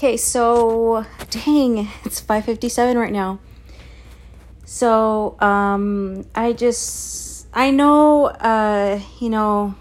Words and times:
Okay, 0.00 0.16
so 0.16 1.04
dang, 1.28 1.86
it's 2.06 2.22
5:57 2.22 2.96
right 2.96 3.12
now. 3.12 3.38
So, 4.64 5.38
um 5.40 6.24
I 6.34 6.54
just 6.54 7.46
I 7.52 7.70
know 7.70 8.28
uh 8.28 8.98
you 9.20 9.28
know 9.28 9.74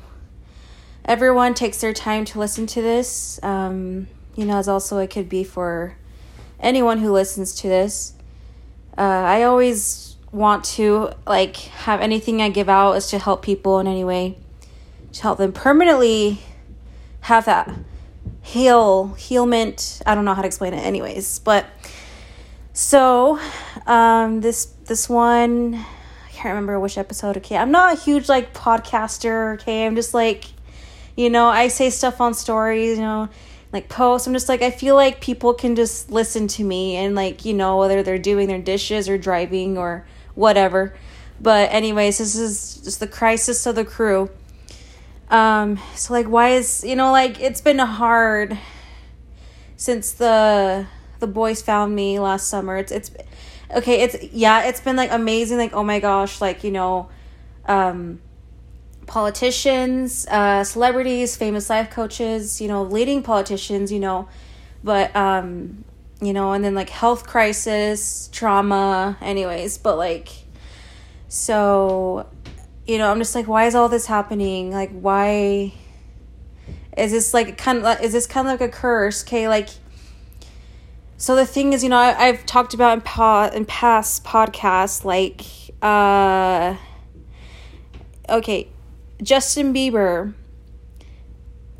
everyone 1.05 1.53
takes 1.53 1.79
their 1.79 1.93
time 1.93 2.25
to 2.25 2.39
listen 2.39 2.67
to 2.67 2.81
this. 2.81 3.39
Um 3.43 4.09
you 4.35 4.43
know, 4.43 4.57
as 4.57 4.67
also 4.67 4.97
it 4.97 5.09
could 5.09 5.29
be 5.29 5.45
for 5.45 5.95
anyone 6.59 6.97
who 6.97 7.13
listens 7.13 7.55
to 7.61 7.69
this. 7.69 8.11
Uh 8.97 9.23
I 9.35 9.43
always 9.43 10.17
want 10.33 10.65
to 10.75 11.13
like 11.25 11.55
have 11.87 12.01
anything 12.01 12.41
I 12.41 12.49
give 12.49 12.67
out 12.67 12.97
is 12.97 13.07
to 13.11 13.19
help 13.19 13.41
people 13.41 13.79
in 13.79 13.87
any 13.87 14.03
way. 14.03 14.37
To 15.13 15.21
help 15.21 15.37
them 15.37 15.53
permanently 15.53 16.41
have 17.21 17.45
that 17.45 17.69
heal 18.41 19.15
healment 19.17 20.01
i 20.05 20.15
don't 20.15 20.25
know 20.25 20.33
how 20.33 20.41
to 20.41 20.47
explain 20.47 20.73
it 20.73 20.79
anyways 20.79 21.39
but 21.39 21.65
so 22.73 23.39
um 23.85 24.41
this 24.41 24.65
this 24.85 25.09
one 25.09 25.75
i 25.75 26.31
can't 26.31 26.49
remember 26.49 26.79
which 26.79 26.97
episode 26.97 27.37
okay 27.37 27.57
i'm 27.57 27.71
not 27.71 27.93
a 27.93 27.99
huge 27.99 28.29
like 28.29 28.53
podcaster 28.53 29.55
okay 29.55 29.85
i'm 29.85 29.95
just 29.95 30.13
like 30.13 30.45
you 31.15 31.29
know 31.29 31.47
i 31.47 31.67
say 31.67 31.89
stuff 31.89 32.21
on 32.21 32.33
stories 32.33 32.97
you 32.97 33.03
know 33.03 33.29
like 33.73 33.89
posts 33.89 34.25
i'm 34.25 34.33
just 34.33 34.49
like 34.49 34.61
i 34.61 34.71
feel 34.71 34.95
like 34.95 35.21
people 35.21 35.53
can 35.53 35.75
just 35.75 36.09
listen 36.09 36.47
to 36.47 36.63
me 36.63 36.95
and 36.95 37.13
like 37.13 37.45
you 37.45 37.53
know 37.53 37.77
whether 37.77 38.01
they're 38.01 38.17
doing 38.17 38.47
their 38.47 38.61
dishes 38.61 39.07
or 39.09 39.17
driving 39.17 39.77
or 39.77 40.05
whatever. 40.39 40.95
But 41.41 41.71
anyways 41.71 42.17
this 42.17 42.35
is 42.35 42.81
just 42.83 42.99
the 42.99 43.07
crisis 43.07 43.65
of 43.65 43.75
the 43.75 43.85
crew 43.85 44.29
um, 45.29 45.79
so 45.95 46.13
like 46.13 46.27
why 46.27 46.49
is 46.49 46.83
you 46.83 46.95
know 46.95 47.11
like 47.11 47.39
it's 47.39 47.61
been 47.61 47.79
hard 47.79 48.57
since 49.79 50.11
the 50.11 50.85
the 51.19 51.27
boys 51.27 51.61
found 51.61 51.95
me 51.95 52.19
last 52.19 52.47
summer. 52.47 52.77
It's 52.77 52.91
it's 52.91 53.11
okay, 53.75 54.01
it's 54.01 54.23
yeah, 54.33 54.63
it's 54.63 54.81
been 54.81 54.95
like 54.95 55.11
amazing, 55.11 55.57
like 55.57 55.73
oh 55.73 55.83
my 55.83 55.99
gosh, 55.99 56.41
like, 56.41 56.63
you 56.63 56.71
know, 56.71 57.09
um 57.65 58.19
politicians, 59.07 60.27
uh 60.27 60.63
celebrities, 60.63 61.35
famous 61.35 61.69
life 61.69 61.89
coaches, 61.89 62.61
you 62.61 62.67
know, 62.67 62.83
leading 62.83 63.23
politicians, 63.23 63.91
you 63.91 63.99
know, 63.99 64.27
but 64.83 65.15
um 65.15 65.83
you 66.21 66.33
know, 66.33 66.51
and 66.51 66.63
then 66.65 66.75
like 66.75 66.89
health 66.89 67.25
crisis, 67.25 68.29
trauma, 68.33 69.17
anyways, 69.21 69.77
but 69.77 69.97
like 69.97 70.29
so 71.29 72.27
you 72.89 72.97
know, 72.97 73.11
I'm 73.11 73.19
just 73.19 73.35
like, 73.35 73.47
why 73.47 73.67
is 73.67 73.75
all 73.75 73.87
this 73.87 74.07
happening? 74.07 74.71
Like, 74.71 74.89
why 74.89 75.73
is 76.97 77.11
this 77.11 77.35
like 77.35 77.55
kind 77.55 77.85
of 77.85 78.01
is 78.01 78.13
this 78.13 78.25
kind 78.25 78.47
of 78.47 78.59
like 78.59 78.67
a 78.67 78.71
curse? 78.71 79.23
Okay, 79.23 79.47
like, 79.47 79.69
so 81.15 81.35
the 81.35 81.45
thing 81.45 81.73
is, 81.73 81.83
you 81.83 81.89
know, 81.89 81.97
I, 81.97 82.25
have 82.25 82.47
talked 82.47 82.73
about 82.73 82.93
in 82.97 83.01
pa- 83.01 83.51
in 83.53 83.65
past 83.65 84.23
podcasts, 84.23 85.05
like, 85.05 85.45
uh, 85.83 86.77
okay, 88.27 88.67
Justin 89.21 89.73
Bieber. 89.73 90.33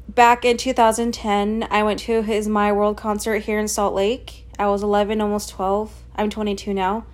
Back 0.07 0.43
in 0.43 0.57
2010, 0.57 1.67
I 1.71 1.83
went 1.83 1.99
to 2.01 2.23
his 2.23 2.47
My 2.47 2.71
World 2.71 2.97
concert 2.97 3.39
here 3.43 3.57
in 3.57 3.67
Salt 3.67 3.93
Lake. 3.93 4.45
I 4.57 4.67
was 4.67 4.83
11, 4.83 5.21
almost 5.21 5.49
12. 5.49 6.03
I'm 6.15 6.29
22 6.29 6.73
now 6.73 7.05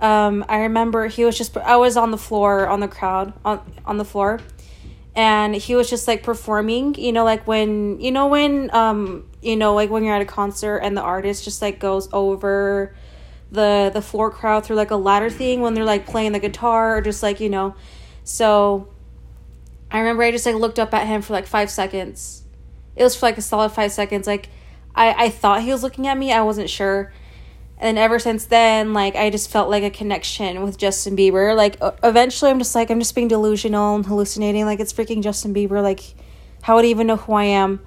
um, 0.00 0.44
I 0.48 0.60
remember 0.60 1.06
he 1.06 1.24
was 1.24 1.38
just 1.38 1.56
I 1.56 1.76
was 1.76 1.96
on 1.96 2.10
the 2.10 2.18
floor 2.18 2.66
on 2.68 2.80
the 2.80 2.88
crowd 2.88 3.32
on 3.44 3.60
on 3.84 3.96
the 3.96 4.04
floor. 4.04 4.40
And 5.14 5.54
he 5.54 5.74
was 5.74 5.88
just 5.88 6.06
like 6.06 6.22
performing 6.22 6.94
you 6.96 7.10
know 7.10 7.24
like 7.24 7.46
when 7.46 7.98
you 8.00 8.12
know 8.12 8.26
when 8.26 8.70
um 8.74 9.26
you 9.40 9.56
know 9.56 9.74
like 9.74 9.88
when 9.88 10.04
you're 10.04 10.14
at 10.14 10.20
a 10.20 10.26
concert 10.26 10.78
and 10.78 10.94
the 10.94 11.00
artist 11.00 11.42
just 11.44 11.62
like 11.62 11.78
goes 11.78 12.06
over 12.12 12.94
the 13.50 13.90
the 13.94 14.02
floor 14.02 14.30
crowd 14.30 14.66
through 14.66 14.76
like 14.76 14.90
a 14.90 14.96
ladder 14.96 15.30
thing 15.30 15.62
when 15.62 15.72
they're 15.72 15.84
like 15.84 16.04
playing 16.04 16.32
the 16.32 16.38
guitar 16.38 16.98
or 16.98 17.00
just 17.00 17.22
like 17.22 17.40
you 17.40 17.48
know. 17.48 17.74
So 18.24 18.88
I 19.90 20.00
remember 20.00 20.22
I 20.22 20.32
just 20.32 20.44
like 20.44 20.56
looked 20.56 20.78
up 20.78 20.92
at 20.92 21.06
him 21.06 21.22
for 21.22 21.32
like 21.32 21.46
5 21.46 21.70
seconds. 21.70 22.42
It 22.94 23.02
was 23.02 23.16
for 23.16 23.24
like 23.24 23.38
a 23.38 23.42
solid 23.42 23.70
5 23.70 23.92
seconds. 23.92 24.26
Like 24.26 24.50
I 24.94 25.26
I 25.26 25.28
thought 25.30 25.62
he 25.62 25.72
was 25.72 25.82
looking 25.82 26.06
at 26.06 26.18
me. 26.18 26.30
I 26.30 26.42
wasn't 26.42 26.68
sure 26.68 27.10
and 27.78 27.98
ever 27.98 28.18
since 28.18 28.46
then 28.46 28.94
like 28.94 29.14
i 29.16 29.28
just 29.28 29.50
felt 29.50 29.68
like 29.68 29.82
a 29.82 29.90
connection 29.90 30.62
with 30.62 30.78
justin 30.78 31.16
bieber. 31.16 31.54
Like 31.54 31.76
eventually 32.02 32.50
i'm 32.50 32.58
just 32.58 32.74
like 32.74 32.90
i'm 32.90 32.98
just 32.98 33.14
being 33.14 33.28
delusional 33.28 33.96
and 33.96 34.06
hallucinating. 34.06 34.64
Like 34.64 34.80
it's 34.80 34.92
freaking 34.92 35.22
justin 35.22 35.54
bieber. 35.54 35.82
Like 35.82 36.02
how 36.62 36.76
would 36.76 36.84
he 36.84 36.90
even 36.90 37.06
know 37.06 37.16
who 37.16 37.34
i 37.34 37.44
am? 37.44 37.80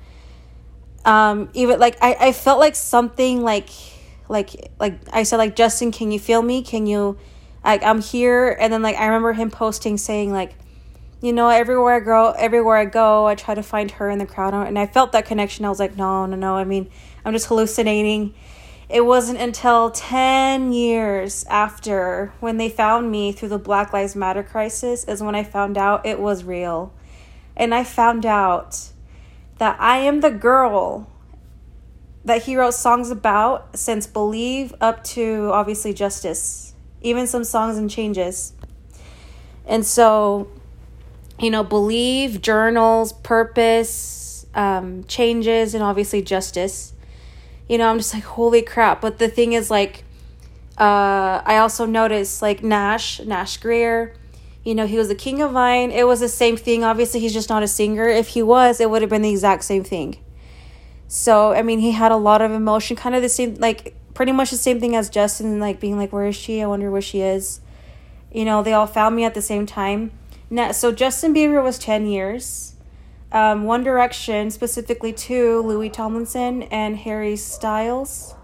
Um 1.06 1.50
even 1.54 1.80
like 1.80 1.98
i 2.02 2.16
i 2.20 2.32
felt 2.32 2.60
like 2.60 2.76
something 2.76 3.42
like 3.42 3.70
like 4.28 4.72
like 4.80 5.00
i 5.12 5.24
said 5.24 5.38
like 5.38 5.56
justin 5.56 5.92
can 5.92 6.12
you 6.12 6.20
feel 6.20 6.42
me? 6.42 6.62
Can 6.62 6.86
you 6.86 7.18
like 7.64 7.84
i'm 7.84 8.02
here. 8.02 8.56
And 8.60 8.72
then 8.72 8.84
like 8.84 8.96
i 8.98 9.06
remember 9.06 9.34
him 9.34 9.50
posting 9.50 9.98
saying 9.98 10.32
like 10.32 10.54
you 11.22 11.34
know 11.34 11.50
everywhere 11.50 11.96
i 11.96 12.00
go 12.00 12.32
everywhere 12.32 12.78
i 12.78 12.86
go 12.86 13.26
i 13.26 13.36
try 13.36 13.54
to 13.56 13.64
find 13.64 13.90
her 13.92 14.08
in 14.08 14.20
the 14.20 14.28
crowd. 14.28 14.54
And 14.54 14.78
i 14.78 14.86
felt 14.86 15.14
that 15.14 15.26
connection. 15.26 15.66
I 15.66 15.70
was 15.70 15.80
like 15.80 15.98
no 15.98 16.28
no 16.28 16.36
no. 16.36 16.56
I 16.56 16.64
mean 16.64 16.92
i'm 17.26 17.34
just 17.34 17.48
hallucinating 17.48 18.36
it 18.90 19.06
wasn't 19.06 19.40
until 19.40 19.92
10 19.92 20.74
years 20.74 21.46
after 21.46 22.34
when 22.40 22.58
they 22.58 22.70
found 22.70 23.12
me 23.12 23.32
through 23.32 23.50
the 23.50 23.60
Black 23.60 23.94
Lives 23.94 24.16
Matter 24.16 24.42
crisis 24.42 25.04
is 25.04 25.22
when 25.22 25.36
I 25.36 25.44
found 25.44 25.78
out 25.78 26.08
it 26.08 26.20
was 26.20 26.44
real. 26.44 26.92
And 27.56 27.76
I 27.76 27.84
found 27.84 28.26
out 28.26 28.90
that 29.60 29.80
I 29.80 29.98
am 29.98 30.22
the 30.22 30.32
girl 30.32 31.08
that 32.26 32.44
he 32.44 32.56
wrote 32.56 32.74
songs 32.74 33.12
about 33.12 33.78
since 33.78 34.08
Believe 34.08 34.74
up 34.82 35.04
to 35.04 35.52
obviously 35.54 35.94
Justice, 35.94 36.74
even 37.02 37.28
some 37.28 37.44
songs 37.44 37.78
and 37.78 37.92
changes. 37.92 38.54
And 39.68 39.86
so, 39.86 40.48
you 41.40 41.52
know, 41.52 41.64
Believe, 41.64 42.42
Journals, 42.42 43.14
Purpose, 43.14 44.48
um, 44.56 45.04
Changes, 45.04 45.76
and 45.76 45.84
obviously 45.84 46.24
Justice 46.24 46.94
you 47.70 47.78
know, 47.78 47.88
I'm 47.88 47.98
just 47.98 48.14
like, 48.14 48.24
holy 48.24 48.64
crap. 48.64 49.00
But 49.00 49.20
the 49.20 49.30
thing 49.30 49.54
is, 49.54 49.70
like, 49.70 50.04
uh, 50.78 51.42
I 51.46 51.58
also 51.58 51.86
noticed, 51.86 52.42
like, 52.42 52.64
Nash, 52.64 53.22
Nash 53.22 53.58
Grier, 53.58 54.16
you 54.66 54.74
know, 54.76 54.88
he 54.88 54.98
was 54.98 55.08
the 55.08 55.16
king 55.16 55.42
of 55.42 55.52
Vine. 55.52 55.92
It 55.92 56.06
was 56.08 56.20
the 56.20 56.28
same 56.28 56.58
thing. 56.58 56.84
Obviously, 56.84 57.20
he's 57.20 57.32
just 57.32 57.48
not 57.48 57.62
a 57.62 57.68
singer. 57.68 58.08
If 58.08 58.30
he 58.30 58.42
was, 58.42 58.82
it 58.82 58.90
would 58.90 59.02
have 59.04 59.10
been 59.10 59.22
the 59.22 59.30
exact 59.30 59.64
same 59.64 59.84
thing. 59.84 60.18
So, 61.08 61.54
I 61.54 61.62
mean, 61.62 61.80
he 61.80 61.92
had 61.92 62.12
a 62.12 62.18
lot 62.18 62.42
of 62.42 62.52
emotion, 62.52 62.98
kind 62.98 63.16
of 63.16 63.22
the 63.22 63.30
same, 63.30 63.56
like, 63.56 63.96
pretty 64.16 64.32
much 64.32 64.50
the 64.50 64.58
same 64.58 64.80
thing 64.80 64.96
as 64.96 65.10
Justin, 65.10 65.60
like, 65.60 65.80
being 65.80 65.98
like, 65.98 66.12
where 66.12 66.26
is 66.26 66.36
she? 66.36 66.62
I 66.62 66.66
wonder 66.66 66.90
where 66.90 67.02
she 67.02 67.22
is. 67.22 67.62
You 68.32 68.46
know, 68.46 68.64
they 68.64 68.74
all 68.74 68.88
found 68.88 69.16
me 69.16 69.26
at 69.26 69.36
the 69.36 69.42
same 69.42 69.66
time. 69.66 70.12
Now, 70.50 70.72
so 70.72 70.92
Justin 70.92 71.36
Bieber 71.36 71.64
was 71.64 71.78
10 71.78 72.08
years 72.08 72.69
um, 73.32 73.64
One 73.64 73.84
Direction, 73.84 74.52
specifically 74.52 75.14
to 75.14 75.62
Louis 75.62 75.90
Tomlinson 75.90 76.64
and 76.64 76.98
Harry 76.98 77.36
Styles. 77.36 78.36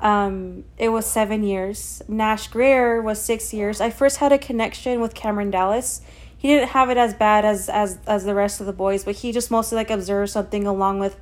Um, 0.00 0.64
it 0.78 0.88
was 0.88 1.06
seven 1.06 1.44
years. 1.44 2.02
Nash 2.08 2.48
Grier 2.48 3.00
was 3.00 3.22
six 3.22 3.54
years. 3.54 3.80
I 3.80 3.90
first 3.90 4.18
had 4.18 4.32
a 4.32 4.38
connection 4.38 5.00
with 5.00 5.14
Cameron 5.14 5.50
Dallas. 5.50 6.02
He 6.36 6.48
didn't 6.48 6.70
have 6.70 6.90
it 6.90 6.96
as 6.96 7.14
bad 7.14 7.44
as 7.44 7.68
as 7.68 7.98
as 8.06 8.24
the 8.24 8.34
rest 8.34 8.60
of 8.60 8.66
the 8.66 8.72
boys, 8.72 9.04
but 9.04 9.14
he 9.14 9.30
just 9.30 9.48
mostly 9.50 9.76
like 9.76 9.90
observed 9.90 10.32
something 10.32 10.66
along 10.66 10.98
with 10.98 11.16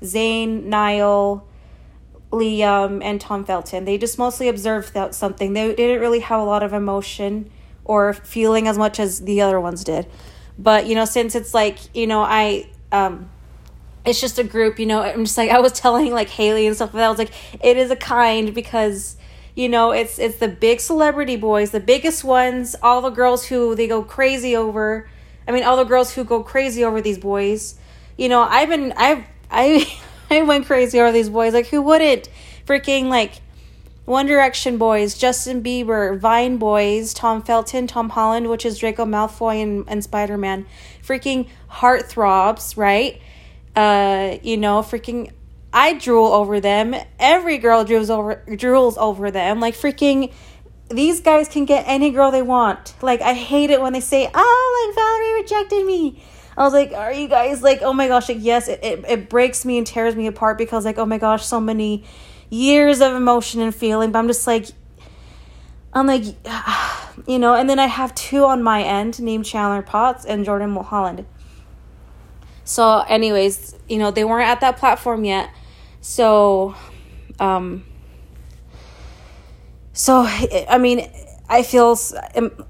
Zayn, 0.00 0.64
Niall, 0.64 1.46
Liam, 2.32 3.04
and 3.04 3.20
Tom 3.20 3.44
Felton. 3.44 3.84
They 3.84 3.98
just 3.98 4.18
mostly 4.18 4.48
observed 4.48 4.94
that 4.94 5.14
something. 5.14 5.52
They 5.52 5.74
didn't 5.74 6.00
really 6.00 6.20
have 6.20 6.40
a 6.40 6.44
lot 6.44 6.62
of 6.62 6.72
emotion 6.72 7.50
or 7.84 8.14
feeling 8.14 8.66
as 8.66 8.78
much 8.78 8.98
as 8.98 9.20
the 9.20 9.42
other 9.42 9.60
ones 9.60 9.84
did. 9.84 10.06
But, 10.58 10.86
you 10.86 10.94
know, 10.94 11.04
since 11.04 11.34
it's 11.34 11.54
like, 11.54 11.78
you 11.94 12.06
know, 12.06 12.22
I, 12.22 12.68
um, 12.92 13.30
it's 14.04 14.20
just 14.20 14.38
a 14.38 14.44
group, 14.44 14.78
you 14.78 14.86
know, 14.86 15.02
I'm 15.02 15.24
just 15.24 15.36
like, 15.36 15.50
I 15.50 15.60
was 15.60 15.72
telling 15.72 16.12
like 16.12 16.28
Hailey 16.28 16.66
and 16.66 16.76
stuff 16.76 16.92
that. 16.92 17.04
I 17.04 17.08
was 17.08 17.18
like, 17.18 17.32
it 17.62 17.76
is 17.76 17.90
a 17.90 17.96
kind 17.96 18.54
because, 18.54 19.16
you 19.54 19.68
know, 19.68 19.92
it's, 19.92 20.18
it's 20.18 20.38
the 20.38 20.48
big 20.48 20.80
celebrity 20.80 21.36
boys, 21.36 21.70
the 21.70 21.80
biggest 21.80 22.24
ones, 22.24 22.76
all 22.82 23.00
the 23.00 23.10
girls 23.10 23.46
who 23.46 23.74
they 23.74 23.86
go 23.86 24.02
crazy 24.02 24.56
over. 24.56 25.08
I 25.46 25.52
mean, 25.52 25.64
all 25.64 25.76
the 25.76 25.84
girls 25.84 26.14
who 26.14 26.24
go 26.24 26.42
crazy 26.42 26.84
over 26.84 27.00
these 27.00 27.18
boys. 27.18 27.76
You 28.16 28.28
know, 28.28 28.42
I've 28.42 28.68
been, 28.68 28.92
I've, 28.96 29.24
I, 29.50 30.00
I 30.30 30.42
went 30.42 30.66
crazy 30.66 31.00
over 31.00 31.12
these 31.12 31.28
boys. 31.28 31.52
Like, 31.52 31.66
who 31.66 31.82
wouldn't? 31.82 32.28
Freaking, 32.66 33.08
like, 33.08 33.32
one 34.04 34.26
Direction 34.26 34.76
Boys, 34.76 35.16
Justin 35.16 35.62
Bieber, 35.62 36.18
Vine 36.18 36.58
Boys, 36.58 37.14
Tom 37.14 37.42
Felton, 37.42 37.86
Tom 37.86 38.10
Holland, 38.10 38.50
which 38.50 38.66
is 38.66 38.78
Draco 38.78 39.04
Malfoy 39.04 39.62
and, 39.62 39.84
and 39.88 40.04
Spider 40.04 40.36
Man, 40.36 40.66
freaking 41.02 41.48
heartthrobs, 41.70 42.76
right? 42.76 43.20
Uh, 43.74 44.36
you 44.42 44.56
know, 44.56 44.80
freaking 44.80 45.32
I 45.72 45.94
drool 45.94 46.26
over 46.26 46.60
them. 46.60 46.94
Every 47.18 47.58
girl 47.58 47.84
drools 47.84 48.10
over 48.10 48.44
drools 48.46 48.96
over 48.96 49.30
them. 49.30 49.58
Like 49.58 49.74
freaking 49.74 50.32
these 50.88 51.20
guys 51.20 51.48
can 51.48 51.64
get 51.64 51.84
any 51.88 52.10
girl 52.10 52.30
they 52.30 52.42
want. 52.42 52.94
Like 53.02 53.22
I 53.22 53.34
hate 53.34 53.70
it 53.70 53.80
when 53.80 53.92
they 53.92 54.00
say, 54.00 54.30
"Oh, 54.32 54.86
like 54.86 54.94
Valerie 54.94 55.42
rejected 55.42 55.84
me." 55.86 56.22
I 56.56 56.62
was 56.62 56.72
like, 56.72 56.92
are 56.92 57.12
you 57.12 57.26
guys 57.26 57.62
like, 57.62 57.82
oh 57.82 57.92
my 57.92 58.06
gosh, 58.06 58.28
like, 58.28 58.38
yes, 58.40 58.68
it, 58.68 58.78
it, 58.80 59.04
it 59.08 59.28
breaks 59.28 59.64
me 59.64 59.76
and 59.76 59.84
tears 59.84 60.14
me 60.14 60.28
apart 60.28 60.56
because, 60.56 60.84
like, 60.84 60.98
oh 60.98 61.04
my 61.04 61.18
gosh, 61.18 61.44
so 61.44 61.58
many 61.58 62.04
years 62.54 63.00
of 63.00 63.14
emotion 63.14 63.60
and 63.60 63.74
feeling. 63.74 64.12
But 64.12 64.20
I'm 64.20 64.28
just 64.28 64.46
like, 64.46 64.66
I'm 65.92 66.06
like, 66.06 66.24
you 67.26 67.38
know, 67.38 67.54
and 67.54 67.68
then 67.68 67.78
I 67.78 67.86
have 67.86 68.14
two 68.14 68.44
on 68.44 68.62
my 68.62 68.82
end 68.82 69.20
named 69.20 69.44
Chandler 69.44 69.82
Potts 69.82 70.24
and 70.24 70.44
Jordan 70.44 70.70
Mulholland. 70.70 71.26
So, 72.64 73.00
anyways, 73.00 73.76
you 73.88 73.98
know, 73.98 74.10
they 74.10 74.24
weren't 74.24 74.48
at 74.48 74.60
that 74.60 74.78
platform 74.78 75.24
yet. 75.24 75.50
So, 76.00 76.74
um, 77.38 77.84
so 79.92 80.22
I 80.22 80.78
mean, 80.78 81.10
I 81.48 81.62
feel 81.62 81.98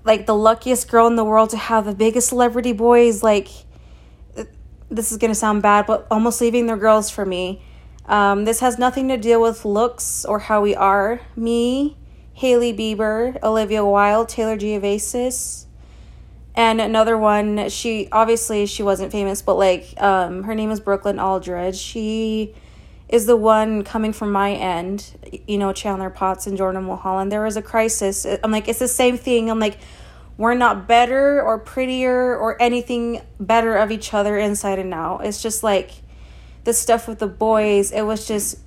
like 0.04 0.26
the 0.26 0.34
luckiest 0.34 0.90
girl 0.90 1.06
in 1.06 1.16
the 1.16 1.24
world 1.24 1.50
to 1.50 1.56
have 1.56 1.84
the 1.84 1.94
biggest 1.94 2.28
celebrity 2.28 2.72
boys. 2.72 3.22
Like, 3.22 3.48
this 4.90 5.12
is 5.12 5.18
gonna 5.18 5.34
sound 5.34 5.62
bad, 5.62 5.86
but 5.86 6.06
almost 6.10 6.40
leaving 6.40 6.66
their 6.66 6.76
girls 6.76 7.08
for 7.08 7.24
me. 7.24 7.62
Um, 8.06 8.44
this 8.44 8.60
has 8.60 8.78
nothing 8.78 9.08
to 9.08 9.16
do 9.16 9.40
with 9.40 9.64
looks 9.64 10.24
or 10.24 10.38
how 10.38 10.60
we 10.60 10.74
are. 10.74 11.20
Me, 11.36 11.96
Hailey 12.34 12.72
Bieber, 12.72 13.42
Olivia 13.42 13.84
Wilde, 13.84 14.28
Taylor 14.28 14.56
Giovanis, 14.56 15.66
and 16.54 16.80
another 16.80 17.16
one. 17.16 17.68
She 17.68 18.08
obviously 18.12 18.66
she 18.66 18.82
wasn't 18.82 19.10
famous, 19.10 19.40
but 19.40 19.54
like 19.54 19.94
um, 20.00 20.42
her 20.44 20.54
name 20.54 20.70
is 20.70 20.80
Brooklyn 20.80 21.18
Aldridge. 21.18 21.76
She 21.76 22.54
is 23.08 23.26
the 23.26 23.36
one 23.36 23.84
coming 23.84 24.12
from 24.12 24.32
my 24.32 24.52
end, 24.52 25.12
you 25.46 25.58
know, 25.58 25.72
Chandler 25.72 26.10
Potts 26.10 26.46
and 26.46 26.56
Jordan 26.56 26.84
Mulholland. 26.84 27.30
There 27.30 27.42
was 27.42 27.56
a 27.56 27.62
crisis. 27.62 28.26
I'm 28.42 28.50
like, 28.50 28.68
it's 28.68 28.78
the 28.78 28.88
same 28.88 29.16
thing. 29.16 29.50
I'm 29.50 29.58
like, 29.58 29.78
we're 30.36 30.54
not 30.54 30.88
better 30.88 31.40
or 31.40 31.58
prettier 31.58 32.36
or 32.36 32.60
anything 32.60 33.22
better 33.38 33.76
of 33.76 33.92
each 33.92 34.12
other 34.12 34.36
inside 34.38 34.78
and 34.78 34.92
out. 34.92 35.24
It's 35.24 35.42
just 35.42 35.62
like 35.62 35.92
the 36.64 36.72
stuff 36.72 37.06
with 37.08 37.18
the 37.18 37.26
boys, 37.26 37.92
it 37.92 38.02
was 38.02 38.26
just 38.26 38.58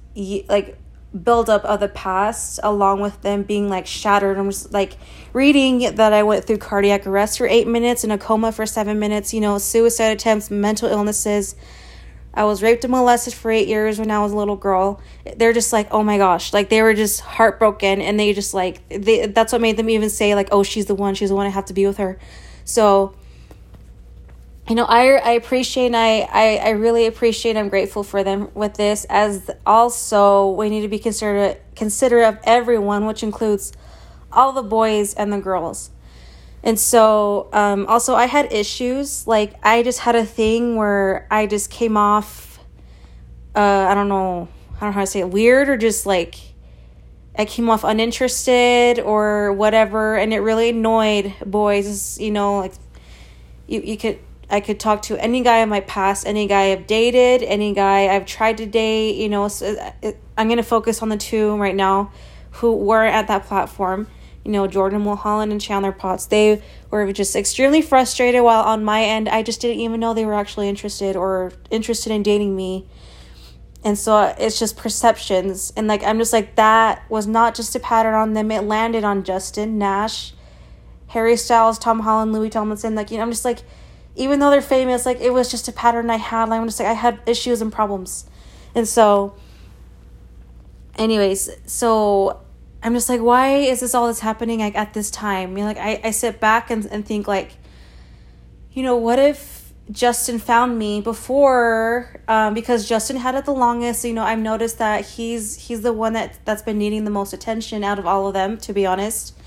like 0.47 0.77
build 1.23 1.49
up 1.49 1.63
of 1.65 1.79
the 1.79 1.87
past 1.87 2.59
along 2.63 2.99
with 2.99 3.21
them 3.21 3.43
being 3.43 3.69
like 3.69 3.85
shattered. 3.85 4.37
I'm 4.37 4.49
just 4.49 4.71
like 4.71 4.97
reading 5.33 5.95
that 5.95 6.13
I 6.13 6.23
went 6.23 6.45
through 6.45 6.57
cardiac 6.57 7.05
arrest 7.07 7.37
for 7.37 7.47
eight 7.47 7.67
minutes 7.67 8.03
and 8.03 8.13
a 8.13 8.17
coma 8.17 8.51
for 8.51 8.65
seven 8.65 8.99
minutes, 8.99 9.33
you 9.33 9.41
know, 9.41 9.57
suicide 9.57 10.11
attempts, 10.11 10.49
mental 10.51 10.89
illnesses 10.89 11.55
I 12.37 12.43
was 12.43 12.61
raped 12.61 12.83
and 12.83 12.91
molested 12.91 13.33
for 13.33 13.49
eight 13.49 13.67
years 13.67 13.97
when 13.97 14.11
I 14.11 14.19
was 14.19 14.31
a 14.31 14.37
little 14.37 14.55
girl. 14.55 15.01
They're 15.37 15.53
just 15.53 15.73
like, 15.73 15.87
oh 15.89 16.03
my 16.03 16.19
gosh, 16.19 16.53
like 16.53 16.69
they 16.69 16.83
were 16.83 16.93
just 16.93 17.19
heartbroken, 17.21 17.99
and 17.99 18.19
they 18.19 18.31
just 18.31 18.53
like 18.53 18.87
they. 18.89 19.25
That's 19.25 19.51
what 19.51 19.59
made 19.59 19.75
them 19.75 19.89
even 19.89 20.11
say 20.11 20.35
like, 20.35 20.49
oh, 20.51 20.61
she's 20.61 20.85
the 20.85 20.93
one, 20.93 21.15
she's 21.15 21.29
the 21.29 21.35
one. 21.35 21.47
I 21.47 21.49
have 21.49 21.65
to 21.65 21.73
be 21.73 21.87
with 21.87 21.97
her. 21.97 22.19
So, 22.63 23.15
you 24.69 24.75
know, 24.75 24.85
I 24.85 25.15
I 25.17 25.31
appreciate, 25.31 25.95
I 25.95 26.21
I 26.21 26.57
I 26.57 26.69
really 26.71 27.05
appreciate. 27.05 27.55
I'm 27.55 27.69
grateful 27.69 28.03
for 28.03 28.23
them 28.23 28.49
with 28.53 28.73
this. 28.75 29.05
As 29.09 29.49
also, 29.65 30.51
we 30.51 30.69
need 30.69 30.81
to 30.81 30.87
be 30.87 30.99
considerate 30.99 31.63
considerate 31.75 32.27
of 32.27 32.39
everyone, 32.43 33.05
which 33.05 33.23
includes 33.23 33.71
all 34.31 34.51
the 34.51 34.63
boys 34.63 35.13
and 35.13 35.31
the 35.31 35.39
girls. 35.39 35.91
And 36.63 36.77
so, 36.77 37.49
um, 37.53 37.85
also, 37.87 38.13
I 38.15 38.25
had 38.25 38.51
issues. 38.51 39.25
Like, 39.25 39.53
I 39.63 39.83
just 39.83 39.99
had 39.99 40.15
a 40.15 40.25
thing 40.25 40.75
where 40.75 41.25
I 41.31 41.45
just 41.45 41.69
came 41.69 41.95
off, 41.95 42.59
uh, 43.55 43.61
I 43.61 43.93
don't 43.93 44.09
know, 44.09 44.49
I 44.75 44.79
don't 44.81 44.89
know 44.89 44.91
how 44.91 45.01
to 45.01 45.07
say 45.07 45.19
it, 45.21 45.29
weird 45.29 45.69
or 45.69 45.77
just 45.77 46.05
like, 46.05 46.35
I 47.37 47.45
came 47.45 47.69
off 47.69 47.85
uninterested 47.85 48.99
or 48.99 49.53
whatever. 49.53 50.17
And 50.17 50.33
it 50.33 50.39
really 50.39 50.69
annoyed 50.69 51.33
boys, 51.45 52.19
you 52.19 52.31
know, 52.31 52.57
like, 52.59 52.73
you, 53.67 53.81
you 53.81 53.97
could, 53.97 54.19
I 54.49 54.61
could 54.61 54.79
talk 54.79 55.01
to 55.03 55.21
any 55.21 55.41
guy 55.43 55.57
in 55.57 55.69
my 55.69 55.81
past, 55.81 56.25
any 56.25 56.47
guy 56.47 56.71
I've 56.71 56.87
dated, 56.87 57.43
any 57.43 57.73
guy 57.73 58.15
I've 58.15 58.25
tried 58.25 58.57
to 58.57 58.65
date, 58.65 59.15
you 59.15 59.29
know. 59.29 59.47
So 59.47 59.93
it, 60.01 60.19
I'm 60.37 60.47
going 60.47 60.57
to 60.57 60.63
focus 60.63 61.01
on 61.01 61.09
the 61.09 61.17
two 61.17 61.57
right 61.57 61.75
now 61.75 62.11
who 62.51 62.75
were 62.75 63.03
at 63.03 63.27
that 63.27 63.45
platform 63.45 64.07
you 64.47 64.53
know, 64.53 64.65
Jordan 64.65 65.01
Mulholland 65.01 65.51
and 65.51 65.59
Chandler 65.59 65.91
Potts, 65.91 66.27
they 66.27 66.61
were 66.89 67.11
just 67.11 67.35
extremely 67.35 67.81
frustrated 67.81 68.41
while 68.41 68.63
on 68.63 68.81
my 68.81 69.03
end, 69.03 69.27
I 69.27 69.43
just 69.43 69.59
didn't 69.59 69.81
even 69.81 69.99
know 69.99 70.13
they 70.13 70.25
were 70.25 70.33
actually 70.33 70.69
interested 70.69 71.17
or 71.17 71.51
interested 71.69 72.13
in 72.13 72.23
dating 72.23 72.55
me. 72.55 72.87
And 73.83 73.99
so 73.99 74.33
it's 74.39 74.57
just 74.57 74.77
perceptions. 74.77 75.73
And 75.75 75.87
like, 75.87 76.01
I'm 76.01 76.17
just 76.17 76.31
like, 76.31 76.55
that 76.55 77.03
was 77.09 77.27
not 77.27 77.55
just 77.55 77.75
a 77.75 77.79
pattern 77.81 78.13
on 78.13 78.33
them. 78.33 78.49
It 78.49 78.61
landed 78.61 79.03
on 79.03 79.25
Justin, 79.25 79.77
Nash, 79.77 80.33
Harry 81.07 81.35
Styles, 81.35 81.77
Tom 81.77 81.99
Holland, 81.99 82.31
Louis 82.31 82.49
Tomlinson. 82.49 82.95
Like, 82.95 83.11
you 83.11 83.17
know, 83.17 83.23
I'm 83.23 83.31
just 83.31 83.45
like, 83.45 83.63
even 84.17 84.39
though 84.39 84.49
they're 84.49 84.61
famous, 84.61 85.05
like, 85.05 85.21
it 85.21 85.31
was 85.31 85.49
just 85.49 85.67
a 85.67 85.71
pattern 85.71 86.09
I 86.09 86.17
had. 86.17 86.49
Like, 86.49 86.59
I'm 86.59 86.67
just 86.67 86.79
like, 86.79 86.89
I 86.89 86.93
had 86.93 87.19
issues 87.25 87.61
and 87.61 87.71
problems. 87.71 88.25
And 88.75 88.87
so, 88.87 89.35
anyways, 90.97 91.49
so 91.65 92.41
I'm 92.83 92.93
just 92.93 93.09
like, 93.09 93.21
why 93.21 93.55
is 93.55 93.79
this 93.79 93.95
all 93.95 94.07
that's 94.07 94.19
happening 94.19 94.59
like 94.59 94.75
at 94.75 94.93
this 94.93 95.09
time? 95.09 95.57
You 95.57 95.63
know, 95.63 95.69
like 95.69 95.77
I, 95.77 96.01
I 96.03 96.11
sit 96.11 96.39
back 96.39 96.69
and, 96.69 96.85
and 96.85 97.05
think 97.05 97.27
like, 97.27 97.51
you 98.73 98.83
know, 98.83 98.95
what 98.95 99.19
if 99.19 99.57
Justin 99.91 100.37
found 100.37 100.77
me 100.77 100.99
before 100.99 102.21
um, 102.27 102.53
because 102.53 102.87
Justin 102.87 103.15
had 103.15 103.35
it 103.35 103.45
the 103.45 103.53
longest. 103.53 104.01
So, 104.01 104.07
You 104.09 104.13
know, 104.13 104.23
I've 104.23 104.39
noticed 104.39 104.79
that 104.79 105.05
he's 105.05 105.55
he's 105.55 105.81
the 105.81 105.93
one 105.93 106.13
that 106.13 106.39
that's 106.43 106.61
been 106.61 106.77
needing 106.77 107.05
the 107.05 107.11
most 107.11 107.33
attention 107.33 107.83
out 107.83 107.97
of 107.97 108.05
all 108.05 108.27
of 108.27 108.33
them, 108.33 108.57
to 108.59 108.73
be 108.73 108.85
honest. 108.85 109.37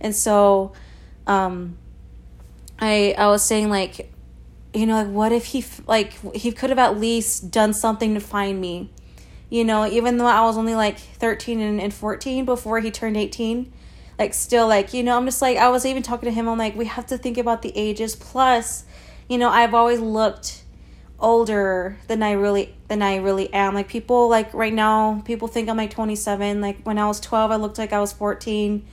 And 0.00 0.14
so, 0.14 0.72
um, 1.26 1.78
I 2.78 3.14
I 3.18 3.26
was 3.26 3.44
saying 3.44 3.70
like, 3.70 4.12
you 4.78 4.86
know, 4.86 5.02
like 5.02 5.08
what 5.08 5.32
if 5.32 5.46
he 5.46 5.64
like 5.86 6.12
he 6.34 6.52
could 6.52 6.70
have 6.70 6.78
at 6.78 6.98
least 6.98 7.50
done 7.50 7.72
something 7.72 8.14
to 8.14 8.20
find 8.20 8.60
me 8.60 8.90
you 9.50 9.64
know, 9.64 9.86
even 9.86 10.18
though 10.18 10.26
I 10.26 10.42
was 10.42 10.58
only 10.58 10.74
like 10.74 10.98
13 10.98 11.60
and, 11.60 11.80
and 11.80 11.92
14 11.92 12.44
before 12.44 12.80
he 12.80 12.90
turned 12.90 13.16
18, 13.16 13.72
like 14.18 14.34
still 14.34 14.68
like, 14.68 14.92
you 14.92 15.02
know, 15.02 15.16
I'm 15.16 15.24
just 15.24 15.40
like 15.40 15.56
I 15.56 15.68
was 15.68 15.86
even 15.86 16.02
talking 16.02 16.28
to 16.28 16.34
him, 16.34 16.48
I'm 16.48 16.58
like, 16.58 16.76
we 16.76 16.84
have 16.86 17.06
to 17.06 17.18
think 17.18 17.38
about 17.38 17.62
the 17.62 17.72
ages. 17.74 18.14
Plus, 18.14 18.84
you 19.28 19.38
know, 19.38 19.48
I've 19.48 19.74
always 19.74 20.00
looked 20.00 20.64
older 21.20 21.98
than 22.08 22.22
I 22.22 22.32
really 22.32 22.74
than 22.88 23.00
I 23.00 23.16
really 23.16 23.52
am. 23.54 23.74
Like 23.74 23.88
people 23.88 24.28
like 24.28 24.52
right 24.52 24.72
now, 24.72 25.22
people 25.24 25.48
think 25.48 25.68
I'm 25.68 25.76
like 25.78 25.90
27. 25.90 26.60
Like 26.60 26.82
when 26.82 26.98
I 26.98 27.06
was 27.06 27.18
12, 27.20 27.50
I 27.50 27.56
looked 27.56 27.78
like 27.78 27.92
I 27.92 28.00
was 28.00 28.12
14. 28.12 28.86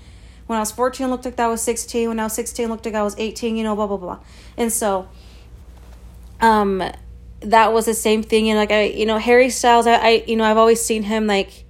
When 0.47 0.57
I 0.57 0.59
was 0.59 0.71
14, 0.71 1.07
I 1.07 1.09
looked 1.09 1.25
like 1.25 1.39
I 1.39 1.47
was 1.47 1.61
16. 1.63 2.07
When 2.07 2.19
I 2.19 2.23
was 2.23 2.33
16, 2.33 2.67
I 2.67 2.69
looked 2.69 2.85
like 2.85 2.95
I 2.95 3.03
was 3.03 3.15
18, 3.17 3.57
you 3.57 3.63
know, 3.63 3.75
blah 3.75 3.87
blah 3.87 3.97
blah. 3.97 4.19
And 4.55 4.71
so 4.71 5.09
um 6.45 6.83
that 7.41 7.73
was 7.73 7.85
the 7.85 7.93
same 7.93 8.23
thing. 8.23 8.49
And 8.49 8.57
like 8.57 8.71
i 8.71 8.83
you 8.83 9.05
know 9.05 9.17
harry 9.17 9.49
styles 9.49 9.87
I, 9.87 9.95
I 9.95 10.23
you 10.27 10.35
know 10.35 10.43
i've 10.43 10.57
always 10.57 10.81
seen 10.81 11.03
him 11.03 11.27
like 11.27 11.65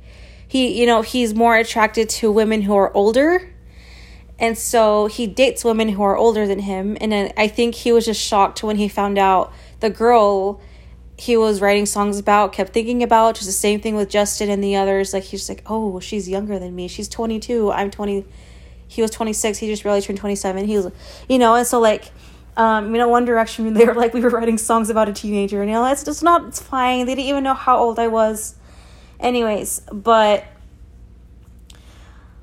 he 0.48 0.80
you 0.80 0.86
know 0.86 1.02
he's 1.02 1.34
more 1.34 1.56
attracted 1.56 2.10
to 2.10 2.32
women 2.32 2.62
who 2.62 2.76
are 2.76 2.96
older. 2.96 3.52
And 4.38 4.58
so 4.58 5.06
he 5.06 5.28
dates 5.28 5.64
women 5.64 5.88
who 5.88 6.04
are 6.04 6.18
older 6.18 6.46
than 6.46 6.60
him. 6.60 6.98
And 7.00 7.12
then 7.12 7.34
i 7.38 7.48
think 7.48 7.76
he 7.76 7.92
was 7.92 8.06
just 8.06 8.22
shocked 8.22 8.64
when 8.64 8.76
he 8.76 8.88
found 8.88 9.18
out 9.18 9.54
the 9.80 9.90
girl 9.90 10.60
he 11.18 11.38
was 11.38 11.62
writing 11.62 11.86
songs 11.86 12.20
about 12.20 12.52
kept 12.52 12.74
thinking 12.74 13.02
about 13.02 13.36
just 13.36 13.48
the 13.48 13.54
same 13.54 13.80
thing 13.80 13.96
with 13.96 14.10
justin 14.10 14.50
and 14.50 14.62
the 14.64 14.76
others. 14.76 15.14
Like 15.14 15.24
he's 15.24 15.48
like 15.48 15.64
oh 15.68 16.00
she's 16.00 16.28
younger 16.28 16.60
than 16.60 16.76
me. 16.76 16.88
She's 16.88 17.10
22 17.10 17.72
i'm 17.72 17.90
20 17.92 18.26
he 18.88 19.02
was 19.02 19.12
26 19.12 19.58
he 19.58 19.68
just 19.68 19.84
really 19.84 20.02
turned 20.02 20.20
27 20.20 20.66
he 20.68 20.78
was 20.78 20.92
you 21.28 21.40
know 21.40 21.56
and 21.56 21.66
so 21.66 21.80
like 21.80 22.12
um, 22.58 22.94
you 22.94 23.00
know, 23.00 23.10
One 23.10 23.26
Direction, 23.26 23.74
they 23.76 23.86
were 23.86 23.94
like, 23.94 24.14
we 24.14 24.22
were 24.22 24.30
writing 24.30 24.58
songs 24.58 24.90
about 24.90 25.10
a 25.10 25.14
teenager, 25.14 25.62
and 25.62 25.70
you 25.70 25.76
know, 25.76 25.86
it's 25.86 26.04
just 26.04 26.24
not, 26.24 26.46
it's 26.48 26.62
fine. 26.62 27.06
They 27.06 27.16
didn't 27.16 27.30
even 27.30 27.44
know 27.44 27.54
how 27.54 27.78
old 27.78 28.00
I 28.00 28.08
was. 28.08 28.56
Anyways, 29.20 29.82
but, 29.92 30.46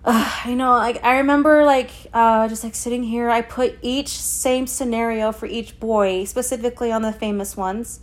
uh, 0.05 0.43
you 0.47 0.57
know, 0.57 0.73
like, 0.73 1.03
I 1.05 1.19
remember, 1.19 1.65
like, 1.65 1.91
uh, 2.13 2.49
just 2.49 2.65
like 2.65 2.75
sitting 2.75 3.03
here, 3.03 3.31
I 3.31 3.43
put 3.43 3.79
each 3.83 4.09
same 4.09 4.67
scenario 4.67 5.33
for 5.33 5.47
each 5.47 5.79
boy, 5.79 6.25
specifically 6.25 6.93
on 6.93 7.03
the 7.03 7.13
famous 7.13 7.57
ones. 7.57 8.01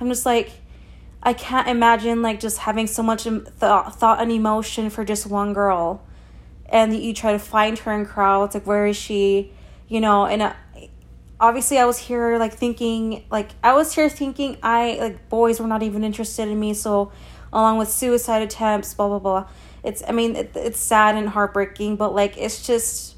I'm 0.00 0.08
just 0.08 0.26
like, 0.26 0.50
I 1.22 1.32
can't 1.32 1.68
imagine, 1.68 2.22
like, 2.22 2.40
just 2.40 2.58
having 2.58 2.86
so 2.86 3.02
much 3.02 3.24
thought, 3.24 3.98
thought 3.98 4.20
and 4.20 4.30
emotion 4.30 4.90
for 4.90 5.04
just 5.04 5.26
one 5.26 5.52
girl. 5.52 6.02
And 6.68 6.94
you 6.96 7.14
try 7.14 7.32
to 7.32 7.38
find 7.38 7.78
her 7.80 7.92
in 7.92 8.06
crowds, 8.06 8.54
like, 8.54 8.66
where 8.66 8.86
is 8.86 8.96
she? 8.96 9.52
You 9.88 10.00
know, 10.00 10.26
and, 10.26 10.42
uh, 10.42 10.52
obviously 11.40 11.78
I 11.78 11.84
was 11.84 11.98
here 11.98 12.38
like 12.38 12.54
thinking 12.54 13.24
like 13.30 13.50
I 13.62 13.74
was 13.74 13.94
here 13.94 14.08
thinking 14.08 14.56
I 14.62 14.98
like 15.00 15.28
boys 15.28 15.60
were 15.60 15.66
not 15.66 15.82
even 15.82 16.04
interested 16.04 16.48
in 16.48 16.58
me 16.58 16.74
so 16.74 17.12
along 17.52 17.78
with 17.78 17.90
suicide 17.90 18.42
attempts 18.42 18.94
blah 18.94 19.08
blah 19.08 19.18
blah. 19.18 19.48
It's 19.82 20.02
I 20.06 20.12
mean 20.12 20.36
it, 20.36 20.52
it's 20.54 20.80
sad 20.80 21.16
and 21.16 21.28
heartbreaking 21.28 21.96
but 21.96 22.14
like 22.14 22.36
it's 22.36 22.66
just 22.66 23.16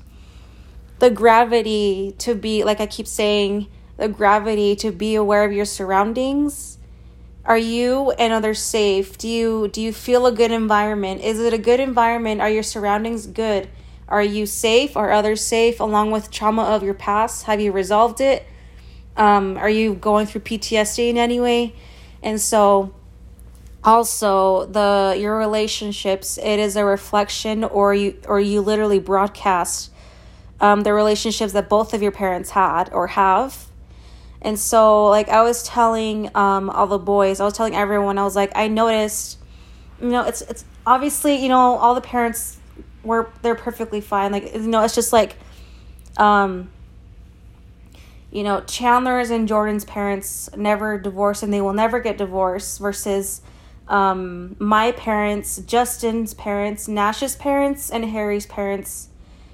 the 0.98 1.10
gravity 1.10 2.14
to 2.18 2.34
be 2.34 2.64
like 2.64 2.80
I 2.80 2.86
keep 2.86 3.06
saying 3.06 3.68
the 3.96 4.08
gravity 4.08 4.76
to 4.76 4.92
be 4.92 5.14
aware 5.14 5.44
of 5.44 5.52
your 5.52 5.64
surroundings. 5.64 6.78
Are 7.44 7.58
you 7.58 8.10
and 8.12 8.32
others 8.32 8.58
safe? 8.58 9.16
Do 9.16 9.28
you 9.28 9.68
do 9.68 9.80
you 9.80 9.92
feel 9.92 10.26
a 10.26 10.32
good 10.32 10.50
environment? 10.50 11.22
Is 11.22 11.40
it 11.40 11.54
a 11.54 11.58
good 11.58 11.80
environment? 11.80 12.40
Are 12.40 12.50
your 12.50 12.62
surroundings 12.62 13.26
good 13.26 13.68
are 14.08 14.22
you 14.22 14.46
safe? 14.46 14.96
Are 14.96 15.12
others 15.12 15.44
safe 15.44 15.80
along 15.80 16.10
with 16.10 16.30
trauma 16.30 16.62
of 16.62 16.82
your 16.82 16.94
past? 16.94 17.44
Have 17.44 17.60
you 17.60 17.72
resolved 17.72 18.20
it? 18.20 18.46
Um, 19.16 19.56
are 19.56 19.70
you 19.70 19.94
going 19.94 20.26
through 20.26 20.42
PTSD 20.42 21.10
in 21.10 21.18
any 21.18 21.40
way? 21.40 21.74
And 22.22 22.40
so 22.40 22.94
also 23.84 24.66
the 24.66 25.16
your 25.18 25.38
relationships 25.38 26.36
it 26.38 26.58
is 26.58 26.76
a 26.76 26.84
reflection 26.84 27.62
or 27.64 27.94
you 27.94 28.18
or 28.26 28.40
you 28.40 28.60
literally 28.60 28.98
broadcast 28.98 29.90
um, 30.60 30.82
the 30.82 30.92
relationships 30.92 31.52
that 31.52 31.68
both 31.68 31.94
of 31.94 32.02
your 32.02 32.10
parents 32.10 32.50
had 32.50 32.92
or 32.92 33.06
have 33.06 33.68
and 34.42 34.58
so 34.58 35.06
like 35.06 35.28
i 35.28 35.42
was 35.42 35.62
telling 35.62 36.28
um, 36.34 36.68
all 36.70 36.88
the 36.88 36.98
boys 36.98 37.40
i 37.40 37.44
was 37.44 37.54
telling 37.54 37.74
everyone 37.74 38.18
i 38.18 38.24
was 38.24 38.34
like 38.34 38.50
i 38.56 38.66
noticed 38.66 39.38
you 40.02 40.08
know 40.08 40.22
it's 40.22 40.42
it's 40.42 40.64
obviously 40.84 41.36
you 41.36 41.48
know 41.48 41.76
all 41.76 41.94
the 41.94 42.00
parents 42.00 42.57
were 43.08 43.30
they're 43.42 43.56
perfectly 43.56 44.00
fine 44.00 44.30
like 44.30 44.54
you 44.54 44.60
know 44.60 44.82
it's 44.84 44.94
just 44.94 45.12
like 45.12 45.36
um 46.16 46.70
you 48.30 48.44
know 48.44 48.60
chandler's 48.62 49.30
and 49.30 49.48
jordan's 49.48 49.84
parents 49.84 50.48
never 50.56 50.98
divorced 50.98 51.42
and 51.42 51.52
they 51.52 51.60
will 51.60 51.72
never 51.72 51.98
get 51.98 52.16
divorced 52.16 52.78
versus 52.78 53.42
um, 53.88 54.54
my 54.58 54.92
parents, 54.92 55.58
Justin's 55.58 56.34
parents, 56.34 56.88
Nash's 56.88 57.36
parents, 57.36 57.90
and 57.90 58.04
Harry's 58.04 58.46
parents. 58.46 59.08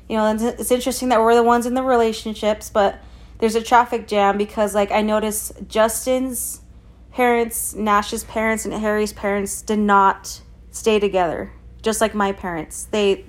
You 0.09 0.17
know, 0.17 0.35
it's 0.35 0.71
interesting 0.71 1.09
that 1.11 1.21
we're 1.21 1.35
the 1.35 1.43
ones 1.43 1.67
in 1.67 1.75
the 1.75 1.83
relationships, 1.83 2.69
but 2.69 2.99
there's 3.39 3.55
a 3.55 3.63
traffic 3.63 4.07
jam 4.07 4.37
because, 4.37 4.75
like, 4.75 4.91
I 4.91 5.03
noticed 5.03 5.53
Justin's 5.69 6.61
parents, 7.13 7.75
Nash's 7.75 8.25
parents, 8.25 8.65
and 8.65 8.75
Harry's 8.75 9.13
parents 9.13 9.63
did 9.63 9.79
not 9.79 10.41
stay 10.73 10.99
together, 10.99 11.53
just 11.81 12.01
like 12.01 12.15
my 12.15 12.33
parents. 12.33 12.85
They, 12.91 13.25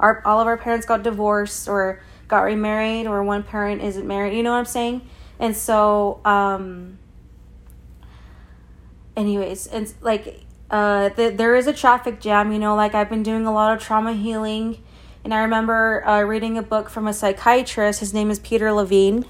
our 0.00 0.22
all 0.24 0.40
of 0.40 0.46
our 0.46 0.56
parents 0.56 0.86
got 0.86 1.02
divorced 1.02 1.68
or 1.68 2.00
got 2.26 2.42
remarried, 2.42 3.06
or 3.06 3.22
one 3.22 3.42
parent 3.42 3.82
isn't 3.82 4.06
married. 4.06 4.36
You 4.36 4.42
know 4.42 4.52
what 4.52 4.58
I'm 4.58 4.64
saying? 4.64 5.02
And 5.38 5.56
so, 5.56 6.20
um, 6.24 6.98
anyways, 9.16 9.66
and 9.66 9.92
like 10.00 10.44
uh, 10.70 11.10
the, 11.10 11.30
there 11.30 11.54
is 11.56 11.66
a 11.66 11.72
traffic 11.72 12.20
jam. 12.20 12.52
You 12.52 12.58
know, 12.58 12.74
like 12.76 12.94
I've 12.94 13.10
been 13.10 13.22
doing 13.22 13.46
a 13.46 13.52
lot 13.52 13.76
of 13.76 13.82
trauma 13.82 14.12
healing, 14.14 14.82
and 15.24 15.34
I 15.34 15.40
remember 15.42 16.06
uh, 16.06 16.22
reading 16.22 16.58
a 16.58 16.62
book 16.62 16.88
from 16.88 17.06
a 17.06 17.12
psychiatrist. 17.12 18.00
His 18.00 18.14
name 18.14 18.30
is 18.30 18.38
Peter 18.38 18.72
Levine. 18.72 19.24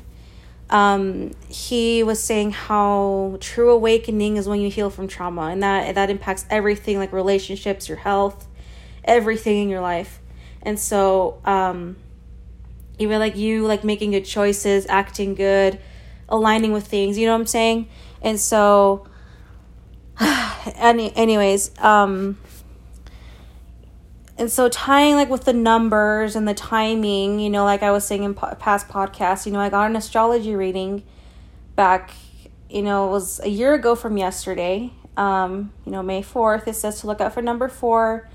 Um, 0.68 1.32
he 1.48 2.04
was 2.04 2.22
saying 2.22 2.52
how 2.52 3.36
true 3.40 3.70
awakening 3.70 4.36
is 4.36 4.48
when 4.48 4.60
you 4.60 4.70
heal 4.70 4.88
from 4.88 5.08
trauma, 5.08 5.48
and 5.48 5.62
that 5.62 5.94
that 5.96 6.10
impacts 6.10 6.46
everything, 6.48 6.98
like 6.98 7.12
relationships, 7.12 7.88
your 7.88 7.98
health, 7.98 8.46
everything 9.04 9.62
in 9.62 9.68
your 9.68 9.80
life. 9.80 10.20
And 10.62 10.78
so, 10.78 11.40
um, 11.44 11.96
even 12.98 13.18
like 13.18 13.36
you, 13.36 13.66
like 13.66 13.82
making 13.82 14.10
good 14.10 14.24
choices, 14.26 14.86
acting 14.88 15.34
good, 15.34 15.78
aligning 16.28 16.72
with 16.72 16.86
things. 16.86 17.16
You 17.16 17.26
know 17.26 17.32
what 17.32 17.40
I'm 17.40 17.46
saying? 17.46 17.88
And 18.22 18.38
so 18.38 19.06
any 20.74 21.14
anyways 21.16 21.70
um 21.78 22.38
and 24.36 24.50
so 24.50 24.68
tying 24.68 25.14
like 25.14 25.30
with 25.30 25.44
the 25.44 25.52
numbers 25.52 26.36
and 26.36 26.46
the 26.46 26.54
timing 26.54 27.40
you 27.40 27.48
know 27.48 27.64
like 27.64 27.82
i 27.82 27.90
was 27.90 28.06
saying 28.06 28.22
in 28.22 28.34
po- 28.34 28.54
past 28.56 28.88
podcasts 28.88 29.46
you 29.46 29.52
know 29.52 29.60
i 29.60 29.68
got 29.70 29.88
an 29.88 29.96
astrology 29.96 30.54
reading 30.54 31.02
back 31.74 32.10
you 32.68 32.82
know 32.82 33.08
it 33.08 33.10
was 33.10 33.40
a 33.40 33.48
year 33.48 33.74
ago 33.74 33.94
from 33.94 34.18
yesterday 34.18 34.92
um 35.16 35.72
you 35.86 35.92
know 35.92 36.02
may 36.02 36.22
4th 36.22 36.66
it 36.66 36.74
says 36.74 37.00
to 37.00 37.06
look 37.06 37.20
out 37.20 37.32
for 37.32 37.40
number 37.40 37.68
four 37.68 38.28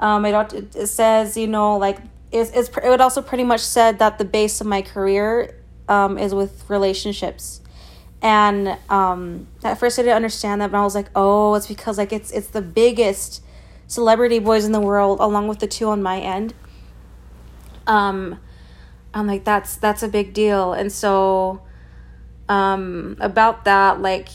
um 0.00 0.24
it, 0.24 0.52
it 0.74 0.86
says 0.86 1.36
you 1.36 1.46
know 1.46 1.76
like 1.76 1.98
it's, 2.32 2.50
it's 2.50 2.68
it 2.78 3.00
also 3.00 3.22
pretty 3.22 3.44
much 3.44 3.60
said 3.60 3.98
that 3.98 4.18
the 4.18 4.24
base 4.24 4.60
of 4.60 4.66
my 4.66 4.82
career 4.82 5.54
um 5.88 6.18
is 6.18 6.34
with 6.34 6.68
relationships 6.68 7.60
and 8.22 8.76
um, 8.88 9.46
at 9.62 9.78
first 9.78 9.98
I 9.98 10.02
didn't 10.02 10.16
understand 10.16 10.60
that, 10.60 10.72
but 10.72 10.78
I 10.78 10.82
was 10.82 10.94
like, 10.94 11.10
oh, 11.14 11.54
it's 11.54 11.66
because 11.66 11.98
like 11.98 12.12
it's 12.12 12.30
it's 12.30 12.48
the 12.48 12.62
biggest 12.62 13.42
celebrity 13.86 14.38
boys 14.38 14.64
in 14.64 14.72
the 14.72 14.80
world, 14.80 15.20
along 15.20 15.48
with 15.48 15.58
the 15.58 15.66
two 15.66 15.88
on 15.88 16.02
my 16.02 16.18
end. 16.18 16.54
Um, 17.86 18.40
I'm 19.14 19.26
like, 19.26 19.44
that's 19.44 19.76
that's 19.76 20.02
a 20.02 20.08
big 20.08 20.32
deal, 20.32 20.72
and 20.72 20.90
so 20.90 21.62
um, 22.48 23.16
about 23.20 23.64
that, 23.64 24.00
like 24.00 24.28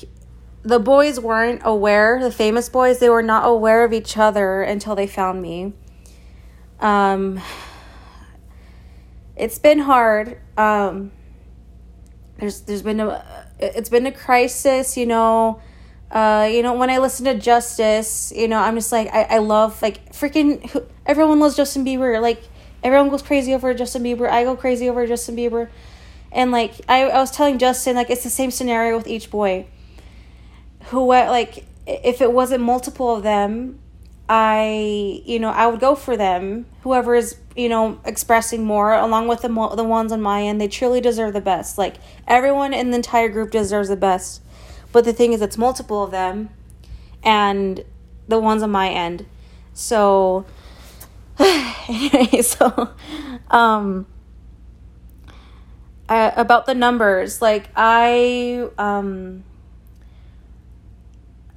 the 0.64 0.80
boys 0.80 1.20
weren't 1.20 1.62
aware, 1.64 2.20
the 2.22 2.32
famous 2.32 2.70
boys, 2.70 3.00
they 3.00 3.10
were 3.10 3.24
not 3.24 3.48
aware 3.48 3.84
of 3.84 3.94
each 3.94 4.18
other 4.18 4.62
until 4.62 4.96
they 4.96 5.08
found 5.08 5.42
me. 5.42 5.74
Um, 6.80 7.42
it's 9.36 9.60
been 9.60 9.80
hard. 9.80 10.38
Um, 10.58 11.12
there's 12.38 12.62
there's 12.62 12.82
been 12.82 13.00
a 13.00 13.48
it's 13.60 13.90
been 13.90 14.06
a 14.06 14.12
crisis, 14.12 14.98
you 14.98 15.06
know. 15.06 15.62
Uh, 16.12 16.50
you 16.52 16.62
know, 16.62 16.74
when 16.74 16.90
I 16.90 16.98
listen 16.98 17.24
to 17.26 17.36
Justice, 17.36 18.34
you 18.36 18.50
know, 18.50 18.60
I'm 18.60 18.76
just 18.76 18.92
like, 18.92 19.08
I, 19.14 19.24
I 19.24 19.38
love, 19.38 19.82
like, 19.82 20.12
freaking, 20.12 20.86
everyone 21.06 21.40
loves 21.40 21.56
Justin 21.56 21.86
Bieber. 21.86 22.22
Like, 22.22 22.42
everyone 22.84 23.08
goes 23.08 23.22
crazy 23.22 23.54
over 23.54 23.74
Justin 23.74 24.04
Bieber. 24.04 24.30
I 24.30 24.44
go 24.44 24.58
crazy 24.58 24.90
over 24.90 25.08
Justin 25.08 25.38
Bieber. 25.38 25.70
And, 26.34 26.52
like, 26.52 26.74
I, 26.90 27.04
I 27.04 27.20
was 27.20 27.32
telling 27.32 27.60
Justin, 27.60 27.96
like, 27.96 28.10
it's 28.10 28.24
the 28.26 28.30
same 28.30 28.52
scenario 28.52 28.98
with 28.98 29.08
each 29.08 29.32
boy. 29.32 29.68
Who, 30.86 31.08
like, 31.08 31.66
if 31.86 32.22
it 32.22 32.32
wasn't 32.32 32.64
multiple 32.64 33.16
of 33.16 33.24
them, 33.24 33.80
I, 34.34 35.22
you 35.26 35.40
know, 35.40 35.50
I 35.50 35.68
would 35.68 35.80
go 35.80 35.94
for 35.94 36.16
them. 36.16 36.66
Whoever 36.84 37.16
is, 37.16 37.38
you 37.56 37.68
know, 37.68 38.00
expressing 38.06 38.64
more, 38.64 38.94
along 38.94 39.28
with 39.28 39.42
the 39.42 39.50
mo- 39.50 39.76
the 39.76 39.84
ones 39.84 40.12
on 40.12 40.22
my 40.22 40.44
end, 40.44 40.62
they 40.62 40.70
truly 40.70 41.02
deserve 41.02 41.34
the 41.34 41.42
best. 41.42 41.78
Like 41.78 41.96
everyone 42.28 42.74
in 42.74 42.92
the 42.92 42.96
entire 42.96 43.28
group 43.28 43.52
deserves 43.52 43.90
the 43.90 43.98
best. 43.98 44.42
But 44.94 45.04
the 45.04 45.12
thing 45.12 45.34
is, 45.34 45.42
it's 45.42 45.58
multiple 45.58 46.04
of 46.04 46.12
them, 46.12 46.50
and 47.24 47.84
the 48.28 48.40
ones 48.40 48.64
on 48.64 48.72
my 48.72 48.90
end. 48.90 49.26
So, 49.74 50.46
anyway, 51.40 52.42
so, 52.42 52.90
um, 53.50 54.08
uh, 56.08 56.32
about 56.36 56.66
the 56.66 56.76
numbers, 56.76 57.42
like 57.42 57.70
I, 57.76 58.70
um 58.78 59.44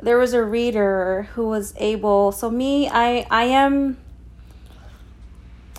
there 0.04 0.18
was 0.18 0.32
a 0.32 0.42
reader 0.42 1.28
who 1.34 1.48
was 1.48 1.74
able 1.76 2.30
so 2.32 2.50
me 2.50 2.88
i 2.88 3.26
i 3.30 3.44
am 3.44 3.96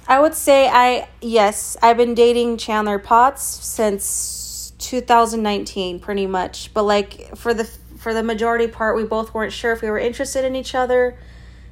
i 0.08 0.20
would 0.20 0.34
say 0.34 0.68
i 0.68 1.08
yes 1.22 1.78
i've 1.82 1.98
been 1.98 2.14
dating 2.14 2.58
chandler 2.58 3.00
potts 3.00 3.44
since 3.44 4.46
2019 4.78 6.00
pretty 6.00 6.28
much. 6.28 6.74
But 6.74 6.84
like 6.84 7.36
for 7.36 7.54
the 7.54 7.66
for 7.98 8.14
the 8.14 8.24
majority 8.24 8.68
part 8.68 8.96
we 8.96 9.04
both 9.04 9.34
weren't 9.34 9.54
sure 9.54 9.72
if 9.72 9.82
we 9.82 9.90
were 9.90 10.00
interested 10.00 10.46
in 10.46 10.56
each 10.56 10.76
other. 10.76 11.18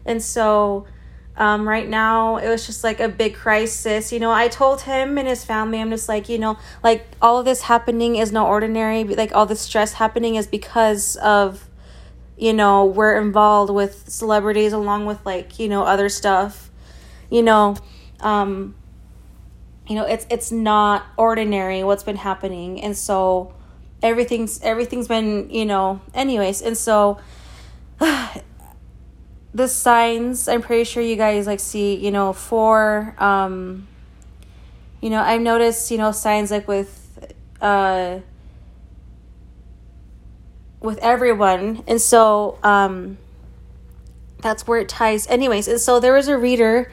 And 0.06 0.22
so 0.22 0.88
um, 1.36 1.68
right 1.68 1.88
now 1.88 2.38
it 2.38 2.48
was 2.48 2.66
just 2.66 2.84
like 2.84 3.00
a 3.00 3.10
big 3.10 3.36
crisis. 3.36 4.12
You 4.12 4.20
know 4.20 4.32
i 4.32 4.48
told 4.48 4.82
him 4.82 5.18
and 5.18 5.28
his 5.28 5.44
family 5.44 5.80
i'm 5.80 5.90
just 5.90 6.10
like 6.10 6.30
you 6.30 6.40
know 6.40 6.58
like 6.84 7.06
all 7.22 7.40
of 7.40 7.46
this 7.46 7.64
happening 7.64 8.16
is 8.16 8.32
no 8.32 8.48
ordinary. 8.48 9.04
Like 9.04 9.34
all 9.36 9.46
this 9.46 9.62
stress 9.62 9.94
happening 9.94 10.36
is 10.36 10.48
because 10.48 11.16
of 11.18 11.70
you 12.38 12.54
know, 12.54 12.86
we're 12.86 13.20
involved 13.20 13.72
with 13.72 14.10
celebrities 14.10 14.74
along 14.74 15.06
with 15.06 15.24
like, 15.26 15.60
you 15.60 15.70
know, 15.70 15.84
other 15.84 16.10
stuff. 16.10 16.70
You 17.30 17.44
know, 17.44 17.76
um 18.20 18.76
you 19.88 19.96
know, 19.96 20.06
it's 20.06 20.26
it's 20.30 20.52
not 20.52 21.06
ordinary 21.18 21.84
what's 21.84 22.04
been 22.04 22.16
happening. 22.16 22.82
And 22.82 22.98
so 22.98 23.54
everything's 24.02 24.62
everything's 24.62 25.08
been, 25.08 25.50
you 25.50 25.66
know, 25.66 26.02
anyways. 26.14 26.62
And 26.62 26.78
so 26.78 27.20
the 28.00 29.68
signs, 29.68 30.48
I'm 30.48 30.62
pretty 30.62 30.86
sure 30.86 31.04
you 31.04 31.16
guys 31.16 31.48
like 31.48 31.60
see, 31.60 31.96
you 31.96 32.12
know, 32.12 32.34
for 32.34 33.16
um 33.20 33.88
you 35.02 35.10
know, 35.10 35.22
I've 35.22 35.42
noticed, 35.42 35.92
you 35.92 35.98
know, 35.98 36.12
signs 36.12 36.50
like 36.50 36.68
with 36.68 37.34
uh 37.62 38.20
with 40.84 41.00
everyone. 41.00 41.84
And 41.88 42.00
so 42.00 42.60
um, 42.62 43.18
that's 44.42 44.68
where 44.68 44.80
it 44.80 44.90
ties. 44.90 45.26
Anyways, 45.26 45.68
and 45.68 45.80
so 45.80 46.00
there 46.00 46.14
was 46.14 46.28
a 46.28 46.38
reader 46.38 46.92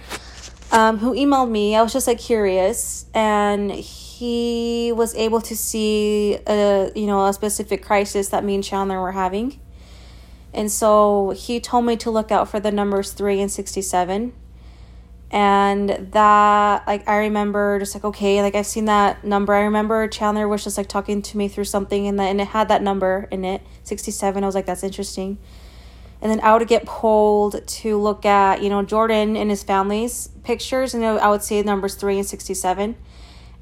um, 0.73 0.99
who 0.99 1.13
emailed 1.13 1.51
me. 1.51 1.77
I 1.77 1.83
was 1.83 1.93
just 1.93 2.07
like 2.07 2.19
curious, 2.19 3.05
and 3.13 3.71
he 3.71 4.93
was 4.95 5.15
able 5.17 5.41
to 5.43 5.57
see 5.57 6.39
a 6.47 6.91
you 6.95 7.07
know 7.07 7.27
a 7.27 7.35
specific 7.35 7.83
crisis 7.83 8.29
that 8.29 8.45
me 8.45 8.55
and 8.55 8.65
Chandler 8.65 9.03
were 9.03 9.13
having. 9.13 9.61
And 10.55 10.71
so 10.71 11.31
he 11.31 11.61
told 11.61 11.85
me 11.85 11.97
to 11.99 12.11
look 12.11 12.33
out 12.33 12.49
for 12.49 12.59
the 12.59 12.73
numbers 12.73 13.13
3 13.13 13.41
and 13.41 13.51
67 13.51 14.33
and 15.31 15.91
that 16.13 16.85
like 16.89 17.09
i 17.09 17.19
remember 17.19 17.79
just 17.79 17.95
like 17.95 18.05
okay 18.05 18.43
like 18.43 18.55
i've 18.55 18.67
seen 18.67 18.87
that 18.87 19.23
number. 19.25 19.55
I 19.55 19.61
remember 19.61 20.09
chandler 20.09 20.49
was 20.49 20.65
just 20.65 20.77
like 20.77 20.89
talking 20.89 21.23
to 21.23 21.37
me 21.37 21.47
through 21.47 21.65
something 21.65 22.07
and, 22.07 22.21
and 22.21 22.41
it 22.41 22.49
had 22.49 22.69
that 22.69 22.83
number 22.83 23.29
in 23.31 23.45
it 23.45 23.63
67 23.85 24.43
i 24.43 24.47
was 24.47 24.55
like 24.55 24.67
that's 24.67 24.83
interesting. 24.83 25.39
And 26.23 26.31
then 26.31 26.41
i 26.41 26.55
would 26.57 26.67
get 26.69 26.85
pulled 26.85 27.67
to 27.67 27.97
look 27.97 28.27
at 28.27 28.63
you 28.63 28.69
know 28.69 28.83
jordan 28.83 29.37
and 29.37 29.51
his 29.51 29.63
family's 29.63 30.29
pictures 30.43 30.95
and 30.95 31.05
i 31.05 31.29
would 31.31 31.43
say 31.43 31.63
numbers 31.63 31.95
3 31.95 32.19
and 32.19 32.27
67 32.27 32.97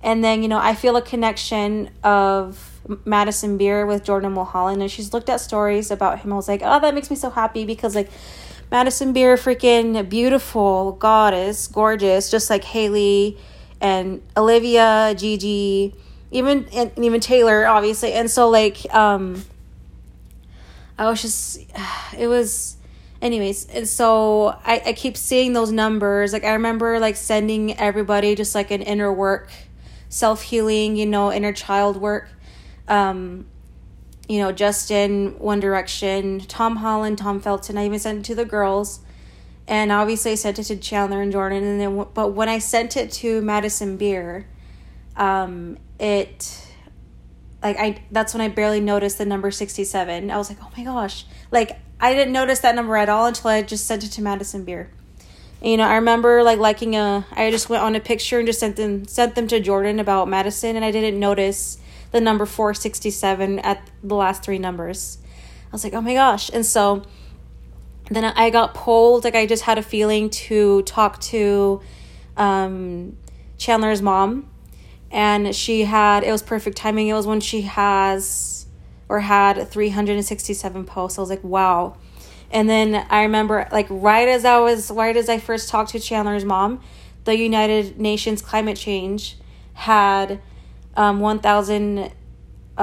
and 0.03 0.25
then 0.25 0.43
you 0.43 0.49
know 0.49 0.59
i 0.59 0.75
feel 0.75 0.97
a 0.97 1.03
connection 1.03 1.91
of 2.03 2.79
Madison 3.05 3.59
Beer 3.59 3.85
with 3.85 4.05
Jordan 4.05 4.33
Mulholland, 4.33 4.81
and 4.81 4.91
she's 4.91 5.13
looked 5.13 5.29
at 5.29 5.41
stories 5.41 5.91
about 5.91 6.21
him. 6.21 6.33
I 6.33 6.37
was 6.37 6.49
like, 6.49 6.63
oh, 6.65 6.81
that 6.81 6.95
makes 6.95 7.11
me 7.11 7.17
so 7.17 7.31
happy 7.31 7.65
because 7.65 7.95
like 7.95 8.11
Madison 8.71 9.13
Beer, 9.13 9.37
freaking 9.37 10.09
beautiful 10.09 10.93
goddess, 10.93 11.67
gorgeous, 11.69 12.31
just 12.31 12.51
like 12.51 12.65
Hailey 12.65 13.39
and 13.81 14.23
Olivia, 14.37 15.15
Gigi, 15.17 15.95
even 16.31 16.67
and 16.73 16.93
even 16.99 17.21
Taylor, 17.21 17.67
obviously. 17.67 18.13
And 18.13 18.31
so 18.31 18.51
like 18.51 18.93
um 18.95 19.43
I 20.99 21.09
was 21.09 21.23
just 21.23 21.61
it 22.19 22.27
was 22.27 22.77
anyways. 23.23 23.67
And 23.69 23.89
so 23.89 24.49
I, 24.65 24.83
I 24.87 24.93
keep 24.93 25.17
seeing 25.17 25.55
those 25.55 25.73
numbers. 25.73 26.33
Like 26.33 26.45
i 26.45 26.53
remember 26.53 27.01
like 27.01 27.17
sending 27.17 27.79
everybody 27.79 28.35
just 28.35 28.55
like 28.55 28.71
an 28.71 28.83
inner 28.83 29.13
work 29.13 29.51
self-healing 30.11 30.97
you 30.97 31.07
know 31.07 31.33
inner 31.33 31.53
child 31.53 31.97
work. 31.97 32.29
Um 32.87 33.47
you 34.29 34.39
know 34.39 34.53
justin 34.53 35.39
one 35.39 35.61
direction 35.61 36.41
tom 36.41 36.77
holland 36.77 37.19
tom 37.19 37.41
felton 37.41 37.79
i 37.79 37.85
even 37.85 37.99
sent 37.99 38.19
it 38.19 38.25
to 38.25 38.35
the 38.35 38.45
girls 38.45 39.01
and 39.67 39.91
obviously 39.91 40.33
i 40.33 40.35
sent 40.35 40.59
it 40.59 40.65
to 40.65 40.77
chandler 40.77 41.23
and 41.23 41.33
jordan 41.33 41.65
and 41.65 41.81
then 41.81 42.07
but 42.15 42.29
when 42.29 42.49
i 42.49 42.59
sent 42.59 42.97
it 42.97 43.11
to 43.11 43.41
madison 43.43 43.97
beer 43.97 44.47
um 45.17 45.77
it 45.99 46.67
like 47.63 47.77
i 47.79 48.03
that's 48.11 48.35
when 48.35 48.41
i 48.41 48.49
barely 48.49 48.81
noticed 48.81 49.19
the 49.19 49.25
number 49.25 49.51
67 49.51 50.31
i 50.31 50.37
was 50.37 50.49
like 50.49 50.59
oh 50.63 50.71
my 50.77 50.85
gosh 50.85 51.25
like 51.51 51.79
I 52.01 52.15
didn't 52.15 52.33
notice 52.33 52.61
that 52.61 52.75
number 52.75 52.97
at 52.97 53.09
all 53.09 53.27
until 53.27 53.51
I 53.51 53.63
just 53.63 53.87
sent 53.87 54.05
it 54.05 54.09
to 54.13 54.23
Madison 54.23 54.65
Beer. 54.65 54.91
And, 55.61 55.73
you 55.73 55.77
know, 55.77 55.85
I 55.85 55.97
remember 55.97 56.43
like 56.43 56.59
liking 56.59 56.95
a. 56.95 57.27
I 57.33 57.51
just 57.51 57.69
went 57.69 57.83
on 57.83 57.97
a 57.97 58.01
picture 58.01 58.39
and 58.39 58.47
just 58.47 58.61
sent 58.61 58.77
them 58.77 59.07
sent 59.07 59.35
them 59.35 59.49
to 59.49 59.59
Jordan 59.59 59.99
about 59.99 60.29
Madison, 60.29 60.77
and 60.77 60.85
I 60.85 60.93
didn't 60.93 61.19
notice 61.19 61.79
the 62.11 62.21
number 62.21 62.47
four 62.47 62.75
sixty 62.75 63.11
seven 63.11 63.59
at 63.61 63.91
the 64.03 64.15
last 64.15 64.43
three 64.43 64.59
numbers. 64.59 65.19
I 65.67 65.73
was 65.73 65.85
like, 65.85 65.95
oh 65.95 66.01
my 66.01 66.15
gosh! 66.15 66.51
And 66.51 66.65
so 66.65 67.03
then 68.11 68.25
I 68.25 68.51
got 68.51 68.75
pulled. 68.75 69.25
Like 69.25 69.35
I 69.35 69.47
just 69.47 69.65
had 69.65 69.79
a 69.79 69.83
feeling 69.83 70.31
to 70.31 70.83
talk 70.83 71.21
to 71.23 71.81
um, 72.37 73.17
Chandler's 73.59 74.03
mom, 74.03 74.49
and 75.11 75.55
she 75.55 75.85
had. 75.85 76.25
It 76.25 76.33
was 76.33 76.43
perfect 76.43 76.77
timing. 76.77 77.09
It 77.09 77.15
was 77.15 77.27
when 77.27 77.41
she 77.41 77.63
has 77.63 78.59
or 79.09 79.21
had 79.21 79.69
367 79.69 80.85
posts. 80.85 81.19
I 81.19 81.23
was 81.23 81.31
like, 81.31 81.43
wow. 81.43 81.97
And 82.51 82.69
then 82.69 83.07
I 83.11 83.23
remember, 83.23 83.69
like, 83.73 83.87
right 83.91 84.29
as 84.29 84.45
I 84.45 84.59
was, 84.59 84.91
right 84.91 85.17
as 85.17 85.29
I 85.29 85.39
first 85.39 85.69
talked 85.69 85.91
to 85.91 86.01
Chandler's 86.01 86.45
mom, 86.45 86.81
the 87.25 87.37
United 87.37 87.99
Nations 87.99 88.41
climate 88.41 88.77
change 88.77 89.37
had 89.75 90.41
um, 90.99 91.21
1,567 91.21 92.77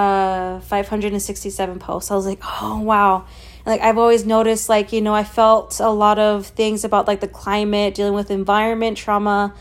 uh, 1.76 1.80
posts. 1.80 2.10
I 2.10 2.16
was 2.16 2.26
like, 2.26 2.40
oh, 2.62 2.80
wow. 2.80 3.26
like, 3.66 3.82
I've 3.82 3.98
always 3.98 4.26
noticed, 4.26 4.70
like, 4.70 4.94
you 4.94 5.02
know, 5.02 5.14
I 5.14 5.26
felt 5.26 5.82
a 5.82 5.90
lot 5.90 6.18
of 6.18 6.48
things 6.48 6.86
about, 6.86 7.08
like, 7.08 7.20
the 7.20 7.28
climate, 7.28 7.94
dealing 7.94 8.14
with 8.14 8.32
environment, 8.32 8.98
trauma, 8.98 9.54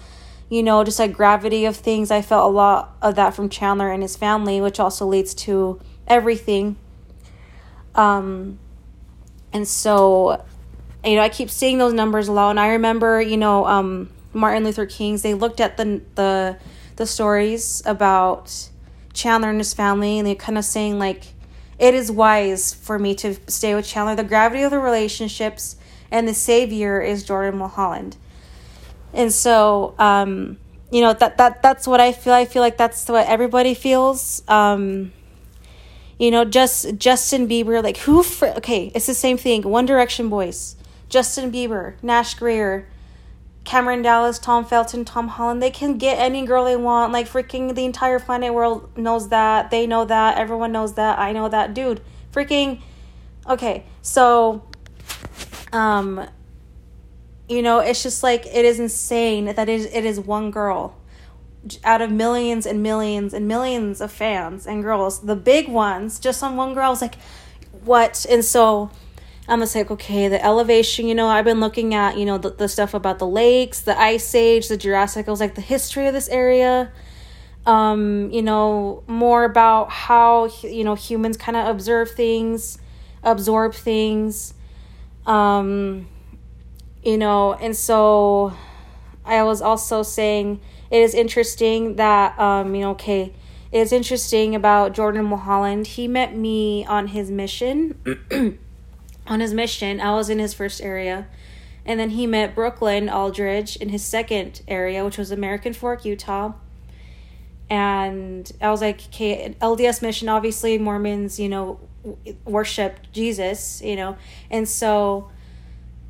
you 0.48 0.62
know, 0.62 0.84
just 0.84 1.00
like 1.00 1.12
gravity 1.12 1.64
of 1.64 1.74
things. 1.74 2.12
I 2.12 2.22
felt 2.22 2.48
a 2.48 2.52
lot 2.52 2.96
of 3.02 3.16
that 3.16 3.34
from 3.34 3.48
Chandler 3.48 3.90
and 3.90 4.02
his 4.02 4.16
family, 4.16 4.60
which 4.60 4.78
also 4.78 5.04
leads 5.04 5.34
to 5.34 5.80
everything. 6.06 6.76
Um, 7.96 8.60
and 9.52 9.66
so, 9.66 10.44
you 11.04 11.16
know, 11.16 11.22
I 11.22 11.28
keep 11.28 11.50
seeing 11.50 11.78
those 11.78 11.92
numbers 11.92 12.28
a 12.28 12.32
lot. 12.32 12.50
And 12.50 12.60
I 12.60 12.68
remember, 12.68 13.20
you 13.20 13.36
know, 13.36 13.66
um, 13.66 14.10
Martin 14.32 14.62
Luther 14.62 14.86
King's, 14.86 15.22
they 15.22 15.34
looked 15.34 15.60
at 15.60 15.76
the, 15.76 16.02
the, 16.14 16.56
the 16.96 17.06
stories 17.06 17.82
about 17.84 18.70
Chandler 19.12 19.50
and 19.50 19.58
his 19.58 19.74
family, 19.74 20.18
and 20.18 20.26
they're 20.26 20.34
kind 20.34 20.58
of 20.58 20.64
saying, 20.64 20.98
like, 20.98 21.24
it 21.78 21.94
is 21.94 22.10
wise 22.10 22.72
for 22.74 22.98
me 22.98 23.14
to 23.16 23.36
stay 23.48 23.74
with 23.74 23.86
Chandler. 23.86 24.14
The 24.14 24.24
gravity 24.24 24.62
of 24.62 24.70
the 24.70 24.78
relationships 24.78 25.76
and 26.10 26.28
the 26.28 26.34
savior 26.34 27.00
is 27.00 27.24
Jordan 27.24 27.58
Mulholland. 27.58 28.16
And 29.12 29.32
so, 29.32 29.94
um, 29.98 30.58
you 30.90 31.00
know, 31.00 31.12
that, 31.12 31.38
that, 31.38 31.62
that's 31.62 31.86
what 31.86 32.00
I 32.00 32.12
feel. 32.12 32.32
I 32.32 32.44
feel 32.44 32.62
like 32.62 32.76
that's 32.76 33.08
what 33.08 33.26
everybody 33.26 33.74
feels. 33.74 34.42
Um, 34.48 35.12
you 36.18 36.30
know, 36.30 36.44
just 36.44 36.96
Justin 36.98 37.48
Bieber, 37.48 37.82
like 37.82 37.98
who? 37.98 38.22
Fr- 38.22 38.46
okay, 38.46 38.92
it's 38.94 39.06
the 39.06 39.14
same 39.14 39.36
thing. 39.36 39.62
One 39.62 39.86
Direction 39.86 40.28
boys, 40.28 40.76
Justin 41.08 41.50
Bieber, 41.50 41.94
Nash 42.02 42.34
Grier, 42.34 42.86
Cameron 43.64 44.02
Dallas, 44.02 44.38
Tom 44.38 44.64
Felton, 44.64 45.04
Tom 45.04 45.28
Holland. 45.28 45.62
They 45.62 45.70
can 45.70 45.96
get 45.98 46.18
any 46.18 46.46
girl 46.46 46.64
they 46.64 46.76
want. 46.76 47.12
Like 47.12 47.28
freaking 47.28 47.74
the 47.74 47.84
entire 47.84 48.20
planet 48.20 48.52
world 48.52 48.96
knows 48.96 49.30
that. 49.30 49.70
They 49.70 49.86
know 49.86 50.04
that. 50.04 50.36
Everyone 50.38 50.72
knows 50.72 50.94
that. 50.94 51.18
I 51.18 51.32
know 51.32 51.48
that, 51.48 51.74
dude. 51.74 52.00
Freaking. 52.32 52.80
Okay, 53.48 53.84
so, 54.00 54.66
um, 55.72 56.26
you 57.48 57.60
know, 57.60 57.80
it's 57.80 58.02
just 58.02 58.22
like 58.22 58.46
it 58.46 58.64
is 58.64 58.80
insane 58.80 59.46
that 59.46 59.68
it 59.68 59.80
is, 59.80 59.86
it 59.86 60.04
is 60.04 60.18
one 60.18 60.50
girl 60.50 60.96
out 61.82 62.02
of 62.02 62.10
millions 62.10 62.66
and 62.66 62.82
millions 62.82 63.32
and 63.32 63.48
millions 63.48 64.00
of 64.00 64.12
fans 64.12 64.66
and 64.66 64.82
girls, 64.82 65.20
the 65.20 65.36
big 65.36 65.68
ones, 65.68 66.18
just 66.18 66.42
on 66.42 66.56
one 66.56 66.74
girl, 66.74 66.86
I 66.86 66.90
was 66.90 67.02
like, 67.02 67.16
what? 67.84 68.26
And 68.28 68.44
so 68.44 68.90
I'm 69.46 69.60
just 69.60 69.74
like, 69.74 69.90
okay, 69.90 70.28
the 70.28 70.42
elevation, 70.42 71.06
you 71.06 71.14
know, 71.14 71.28
I've 71.28 71.44
been 71.44 71.60
looking 71.60 71.94
at, 71.94 72.16
you 72.16 72.24
know, 72.24 72.38
the, 72.38 72.50
the 72.50 72.68
stuff 72.68 72.94
about 72.94 73.18
the 73.18 73.26
lakes, 73.26 73.80
the 73.80 73.98
ice 73.98 74.34
age, 74.34 74.68
the 74.68 74.76
Jurassic. 74.76 75.28
I 75.28 75.30
was 75.30 75.40
like, 75.40 75.54
the 75.54 75.60
history 75.60 76.06
of 76.06 76.14
this 76.14 76.28
area, 76.28 76.90
um, 77.66 78.30
you 78.30 78.40
know, 78.40 79.02
more 79.06 79.44
about 79.44 79.90
how, 79.90 80.46
you 80.62 80.82
know, 80.82 80.94
humans 80.94 81.36
kind 81.36 81.56
of 81.58 81.66
observe 81.66 82.10
things, 82.12 82.78
absorb 83.22 83.74
things, 83.74 84.54
um, 85.26 86.08
you 87.02 87.18
know, 87.18 87.52
and 87.52 87.76
so 87.76 88.54
I 89.26 89.42
was 89.42 89.60
also 89.60 90.02
saying, 90.02 90.60
it 90.90 91.02
is 91.02 91.14
interesting 91.14 91.96
that 91.96 92.38
um, 92.38 92.74
you 92.74 92.82
know, 92.82 92.90
okay, 92.92 93.32
it 93.72 93.78
is 93.78 93.92
interesting 93.92 94.54
about 94.54 94.94
Jordan 94.94 95.24
Mulholland. 95.24 95.86
He 95.88 96.06
met 96.06 96.36
me 96.36 96.84
on 96.86 97.08
his 97.08 97.30
mission. 97.30 97.98
on 99.26 99.40
his 99.40 99.54
mission, 99.54 100.00
I 100.00 100.14
was 100.14 100.28
in 100.28 100.38
his 100.38 100.54
first 100.54 100.80
area. 100.80 101.26
And 101.86 102.00
then 102.00 102.10
he 102.10 102.26
met 102.26 102.54
Brooklyn 102.54 103.08
Aldridge 103.08 103.76
in 103.76 103.90
his 103.90 104.02
second 104.02 104.62
area, 104.66 105.04
which 105.04 105.18
was 105.18 105.30
American 105.30 105.72
Fork, 105.72 106.04
Utah. 106.04 106.52
And 107.68 108.50
I 108.60 108.70
was 108.70 108.80
like, 108.80 109.06
okay, 109.06 109.54
LDS 109.60 110.02
mission, 110.02 110.28
obviously, 110.28 110.78
Mormons, 110.78 111.38
you 111.38 111.48
know, 111.48 111.80
worship 112.44 112.98
Jesus, 113.12 113.82
you 113.82 113.96
know. 113.96 114.16
And 114.50 114.68
so 114.68 115.30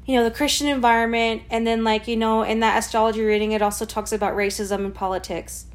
you 0.06 0.16
know 0.16 0.24
the 0.24 0.30
christian 0.30 0.66
environment 0.66 1.42
and 1.50 1.66
then 1.66 1.82
like 1.82 2.06
you 2.06 2.16
know 2.16 2.42
in 2.42 2.60
that 2.60 2.78
astrology 2.78 3.22
reading 3.22 3.52
it 3.52 3.62
also 3.62 3.84
talks 3.84 4.12
about 4.12 4.34
racism 4.34 4.84
and 4.84 4.94
politics 4.94 5.66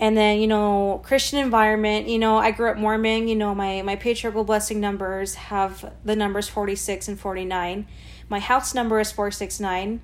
and 0.00 0.16
then 0.16 0.40
you 0.40 0.46
know 0.48 1.00
christian 1.04 1.38
environment 1.38 2.08
you 2.08 2.18
know 2.18 2.38
i 2.38 2.50
grew 2.50 2.70
up 2.70 2.76
mormon 2.76 3.28
you 3.28 3.36
know 3.36 3.54
my 3.54 3.82
my 3.82 3.94
patriarchal 3.94 4.42
blessing 4.42 4.80
numbers 4.80 5.34
have 5.36 5.92
the 6.04 6.16
numbers 6.16 6.48
46 6.48 7.06
and 7.06 7.20
49 7.20 7.86
my 8.28 8.40
house 8.40 8.74
number 8.74 8.98
is 8.98 9.12
469 9.12 10.00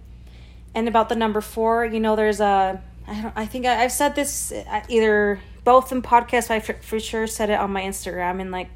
and 0.75 0.89
about 0.89 1.09
the 1.09 1.17
number 1.17 1.41
four 1.41 1.85
you 1.85 1.99
know 1.99 2.15
there's 2.15 2.41
a 2.41 2.81
i 3.09 3.23
don't 3.23 3.33
i 3.37 3.47
think 3.47 3.67
I, 3.67 3.75
have 3.75 3.93
said 3.93 4.15
this 4.15 4.53
uh, 4.53 4.83
either 4.89 5.41
both 5.65 5.91
in 5.91 6.03
podcasts 6.03 6.51
i 6.51 6.61
for, 6.61 6.75
for 6.75 7.01
sure 7.01 7.27
said 7.27 7.51
it 7.51 7.59
on 7.59 7.73
my 7.73 7.83
instagram 7.83 8.41
and 8.41 8.53
like 8.53 8.69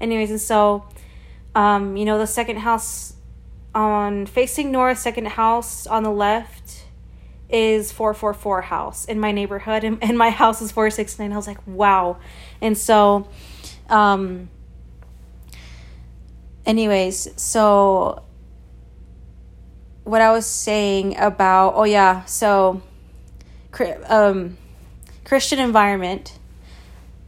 anyways 0.00 0.30
and 0.30 0.40
so 0.40 0.86
um 1.54 1.96
you 1.96 2.04
know 2.04 2.18
the 2.18 2.26
second 2.26 2.58
house 2.58 3.14
on 3.74 4.26
facing 4.26 4.70
north, 4.70 4.98
second 4.98 5.26
house 5.26 5.86
on 5.86 6.04
the 6.04 6.10
left 6.10 6.83
is 7.48 7.92
444 7.92 8.62
house. 8.62 9.04
In 9.04 9.20
my 9.20 9.32
neighborhood 9.32 9.84
and, 9.84 10.02
and 10.02 10.16
my 10.18 10.30
house 10.30 10.60
is 10.62 10.72
469 10.72 11.32
i 11.32 11.36
was 11.36 11.46
like 11.46 11.64
wow. 11.66 12.18
And 12.60 12.76
so 12.76 13.28
um 13.88 14.48
anyways 16.64 17.28
so 17.40 18.22
what 20.04 20.22
i 20.22 20.32
was 20.32 20.46
saying 20.46 21.16
about 21.18 21.74
oh 21.76 21.84
yeah 21.84 22.24
so 22.24 22.80
um 24.08 24.56
christian 25.24 25.58
environment. 25.58 26.38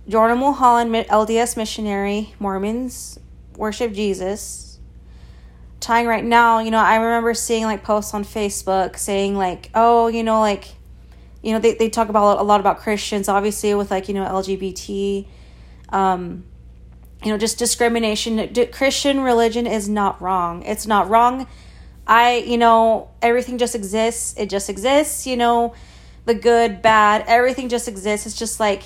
Jordan 0.09 0.38
mulholland 0.38 0.94
lds 0.94 1.57
missionary 1.57 2.35
mormons 2.38 3.18
worship 3.57 3.92
jesus 3.92 4.65
tying 5.80 6.06
right 6.06 6.24
now, 6.24 6.60
you 6.60 6.70
know, 6.70 6.78
I 6.78 6.96
remember 6.96 7.34
seeing 7.34 7.64
like 7.64 7.84
posts 7.84 8.14
on 8.14 8.24
Facebook 8.24 8.98
saying 8.98 9.36
like, 9.36 9.70
oh, 9.74 10.08
you 10.08 10.22
know, 10.22 10.40
like, 10.40 10.68
you 11.42 11.52
know, 11.52 11.58
they, 11.58 11.74
they 11.74 11.88
talk 11.88 12.08
about 12.08 12.38
a 12.38 12.42
lot 12.42 12.60
about 12.60 12.78
Christians, 12.78 13.28
obviously 13.28 13.74
with 13.74 13.90
like, 13.90 14.08
you 14.08 14.14
know, 14.14 14.24
LGBT, 14.24 15.26
um, 15.90 16.44
you 17.22 17.30
know, 17.30 17.38
just 17.38 17.58
discrimination. 17.58 18.54
Christian 18.72 19.20
religion 19.20 19.66
is 19.66 19.88
not 19.88 20.20
wrong. 20.20 20.62
It's 20.62 20.86
not 20.86 21.08
wrong. 21.08 21.46
I, 22.06 22.36
you 22.38 22.58
know, 22.58 23.10
everything 23.20 23.58
just 23.58 23.74
exists. 23.74 24.34
It 24.38 24.48
just 24.48 24.70
exists, 24.70 25.26
you 25.26 25.36
know, 25.36 25.74
the 26.24 26.34
good, 26.34 26.82
bad, 26.82 27.24
everything 27.26 27.68
just 27.68 27.88
exists. 27.88 28.26
It's 28.26 28.38
just 28.38 28.60
like, 28.60 28.82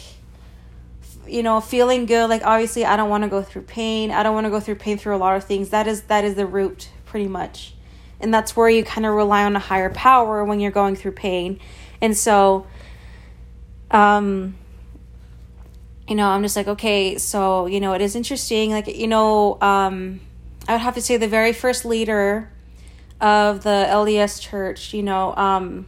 you 1.30 1.42
know 1.42 1.60
feeling 1.60 2.06
good 2.06 2.28
like 2.28 2.42
obviously 2.44 2.84
i 2.84 2.96
don't 2.96 3.08
want 3.08 3.24
to 3.24 3.30
go 3.30 3.42
through 3.42 3.62
pain. 3.62 4.10
I 4.10 4.22
don't 4.22 4.34
want 4.34 4.46
to 4.46 4.50
go 4.50 4.60
through 4.60 4.76
pain 4.76 4.98
through 4.98 5.16
a 5.16 5.18
lot 5.18 5.36
of 5.36 5.44
things. 5.44 5.70
That 5.70 5.86
is 5.86 6.02
that 6.02 6.24
is 6.24 6.34
the 6.34 6.46
root 6.46 6.90
pretty 7.04 7.28
much. 7.28 7.74
And 8.20 8.34
that's 8.34 8.54
where 8.56 8.68
you 8.68 8.84
kind 8.84 9.06
of 9.06 9.14
rely 9.14 9.44
on 9.44 9.56
a 9.56 9.58
higher 9.58 9.90
power 9.90 10.44
when 10.44 10.60
you're 10.60 10.70
going 10.70 10.96
through 10.96 11.12
pain. 11.12 11.60
And 12.00 12.16
so 12.16 12.66
um 13.90 14.56
you 16.08 16.14
know 16.14 16.28
i'm 16.28 16.42
just 16.42 16.54
like 16.54 16.68
okay 16.68 17.18
so 17.18 17.66
you 17.66 17.80
know 17.80 17.92
it 17.92 18.00
is 18.00 18.14
interesting. 18.14 18.70
Like 18.70 18.88
you 18.88 19.08
know 19.08 19.60
um 19.60 20.20
i 20.68 20.72
would 20.72 20.80
have 20.80 20.94
to 20.94 21.02
say 21.02 21.16
the 21.16 21.28
very 21.28 21.52
first 21.52 21.84
leader 21.84 22.50
of 23.20 23.62
the 23.64 23.86
lds 23.88 24.40
church 24.40 24.94
you 24.94 25.02
know 25.02 25.34
um 25.36 25.86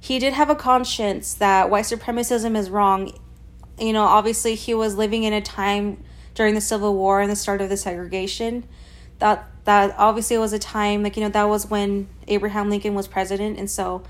he 0.00 0.18
did 0.18 0.32
have 0.32 0.50
a 0.50 0.56
conscience 0.56 1.34
that 1.34 1.70
white 1.70 1.84
supremacism 1.84 2.56
is 2.56 2.68
wrong 2.68 3.12
you 3.78 3.92
know, 3.92 4.04
obviously 4.04 4.54
he 4.54 4.74
was 4.74 4.96
living 4.96 5.24
in 5.24 5.32
a 5.32 5.40
time 5.40 6.02
during 6.34 6.54
the 6.54 6.60
Civil 6.60 6.94
War 6.94 7.20
and 7.20 7.30
the 7.30 7.36
start 7.36 7.60
of 7.60 7.68
the 7.68 7.76
segregation. 7.76 8.64
That 9.18 9.48
that 9.64 9.94
obviously 9.96 10.36
was 10.38 10.52
a 10.52 10.58
time 10.58 11.02
like 11.02 11.16
you 11.16 11.22
know 11.22 11.28
that 11.28 11.48
was 11.48 11.66
when 11.66 12.08
Abraham 12.26 12.70
Lincoln 12.70 12.94
was 12.94 13.06
president, 13.06 13.58
and 13.58 13.70
so 13.70 14.02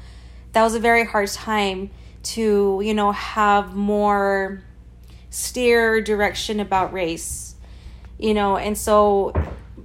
that 0.52 0.62
was 0.62 0.74
a 0.74 0.80
very 0.80 1.04
hard 1.04 1.28
time 1.28 1.90
to 2.22 2.80
you 2.84 2.94
know 2.94 3.12
have 3.12 3.74
more 3.74 4.62
steer 5.30 6.00
direction 6.00 6.60
about 6.60 6.92
race, 6.92 7.54
you 8.18 8.34
know, 8.34 8.56
and 8.56 8.76
so 8.76 9.32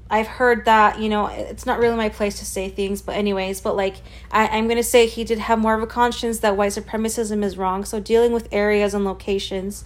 I've 0.09 0.27
heard 0.27 0.65
that, 0.65 0.99
you 0.99 1.09
know, 1.09 1.27
it's 1.27 1.65
not 1.65 1.79
really 1.79 1.97
my 1.97 2.09
place 2.09 2.39
to 2.39 2.45
say 2.45 2.69
things, 2.69 3.01
but 3.01 3.15
anyways, 3.15 3.59
but 3.59 3.75
like 3.75 3.95
I, 4.31 4.47
I'm 4.47 4.67
gonna 4.67 4.83
say 4.83 5.05
he 5.05 5.23
did 5.23 5.39
have 5.39 5.59
more 5.59 5.73
of 5.73 5.83
a 5.83 5.87
conscience 5.87 6.39
that 6.39 6.55
white 6.55 6.71
supremacism 6.71 7.43
is 7.43 7.57
wrong. 7.57 7.83
So 7.83 7.99
dealing 7.99 8.31
with 8.31 8.47
areas 8.51 8.93
and 8.93 9.03
locations, 9.03 9.85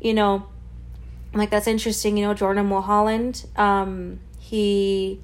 you 0.00 0.14
know, 0.14 0.46
like 1.34 1.50
that's 1.50 1.66
interesting, 1.66 2.16
you 2.16 2.26
know, 2.26 2.32
Jordan 2.32 2.66
Mulholland, 2.66 3.44
um, 3.56 4.20
he 4.38 5.20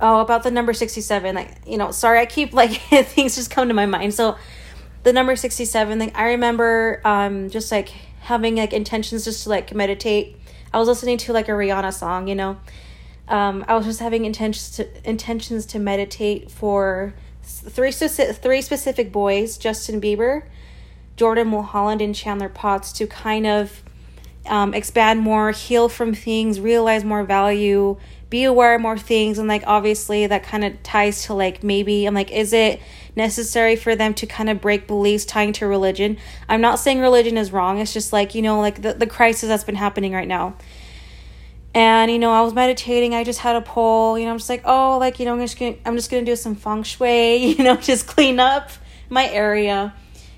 oh 0.00 0.20
about 0.20 0.42
the 0.42 0.50
number 0.50 0.74
67, 0.74 1.34
like, 1.34 1.56
you 1.66 1.78
know, 1.78 1.90
sorry, 1.90 2.20
I 2.20 2.26
keep 2.26 2.52
like 2.52 2.72
things 2.90 3.34
just 3.34 3.50
come 3.50 3.68
to 3.68 3.74
my 3.74 3.86
mind. 3.86 4.12
So 4.12 4.36
the 5.04 5.12
number 5.12 5.36
67, 5.36 5.98
like 5.98 6.18
I 6.18 6.32
remember 6.32 7.00
um 7.06 7.48
just 7.48 7.72
like 7.72 7.88
having 8.20 8.56
like 8.56 8.74
intentions 8.74 9.24
just 9.24 9.44
to 9.44 9.48
like 9.48 9.74
meditate. 9.74 10.36
I 10.74 10.78
was 10.78 10.88
listening 10.88 11.16
to 11.18 11.32
like 11.32 11.48
a 11.48 11.52
Rihanna 11.52 11.94
song, 11.94 12.28
you 12.28 12.34
know 12.34 12.58
um, 13.32 13.64
I 13.66 13.74
was 13.74 13.86
just 13.86 14.00
having 14.00 14.26
intentions 14.26 14.70
to 14.76 15.08
intentions 15.08 15.64
to 15.66 15.78
meditate 15.78 16.50
for 16.50 17.14
three 17.42 17.90
three 17.90 18.60
specific 18.60 19.10
boys: 19.10 19.56
Justin 19.56 20.02
Bieber, 20.02 20.42
Jordan 21.16 21.48
Mulholland, 21.48 22.02
and 22.02 22.14
Chandler 22.14 22.50
Potts, 22.50 22.92
to 22.92 23.06
kind 23.06 23.46
of 23.46 23.82
um, 24.46 24.74
expand 24.74 25.20
more, 25.20 25.50
heal 25.50 25.88
from 25.88 26.12
things, 26.12 26.60
realize 26.60 27.04
more 27.04 27.24
value, 27.24 27.96
be 28.28 28.44
aware 28.44 28.74
of 28.74 28.82
more 28.82 28.98
things, 28.98 29.38
and 29.38 29.48
like 29.48 29.64
obviously 29.66 30.26
that 30.26 30.42
kind 30.42 30.62
of 30.62 30.82
ties 30.82 31.24
to 31.24 31.32
like 31.32 31.64
maybe 31.64 32.04
I'm 32.04 32.14
like, 32.14 32.30
is 32.30 32.52
it 32.52 32.80
necessary 33.16 33.76
for 33.76 33.96
them 33.96 34.12
to 34.12 34.26
kind 34.26 34.50
of 34.50 34.60
break 34.60 34.86
beliefs 34.86 35.24
tying 35.24 35.54
to 35.54 35.66
religion? 35.66 36.18
I'm 36.50 36.60
not 36.60 36.78
saying 36.78 37.00
religion 37.00 37.38
is 37.38 37.50
wrong. 37.50 37.78
It's 37.78 37.94
just 37.94 38.12
like 38.12 38.34
you 38.34 38.42
know 38.42 38.60
like 38.60 38.82
the 38.82 38.92
the 38.92 39.06
crisis 39.06 39.48
that's 39.48 39.64
been 39.64 39.76
happening 39.76 40.12
right 40.12 40.28
now 40.28 40.56
and 41.74 42.10
you 42.10 42.18
know 42.18 42.30
i 42.32 42.40
was 42.40 42.54
meditating. 42.54 43.14
I 43.14 43.24
just 43.24 43.40
had 43.40 43.56
a 43.56 43.60
poll 43.60 44.18
you 44.18 44.24
know 44.26 44.32
i'm 44.32 44.38
just 44.38 44.48
like 44.48 44.62
oh 44.64 44.98
like 44.98 45.18
you 45.18 45.24
know 45.24 45.32
i'm 45.32 45.40
just 45.40 45.58
gonna 45.58 45.76
i'm 45.84 45.96
just 45.96 46.10
gonna 46.10 46.24
do 46.24 46.36
some 46.36 46.54
feng 46.54 46.82
shui 46.82 47.36
you 47.56 47.64
know 47.64 47.76
just 47.76 48.06
clean 48.06 48.40
up 48.40 48.70
my 49.08 49.28
area. 49.28 49.94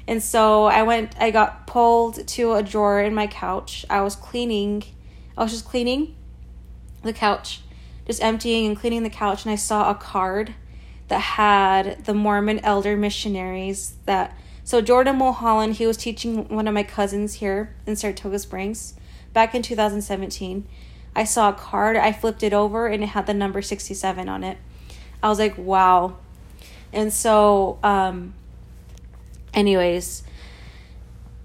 And 0.07 0.23
so 0.23 0.65
i 0.65 0.83
went 0.83 1.15
i 1.19 1.31
got 1.31 1.67
pulled 1.67 2.27
to 2.27 2.55
a 2.55 2.63
drawer 2.63 3.01
in 3.01 3.15
my 3.15 3.27
couch. 3.27 3.85
I 3.91 4.03
was 4.03 4.17
cleaning 4.17 4.85
i 5.37 5.43
was 5.43 5.53
just 5.53 5.65
cleaning 5.65 6.15
the 7.03 7.13
couch 7.13 7.61
just 8.07 8.23
emptying 8.23 8.67
and 8.67 8.79
cleaning 8.79 9.03
the 9.03 9.11
couch. 9.11 9.45
And 9.45 9.53
i 9.53 9.57
saw 9.57 9.91
a 9.91 9.95
card 9.95 10.55
that 11.09 11.21
had 11.21 12.05
the 12.05 12.15
mormon 12.15 12.61
elder 12.61 12.97
missionaries 12.97 13.95
that 14.07 14.37
so 14.63 14.81
jordan 14.81 15.19
mulholland 15.19 15.75
he 15.75 15.87
was 15.87 15.99
teaching 15.99 16.49
one 16.49 16.67
of 16.67 16.73
my 16.73 16.83
cousins 16.83 17.35
here 17.35 17.75
in 17.87 17.95
saratoga 17.95 18.39
springs 18.39 18.95
back 19.35 19.55
in 19.55 19.61
2017 19.61 20.67
I 21.17 21.25
saw 21.25 21.51
a 21.51 21.53
card, 21.53 21.97
I 21.97 22.13
flipped 22.13 22.43
it 22.43 22.53
over, 22.53 22.87
and 22.87 23.03
it 23.03 23.09
had 23.09 23.27
the 23.27 23.35
number 23.35 23.63
67 23.63 24.29
on 24.29 24.45
it. 24.45 24.59
I 25.23 25.29
was 25.29 25.39
like, 25.39 25.57
wow. 25.57 26.17
And 26.93 27.13
so, 27.13 27.79
um, 27.83 28.35
anyways, 29.53 30.25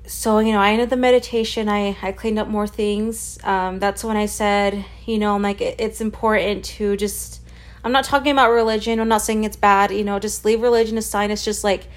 so, 0.06 0.40
you 0.40 0.52
know, 0.52 0.60
I 0.60 0.72
ended 0.72 0.90
the 0.90 0.98
meditation. 0.98 1.70
I, 1.70 1.96
I 2.02 2.12
cleaned 2.12 2.40
up 2.40 2.48
more 2.48 2.66
things. 2.66 3.38
Um, 3.44 3.78
that's 3.78 4.04
when 4.04 4.18
I 4.18 4.26
said, 4.26 4.84
you 5.06 5.20
know, 5.20 5.36
I'm 5.36 5.44
like, 5.44 5.62
it, 5.62 5.76
it's 5.80 6.02
important 6.02 6.66
to 6.66 6.98
just, 6.98 7.42
I'm 7.84 7.92
not 7.92 8.06
talking 8.06 8.32
about 8.32 8.50
religion. 8.50 9.00
I'm 9.00 9.08
not 9.08 9.22
saying 9.22 9.44
it's 9.44 9.56
bad, 9.56 9.92
you 9.92 10.04
know, 10.04 10.18
just 10.18 10.46
leave 10.46 10.62
religion 10.62 10.98
aside. 10.98 11.30
It's 11.30 11.46
just 11.46 11.64
like, 11.64 11.88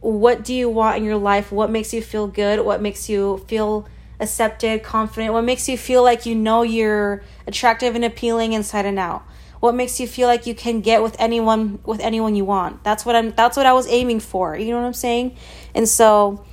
what 0.00 0.44
do 0.44 0.54
you 0.54 0.68
want 0.68 0.98
in 0.98 1.04
your 1.04 1.16
life? 1.16 1.50
What 1.50 1.70
makes 1.70 1.92
you 1.92 2.02
feel 2.02 2.28
good? 2.28 2.64
What 2.64 2.80
makes 2.80 3.08
you 3.08 3.38
feel 3.48 3.88
accepted, 4.20 4.82
confident? 4.82 5.32
What 5.32 5.44
makes 5.44 5.68
you 5.68 5.78
feel 5.78 6.02
like 6.02 6.26
you 6.26 6.34
know 6.34 6.62
you're 6.62 7.22
attractive 7.46 7.94
and 7.94 8.04
appealing 8.04 8.52
inside 8.52 8.86
and 8.86 8.98
out? 8.98 9.22
What 9.60 9.74
makes 9.74 9.98
you 9.98 10.06
feel 10.06 10.28
like 10.28 10.46
you 10.46 10.54
can 10.54 10.80
get 10.80 11.02
with 11.02 11.16
anyone 11.18 11.80
with 11.84 12.00
anyone 12.00 12.34
you 12.36 12.44
want? 12.44 12.84
That's 12.84 13.04
what 13.04 13.16
I'm 13.16 13.30
that's 13.30 13.56
what 13.56 13.66
I 13.66 13.72
was 13.72 13.88
aiming 13.88 14.20
for. 14.20 14.56
You 14.56 14.70
know 14.70 14.80
what 14.80 14.86
I'm 14.86 14.94
saying? 14.94 15.36
And 15.74 15.88
so 15.88 16.44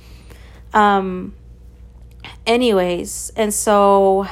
um 0.74 1.34
anyways, 2.46 3.32
and 3.36 3.54
so 3.54 4.26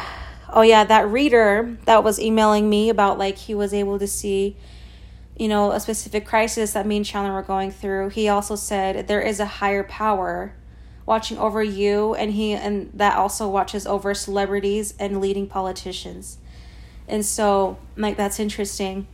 oh 0.53 0.63
yeah, 0.63 0.85
that 0.85 1.09
reader 1.09 1.77
that 1.85 2.03
was 2.03 2.19
emailing 2.19 2.69
me 2.69 2.89
about 2.89 3.19
like 3.19 3.39
he 3.39 3.55
was 3.55 3.73
able 3.73 3.99
to 3.99 4.07
see 4.07 4.57
you 5.37 5.49
know 5.49 5.73
a 5.73 5.81
specific 5.81 6.27
crisis 6.27 6.73
that 6.73 6.87
me 6.87 6.97
and 6.97 7.07
Chandler 7.07 7.33
were 7.33 7.43
going 7.43 7.71
through. 7.71 8.09
He 8.09 8.29
also 8.29 8.57
said 8.57 9.07
there 9.07 9.21
is 9.21 9.39
a 9.39 9.47
higher 9.47 9.85
power 9.85 10.55
watching 11.07 11.37
over 11.39 11.63
you 11.63 12.15
and 12.15 12.33
he 12.33 12.53
and 12.53 12.91
that 12.95 13.17
also 13.17 13.49
watches 13.49 13.87
over 13.87 14.15
celebrities 14.15 14.95
and 14.99 15.21
leading 15.21 15.47
politicians. 15.47 16.39
And 17.07 17.25
so 17.25 17.79
like 17.97 18.17
that's 18.17 18.41
interesting. 18.41 19.07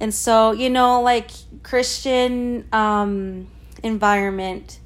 And 0.00 0.12
so 0.12 0.52
you 0.52 0.70
know 0.70 1.00
like 1.02 1.30
christian 1.62 2.66
um 2.72 3.46
environment. 3.82 4.80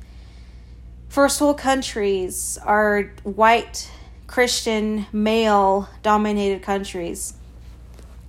First 1.09 1.41
world 1.41 1.59
countries 1.59 2.59
are 2.63 3.05
white 3.23 3.91
christian 4.27 5.07
male 5.13 5.89
dominated 6.03 6.63
countries. 6.63 7.35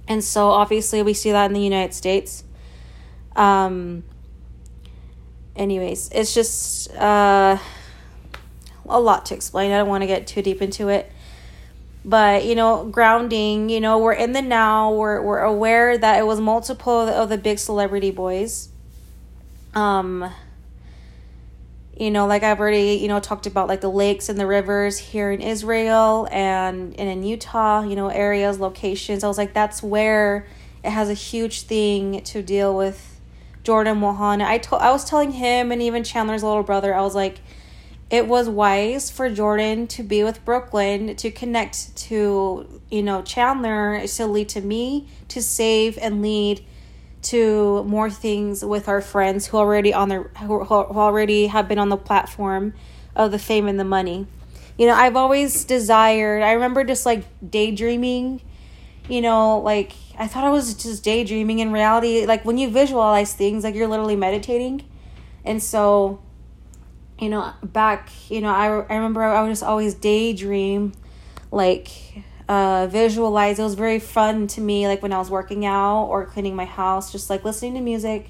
And 0.07 0.23
so 0.23 0.47
obviously 0.47 1.03
we 1.03 1.13
see 1.13 1.31
that 1.31 1.45
in 1.45 1.53
the 1.53 1.61
united 1.61 1.93
states. 1.93 2.45
Um 3.35 4.03
anyways 5.57 6.09
it's 6.13 6.33
just 6.33 6.89
uh 6.93 7.57
a 8.89 8.99
lot 8.99 9.25
to 9.27 9.35
explain. 9.35 9.71
I 9.71 9.77
don't 9.77 9.87
want 9.87 10.01
to 10.01 10.07
get 10.07 10.27
too 10.27 10.41
deep 10.41 10.61
into 10.61 10.89
it. 10.89 11.11
But, 12.05 12.45
you 12.45 12.55
know, 12.55 12.85
grounding, 12.85 13.69
you 13.69 13.81
know, 13.81 13.97
we're 13.97 14.13
in 14.13 14.31
the 14.31 14.41
now. 14.41 14.93
We're 14.93 15.21
we're 15.21 15.41
aware 15.41 15.97
that 15.97 16.19
it 16.19 16.25
was 16.25 16.39
multiple 16.39 17.01
of 17.01 17.29
the 17.29 17.37
big 17.37 17.59
celebrity 17.59 18.11
boys. 18.11 18.69
Um 19.73 20.31
you 21.99 22.11
know, 22.11 22.27
like 22.27 22.43
I've 22.43 22.61
already, 22.61 22.93
you 22.93 23.09
know, 23.09 23.19
talked 23.19 23.45
about 23.45 23.67
like 23.67 23.81
the 23.81 23.91
lakes 23.91 24.29
and 24.29 24.39
the 24.39 24.47
rivers 24.47 24.97
here 24.97 25.31
in 25.31 25.41
Israel 25.41 26.29
and, 26.31 26.97
and 26.97 27.09
in 27.09 27.23
Utah, 27.23 27.81
you 27.81 27.97
know, 27.97 28.07
areas, 28.07 28.57
locations. 28.57 29.21
I 29.21 29.27
was 29.27 29.37
like, 29.37 29.53
that's 29.53 29.83
where 29.83 30.47
it 30.81 30.91
has 30.91 31.09
a 31.09 31.13
huge 31.13 31.63
thing 31.63 32.23
to 32.23 32.41
deal 32.41 32.73
with 32.73 33.19
Jordan 33.63 33.97
Mohan. 33.97 34.41
I 34.41 34.59
told 34.59 34.81
I 34.81 34.91
was 34.91 35.03
telling 35.03 35.33
him 35.33 35.73
and 35.73 35.81
even 35.81 36.05
Chandler's 36.05 36.41
little 36.41 36.63
brother, 36.63 36.95
I 36.95 37.01
was 37.01 37.15
like, 37.15 37.41
it 38.09 38.27
was 38.27 38.49
wise 38.49 39.11
for 39.11 39.29
Jordan 39.29 39.85
to 39.87 40.03
be 40.03 40.23
with 40.23 40.43
Brooklyn 40.43 41.15
to 41.17 41.29
connect 41.29 41.95
to, 41.95 42.81
you 42.89 43.03
know, 43.03 43.21
Chandler 43.21 44.05
to 44.07 44.25
lead 44.25 44.49
to 44.49 44.61
me 44.61 45.07
to 45.27 45.41
save 45.41 45.97
and 45.99 46.21
lead 46.21 46.65
to 47.21 47.83
more 47.83 48.09
things 48.09 48.65
with 48.65 48.87
our 48.87 49.01
friends 49.01 49.47
who 49.47 49.57
already 49.57 49.93
on 49.93 50.09
the 50.09 50.23
who, 50.39 50.63
who 50.63 50.73
already 50.73 51.47
have 51.47 51.67
been 51.67 51.77
on 51.77 51.89
the 51.89 51.97
platform 51.97 52.73
of 53.15 53.31
the 53.31 53.39
fame 53.39 53.67
and 53.67 53.79
the 53.79 53.83
money. 53.83 54.25
You 54.77 54.87
know, 54.87 54.93
I've 54.93 55.15
always 55.15 55.65
desired. 55.65 56.41
I 56.41 56.53
remember 56.53 56.83
just 56.83 57.05
like 57.05 57.25
daydreaming, 57.47 58.41
you 59.07 59.21
know, 59.21 59.59
like 59.59 59.93
I 60.17 60.25
thought 60.25 60.45
I 60.45 60.49
was 60.49 60.73
just 60.73 61.03
daydreaming 61.03 61.59
in 61.59 61.71
reality 61.71 62.25
like 62.25 62.43
when 62.43 62.57
you 62.57 62.71
visualize 62.71 63.33
things 63.33 63.63
like 63.63 63.75
you're 63.75 63.87
literally 63.87 64.15
meditating. 64.15 64.83
And 65.45 65.61
so 65.61 66.21
you 67.19 67.29
know, 67.29 67.53
back, 67.63 68.09
you 68.29 68.41
know, 68.41 68.49
I, 68.49 68.65
I 68.65 68.95
remember 68.95 69.23
I 69.23 69.41
was 69.41 69.59
just 69.59 69.63
always 69.63 69.93
daydream, 69.93 70.93
like, 71.51 71.89
uh, 72.47 72.87
visualize. 72.87 73.59
It 73.59 73.63
was 73.63 73.75
very 73.75 73.99
fun 73.99 74.47
to 74.47 74.61
me, 74.61 74.87
like 74.87 75.01
when 75.01 75.13
I 75.13 75.19
was 75.19 75.29
working 75.29 75.65
out 75.65 76.05
or 76.05 76.25
cleaning 76.25 76.55
my 76.55 76.65
house, 76.65 77.11
just 77.11 77.29
like 77.29 77.43
listening 77.43 77.75
to 77.75 77.81
music, 77.81 78.29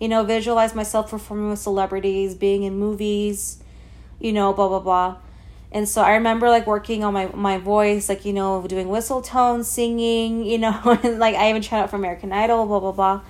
you 0.00 0.08
know, 0.08 0.24
visualize 0.24 0.74
myself 0.74 1.10
performing 1.10 1.50
with 1.50 1.58
celebrities, 1.58 2.34
being 2.34 2.62
in 2.62 2.78
movies, 2.78 3.62
you 4.18 4.32
know, 4.32 4.52
blah, 4.52 4.68
blah, 4.68 4.80
blah. 4.80 5.16
And 5.72 5.88
so 5.88 6.02
I 6.02 6.14
remember 6.14 6.48
like 6.48 6.66
working 6.66 7.04
on 7.04 7.14
my 7.14 7.26
my 7.32 7.58
voice, 7.58 8.08
like 8.08 8.24
you 8.24 8.32
know, 8.32 8.66
doing 8.66 8.88
whistle 8.88 9.22
tones, 9.22 9.68
singing, 9.68 10.44
you 10.44 10.58
know, 10.58 10.80
and 11.04 11.18
like 11.18 11.36
I 11.36 11.50
even 11.50 11.62
tried 11.62 11.82
out 11.82 11.90
for 11.90 11.96
American 11.96 12.32
Idol, 12.32 12.66
blah 12.66 12.80
blah 12.80 12.92
blah. 12.92 13.20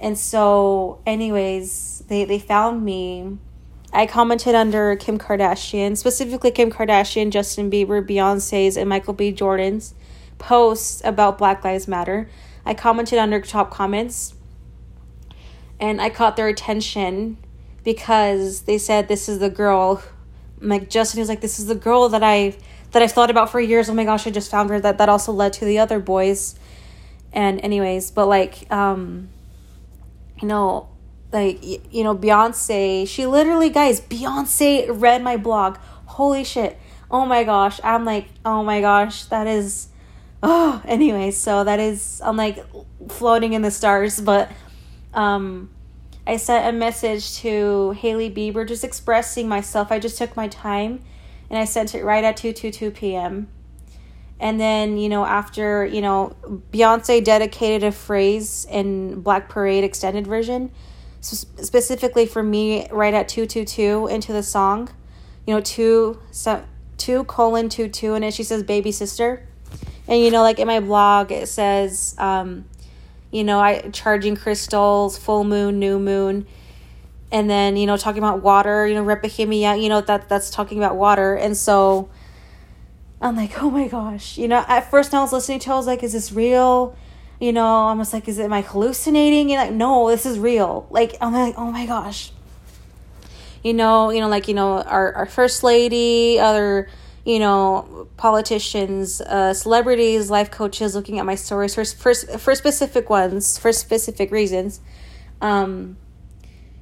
And 0.00 0.18
so, 0.18 1.00
anyways, 1.06 2.04
they 2.08 2.24
they 2.24 2.38
found 2.38 2.84
me. 2.84 3.38
I 3.94 4.06
commented 4.06 4.54
under 4.54 4.96
Kim 4.96 5.18
Kardashian, 5.18 5.96
specifically 5.96 6.50
Kim 6.50 6.70
Kardashian, 6.70 7.30
Justin 7.30 7.70
Bieber, 7.70 8.06
Beyonce's, 8.06 8.76
and 8.76 8.88
Michael 8.88 9.14
B. 9.14 9.30
Jordan's 9.30 9.94
posts 10.38 11.00
about 11.04 11.38
Black 11.38 11.64
Lives 11.64 11.86
Matter. 11.86 12.28
I 12.66 12.74
commented 12.74 13.18
under 13.18 13.40
top 13.40 13.70
comments 13.70 14.34
and 15.78 16.00
I 16.00 16.10
caught 16.10 16.36
their 16.36 16.48
attention 16.48 17.36
because 17.84 18.62
they 18.62 18.78
said 18.78 19.08
this 19.08 19.28
is 19.28 19.38
the 19.38 19.50
girl 19.50 20.02
like 20.60 20.88
Justin 20.88 21.20
was 21.20 21.28
like 21.28 21.40
this 21.40 21.58
is 21.58 21.66
the 21.66 21.74
girl 21.74 22.08
that 22.08 22.22
I 22.22 22.56
that 22.92 23.02
I've 23.02 23.12
thought 23.12 23.30
about 23.30 23.50
for 23.50 23.60
years. 23.60 23.90
Oh 23.90 23.94
my 23.94 24.04
gosh, 24.04 24.26
I 24.26 24.30
just 24.30 24.50
found 24.50 24.70
her. 24.70 24.80
That 24.80 24.98
that 24.98 25.08
also 25.08 25.32
led 25.32 25.52
to 25.54 25.64
the 25.64 25.78
other 25.78 25.98
boys. 25.98 26.58
And 27.32 27.60
anyways, 27.62 28.10
but 28.10 28.26
like 28.26 28.70
um 28.72 29.28
you 30.40 30.48
know, 30.48 30.88
like 31.34 31.62
you 31.92 32.04
know 32.04 32.16
Beyonce, 32.16 33.06
she 33.06 33.26
literally 33.26 33.68
guys, 33.68 34.00
Beyonce 34.00 34.86
read 34.88 35.22
my 35.22 35.36
blog. 35.36 35.76
Holy 36.06 36.44
shit. 36.44 36.78
Oh 37.10 37.26
my 37.26 37.44
gosh. 37.44 37.80
I'm 37.84 38.04
like, 38.04 38.28
"Oh 38.44 38.62
my 38.64 38.80
gosh, 38.80 39.24
that 39.26 39.46
is 39.46 39.88
oh, 40.42 40.80
anyway, 40.84 41.30
so 41.30 41.64
that 41.64 41.80
is 41.80 42.22
I'm 42.24 42.36
like 42.36 42.64
floating 43.08 43.52
in 43.52 43.62
the 43.62 43.70
stars, 43.70 44.20
but 44.20 44.50
um 45.12 45.70
I 46.26 46.38
sent 46.38 46.74
a 46.74 46.78
message 46.78 47.34
to 47.38 47.90
hailey 47.92 48.30
Bieber 48.30 48.66
just 48.66 48.84
expressing 48.84 49.48
myself. 49.48 49.92
I 49.92 49.98
just 49.98 50.16
took 50.16 50.36
my 50.36 50.48
time 50.48 51.02
and 51.50 51.58
I 51.58 51.64
sent 51.64 51.94
it 51.94 52.04
right 52.04 52.24
at 52.24 52.36
2:22 52.36 52.94
p.m. 52.94 53.48
And 54.40 54.60
then, 54.60 54.98
you 54.98 55.08
know, 55.08 55.24
after, 55.24 55.86
you 55.86 56.00
know, 56.00 56.34
Beyonce 56.72 57.22
dedicated 57.22 57.84
a 57.84 57.92
phrase 57.92 58.66
in 58.68 59.20
Black 59.20 59.48
Parade 59.48 59.84
extended 59.84 60.26
version 60.26 60.70
so 61.24 61.48
specifically 61.62 62.26
for 62.26 62.42
me 62.42 62.86
right 62.90 63.14
at 63.14 63.28
222 63.28 64.08
into 64.08 64.32
the 64.32 64.42
song. 64.42 64.90
You 65.46 65.54
know, 65.54 65.60
2 65.60 66.20
so, 66.30 66.64
2 66.98 67.24
colon 67.24 67.68
22 67.68 68.14
and 68.14 68.24
it 68.24 68.34
she 68.34 68.42
says 68.42 68.62
baby 68.62 68.92
sister. 68.92 69.46
And 70.06 70.20
you 70.20 70.30
know, 70.30 70.42
like 70.42 70.58
in 70.58 70.66
my 70.66 70.80
blog 70.80 71.32
it 71.32 71.48
says 71.48 72.14
um 72.18 72.66
you 73.30 73.42
know, 73.42 73.58
I 73.58 73.80
charging 73.92 74.36
crystals, 74.36 75.18
full 75.18 75.42
moon, 75.42 75.80
new 75.80 75.98
moon, 75.98 76.46
and 77.32 77.50
then 77.50 77.76
you 77.76 77.84
know 77.84 77.96
talking 77.96 78.22
about 78.22 78.42
water. 78.42 78.86
You 78.86 78.94
know, 78.94 79.04
repahimia. 79.04 79.82
You 79.82 79.88
know 79.88 80.00
that 80.02 80.28
that's 80.28 80.50
talking 80.50 80.78
about 80.78 80.94
water, 80.94 81.34
and 81.34 81.56
so 81.56 82.10
I'm 83.20 83.34
like, 83.34 83.60
oh 83.60 83.70
my 83.70 83.88
gosh. 83.88 84.38
You 84.38 84.46
know, 84.46 84.64
at 84.68 84.88
first 84.88 85.14
I 85.14 85.20
was 85.20 85.32
listening 85.32 85.58
to, 85.60 85.70
it, 85.70 85.72
I 85.72 85.76
was 85.76 85.86
like, 85.86 86.04
is 86.04 86.12
this 86.12 86.30
real? 86.30 86.96
You 87.40 87.52
know, 87.52 87.86
I'm 87.88 87.98
just 87.98 88.12
like, 88.12 88.28
is 88.28 88.38
it 88.38 88.44
am 88.44 88.52
I 88.52 88.62
hallucinating? 88.62 89.52
And 89.52 89.68
like, 89.68 89.72
no, 89.72 90.08
this 90.08 90.24
is 90.24 90.38
real. 90.38 90.86
Like, 90.90 91.16
I'm 91.20 91.32
like, 91.32 91.54
oh 91.58 91.70
my 91.70 91.86
gosh. 91.86 92.32
You 93.62 93.74
know, 93.74 94.10
you 94.10 94.20
know, 94.20 94.28
like 94.28 94.48
you 94.48 94.54
know, 94.54 94.82
our 94.82 95.12
our 95.14 95.26
first 95.26 95.62
lady, 95.64 96.38
other 96.38 96.88
you 97.24 97.38
know, 97.38 98.06
politicians, 98.16 99.20
uh, 99.22 99.54
celebrities, 99.54 100.30
life 100.30 100.50
coaches 100.50 100.94
looking 100.94 101.18
at 101.18 101.24
my 101.24 101.34
stories 101.34 101.74
for, 101.74 101.84
for, 101.84 102.14
for 102.14 102.54
specific 102.54 103.08
ones, 103.08 103.56
for 103.56 103.72
specific 103.72 104.30
reasons. 104.30 104.80
Um, 105.40 105.96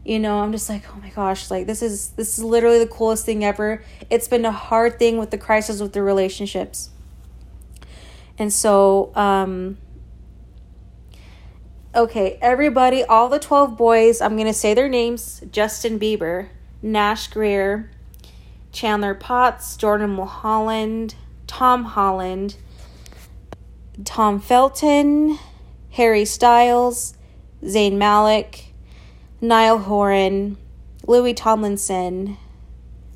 you 0.04 0.18
know, 0.18 0.40
I'm 0.40 0.50
just 0.50 0.68
like, 0.68 0.82
oh 0.92 0.98
my 1.00 1.10
gosh, 1.10 1.48
like 1.48 1.66
this 1.66 1.80
is 1.80 2.10
this 2.10 2.36
is 2.36 2.42
literally 2.42 2.80
the 2.80 2.88
coolest 2.88 3.24
thing 3.24 3.44
ever. 3.44 3.84
It's 4.10 4.26
been 4.26 4.44
a 4.44 4.50
hard 4.50 4.98
thing 4.98 5.16
with 5.16 5.30
the 5.30 5.38
crisis 5.38 5.80
with 5.80 5.92
the 5.92 6.02
relationships. 6.02 6.90
And 8.36 8.52
so, 8.52 9.14
um, 9.14 9.78
okay, 11.94 12.38
everybody, 12.40 13.04
all 13.04 13.28
the 13.28 13.38
12 13.38 13.76
boys, 13.76 14.20
I'm 14.20 14.36
going 14.36 14.46
to 14.46 14.54
say 14.54 14.74
their 14.74 14.88
names 14.88 15.42
Justin 15.50 15.98
Bieber, 15.98 16.48
Nash 16.80 17.28
Grier, 17.28 17.90
Chandler 18.72 19.14
Potts, 19.14 19.76
Jordan 19.76 20.10
Mulholland, 20.10 21.14
Tom 21.46 21.84
Holland, 21.84 22.56
Tom 24.04 24.40
Felton, 24.40 25.38
Harry 25.90 26.24
Styles, 26.24 27.14
Zayn 27.62 27.96
Malik, 27.98 28.72
Niall 29.40 29.78
Horan, 29.78 30.56
Louis 31.06 31.34
Tomlinson, 31.34 32.38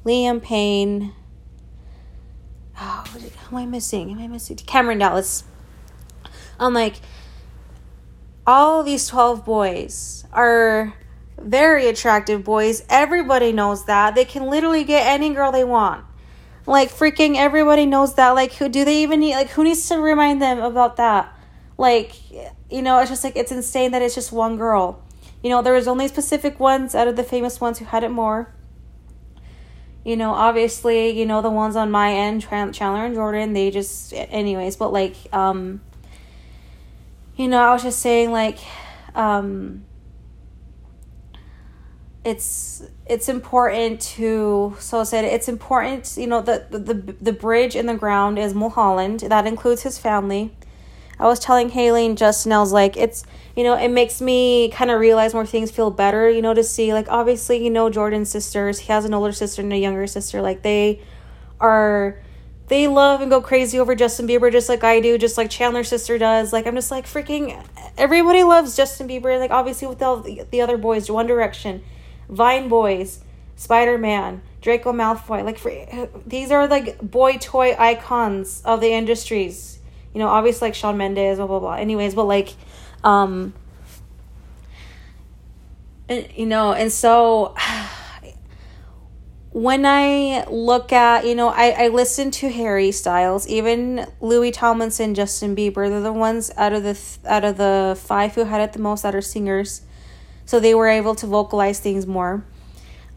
Liam 0.04 0.42
Payne. 0.42 1.12
Oh, 2.78 3.04
who 3.48 3.56
am 3.56 3.62
I 3.62 3.66
missing? 3.66 4.10
Am 4.10 4.18
I 4.18 4.26
missing? 4.26 4.56
Cameron 4.56 4.98
Dallas. 4.98 5.44
I'm 6.60 6.74
like, 6.74 6.96
all 8.46 8.82
these 8.82 9.08
12 9.08 9.44
boys 9.44 10.24
are 10.32 10.94
very 11.38 11.88
attractive 11.88 12.44
boys. 12.44 12.84
Everybody 12.88 13.52
knows 13.52 13.86
that. 13.86 14.14
They 14.14 14.24
can 14.24 14.46
literally 14.46 14.84
get 14.84 15.06
any 15.06 15.34
girl 15.34 15.52
they 15.52 15.64
want. 15.64 16.04
Like 16.66 16.90
freaking 16.90 17.36
everybody 17.36 17.86
knows 17.86 18.14
that. 18.14 18.30
Like 18.30 18.54
who 18.54 18.68
do 18.68 18.84
they 18.84 19.02
even 19.02 19.20
need 19.20 19.34
like 19.34 19.50
who 19.50 19.64
needs 19.64 19.88
to 19.88 19.98
remind 19.98 20.42
them 20.42 20.58
about 20.58 20.96
that? 20.96 21.32
Like 21.78 22.14
you 22.70 22.82
know, 22.82 22.98
it's 23.00 23.10
just 23.10 23.22
like 23.22 23.36
it's 23.36 23.52
insane 23.52 23.92
that 23.92 24.02
it's 24.02 24.14
just 24.14 24.32
one 24.32 24.56
girl. 24.56 25.02
You 25.42 25.50
know, 25.50 25.62
there 25.62 25.74
was 25.74 25.86
only 25.86 26.08
specific 26.08 26.58
ones 26.58 26.94
out 26.94 27.06
of 27.06 27.16
the 27.16 27.22
famous 27.22 27.60
ones 27.60 27.78
who 27.78 27.84
had 27.84 28.02
it 28.02 28.10
more. 28.10 28.52
You 30.04 30.16
know, 30.16 30.32
obviously, 30.32 31.10
you 31.10 31.26
know 31.26 31.42
the 31.42 31.50
ones 31.50 31.76
on 31.76 31.90
my 31.90 32.12
end, 32.12 32.42
Chandler 32.42 33.04
and 33.04 33.14
Jordan, 33.14 33.52
they 33.52 33.70
just 33.70 34.12
anyways, 34.12 34.76
but 34.76 34.92
like 34.92 35.14
um 35.32 35.80
you 37.36 37.48
know, 37.48 37.58
I 37.58 37.72
was 37.72 37.82
just 37.82 38.00
saying 38.00 38.32
like 38.32 38.58
um 39.14 39.84
it's 42.24 42.82
it's 43.06 43.28
important 43.28 44.00
to 44.00 44.76
so 44.80 45.00
I 45.00 45.04
said 45.04 45.24
it's 45.24 45.48
important 45.48 46.16
you 46.16 46.26
know 46.26 46.42
the, 46.42 46.66
the 46.70 47.14
the 47.20 47.32
bridge 47.32 47.76
in 47.76 47.86
the 47.86 47.94
ground 47.94 48.36
is 48.36 48.52
Mulholland 48.52 49.20
that 49.20 49.46
includes 49.46 49.82
his 49.82 49.96
family. 49.96 50.52
I 51.18 51.26
was 51.26 51.38
telling 51.38 51.70
Hailey 51.70 52.04
and 52.04 52.18
Justin 52.18 52.50
I 52.50 52.58
was 52.58 52.72
like 52.72 52.96
it's 52.96 53.24
you 53.54 53.62
know 53.62 53.74
it 53.76 53.90
makes 53.90 54.20
me 54.20 54.70
kind 54.70 54.90
of 54.90 54.98
realize 54.98 55.34
more 55.34 55.46
things 55.46 55.70
feel 55.70 55.90
better 55.90 56.28
you 56.28 56.42
know 56.42 56.52
to 56.52 56.64
see 56.64 56.92
like 56.92 57.06
obviously 57.08 57.62
you 57.62 57.70
know 57.70 57.88
Jordan's 57.90 58.28
sisters 58.28 58.80
he 58.80 58.92
has 58.92 59.04
an 59.04 59.14
older 59.14 59.32
sister 59.32 59.62
and 59.62 59.72
a 59.72 59.78
younger 59.78 60.08
sister 60.08 60.42
like 60.42 60.62
they 60.62 61.00
are 61.60 62.20
they 62.68 62.88
love 62.88 63.20
and 63.20 63.30
go 63.30 63.40
crazy 63.40 63.78
over 63.78 63.94
Justin 63.94 64.26
Bieber 64.26 64.50
just 64.50 64.68
like 64.68 64.82
I 64.82 65.00
do, 65.00 65.18
just 65.18 65.38
like 65.38 65.50
Chandler's 65.50 65.88
sister 65.88 66.18
does. 66.18 66.52
Like 66.52 66.66
I'm 66.66 66.74
just 66.74 66.90
like 66.90 67.06
freaking 67.06 67.64
everybody 67.96 68.42
loves 68.42 68.76
Justin 68.76 69.08
Bieber. 69.08 69.38
Like 69.38 69.50
obviously 69.50 69.86
with 69.86 70.02
all 70.02 70.18
the 70.20 70.60
other 70.60 70.76
boys, 70.76 71.10
One 71.10 71.26
Direction, 71.26 71.84
Vine 72.28 72.68
Boys, 72.68 73.20
Spider 73.54 73.98
Man, 73.98 74.42
Draco 74.60 74.92
Malfoy. 74.92 75.44
Like 75.44 75.58
for, 75.58 75.72
these 76.26 76.50
are 76.50 76.66
like 76.66 77.00
boy 77.00 77.38
toy 77.40 77.74
icons 77.78 78.62
of 78.64 78.80
the 78.80 78.92
industries. 78.92 79.78
You 80.12 80.20
know, 80.20 80.28
obviously 80.28 80.68
like 80.68 80.74
Shawn 80.74 80.96
Mendes, 80.96 81.38
blah 81.38 81.46
blah 81.46 81.60
blah. 81.60 81.74
Anyways, 81.74 82.14
but 82.14 82.24
like, 82.24 82.54
um, 83.04 83.54
and, 86.08 86.26
you 86.34 86.46
know, 86.46 86.72
and 86.72 86.90
so 86.90 87.54
when 89.52 89.86
I 89.86 90.44
look 90.50 90.92
at, 90.92 91.24
you 91.24 91.34
know, 91.34 91.48
I, 91.48 91.70
I 91.84 91.88
listen 91.88 92.30
to 92.32 92.50
Harry 92.50 92.92
Styles, 92.92 93.48
even 93.48 94.06
Louis 94.20 94.50
Tomlinson, 94.50 95.14
Justin 95.14 95.56
Bieber. 95.56 95.88
They're 95.88 96.00
the 96.00 96.12
ones 96.12 96.50
out 96.56 96.72
of 96.72 96.82
the 96.82 97.00
out 97.24 97.44
of 97.44 97.56
the 97.56 97.98
five 97.98 98.34
who 98.34 98.44
had 98.44 98.60
it 98.60 98.72
the 98.72 98.80
most 98.80 99.02
that 99.02 99.14
are 99.14 99.22
singers. 99.22 99.82
So 100.44 100.60
they 100.60 100.74
were 100.74 100.88
able 100.88 101.14
to 101.16 101.26
vocalize 101.26 101.80
things 101.80 102.06
more. 102.06 102.44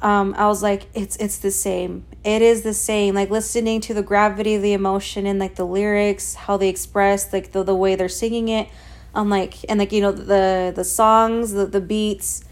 Um, 0.02 0.34
i 0.38 0.48
was 0.48 0.64
like 0.64 0.88
it's 0.94 1.18
it's 1.18 1.40
the 1.40 1.52
same. 1.52 2.06
It 2.24 2.42
is 2.42 2.62
the 2.62 2.74
same. 2.74 3.16
Like 3.16 3.30
listening 3.30 3.82
to 3.82 3.94
the 3.94 4.04
gravity 4.04 4.56
of 4.56 4.62
the 4.62 4.72
emotion 4.72 5.26
and 5.26 5.40
like 5.40 5.56
the 5.56 5.66
lyrics 5.66 6.36
how 6.36 6.56
they 6.56 6.70
express 6.70 7.34
like 7.34 7.52
the, 7.52 7.64
the 7.64 7.76
way 7.76 7.96
they're 7.96 8.08
singing 8.08 8.48
it. 8.48 8.70
I'm 9.14 9.30
like 9.30 9.56
and 9.68 9.78
like 9.78 9.92
you 9.92 10.00
know 10.00 10.14
the 10.14 10.72
the 10.74 10.86
songs 10.86 11.52
the, 11.52 11.66
the 11.66 11.82
beats. 11.82 12.46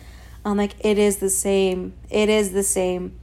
I'm 0.44 0.58
like 0.58 0.76
it 0.82 0.98
is 0.98 1.18
the 1.18 1.30
same. 1.30 1.94
It 2.10 2.28
is 2.28 2.52
the 2.52 2.64
same 2.64 3.18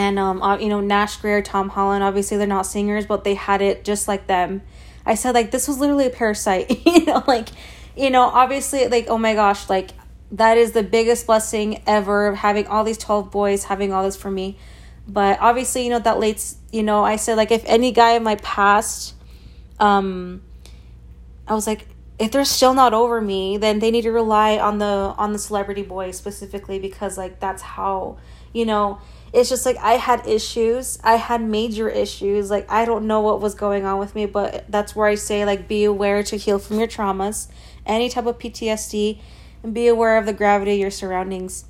and 0.00 0.18
um 0.18 0.42
uh, 0.42 0.56
you 0.56 0.68
know 0.68 0.80
nash 0.80 1.16
grier 1.16 1.42
tom 1.42 1.68
holland 1.68 2.02
obviously 2.02 2.38
they're 2.38 2.46
not 2.46 2.64
singers 2.64 3.04
but 3.04 3.22
they 3.22 3.34
had 3.34 3.60
it 3.60 3.84
just 3.84 4.08
like 4.08 4.26
them. 4.26 4.62
I 5.04 5.14
said 5.14 5.34
like 5.34 5.50
this 5.50 5.68
was 5.68 5.78
literally 5.78 6.06
a 6.06 6.10
parasite 6.10 6.86
you 6.86 7.04
know 7.04 7.22
like 7.26 7.48
you 7.96 8.10
know 8.10 8.22
obviously 8.22 8.88
like 8.88 9.06
oh 9.08 9.18
my 9.18 9.34
gosh 9.34 9.68
like 9.68 9.90
that 10.32 10.56
is 10.56 10.72
the 10.72 10.82
biggest 10.82 11.26
blessing 11.26 11.82
ever 11.86 12.34
having 12.34 12.66
all 12.66 12.84
these 12.84 12.98
12 12.98 13.30
boys 13.32 13.64
having 13.64 13.92
all 13.92 14.04
this 14.04 14.16
for 14.16 14.30
me. 14.30 14.56
But 15.08 15.40
obviously 15.40 15.82
you 15.84 15.90
know 15.90 15.98
that 15.98 16.20
late 16.20 16.54
you 16.72 16.82
know 16.82 17.04
i 17.04 17.16
said 17.16 17.36
like 17.36 17.50
if 17.50 17.64
any 17.66 17.90
guy 17.90 18.12
in 18.12 18.22
my 18.22 18.36
past 18.36 19.14
um 19.80 20.40
i 21.48 21.54
was 21.54 21.66
like 21.66 21.86
if 22.18 22.30
they're 22.30 22.44
still 22.44 22.74
not 22.74 22.94
over 22.94 23.20
me 23.20 23.56
then 23.56 23.80
they 23.80 23.90
need 23.90 24.02
to 24.02 24.12
rely 24.12 24.58
on 24.58 24.78
the 24.78 25.14
on 25.22 25.32
the 25.32 25.38
celebrity 25.38 25.82
boys 25.82 26.16
specifically 26.16 26.78
because 26.78 27.18
like 27.18 27.40
that's 27.40 27.62
how 27.62 28.18
you 28.52 28.64
know 28.64 29.00
it's 29.32 29.48
just 29.48 29.64
like 29.64 29.76
I 29.76 29.94
had 29.94 30.26
issues. 30.26 30.98
I 31.04 31.16
had 31.16 31.42
major 31.42 31.88
issues. 31.88 32.50
Like 32.50 32.70
I 32.70 32.84
don't 32.84 33.06
know 33.06 33.20
what 33.20 33.40
was 33.40 33.54
going 33.54 33.84
on 33.84 33.98
with 33.98 34.14
me, 34.14 34.26
but 34.26 34.64
that's 34.68 34.96
where 34.96 35.06
I 35.06 35.14
say 35.14 35.44
like 35.44 35.68
be 35.68 35.84
aware 35.84 36.22
to 36.24 36.36
heal 36.36 36.58
from 36.58 36.78
your 36.78 36.88
traumas, 36.88 37.48
any 37.86 38.08
type 38.08 38.26
of 38.26 38.38
PTSD, 38.38 39.20
and 39.62 39.72
be 39.72 39.86
aware 39.86 40.18
of 40.18 40.26
the 40.26 40.32
gravity 40.32 40.72
of 40.74 40.78
your 40.78 40.90
surroundings. 40.90 41.64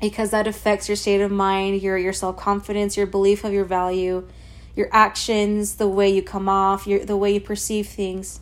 Because 0.00 0.30
that 0.30 0.46
affects 0.46 0.88
your 0.88 0.96
state 0.96 1.20
of 1.20 1.30
mind, 1.30 1.82
your 1.82 1.96
your 1.96 2.12
self-confidence, 2.12 2.96
your 2.96 3.06
belief 3.06 3.44
of 3.44 3.52
your 3.52 3.64
value, 3.64 4.26
your 4.74 4.88
actions, 4.92 5.76
the 5.76 5.88
way 5.88 6.08
you 6.10 6.22
come 6.22 6.48
off, 6.48 6.86
your 6.86 7.04
the 7.04 7.16
way 7.16 7.32
you 7.32 7.40
perceive 7.40 7.86
things. 7.86 8.40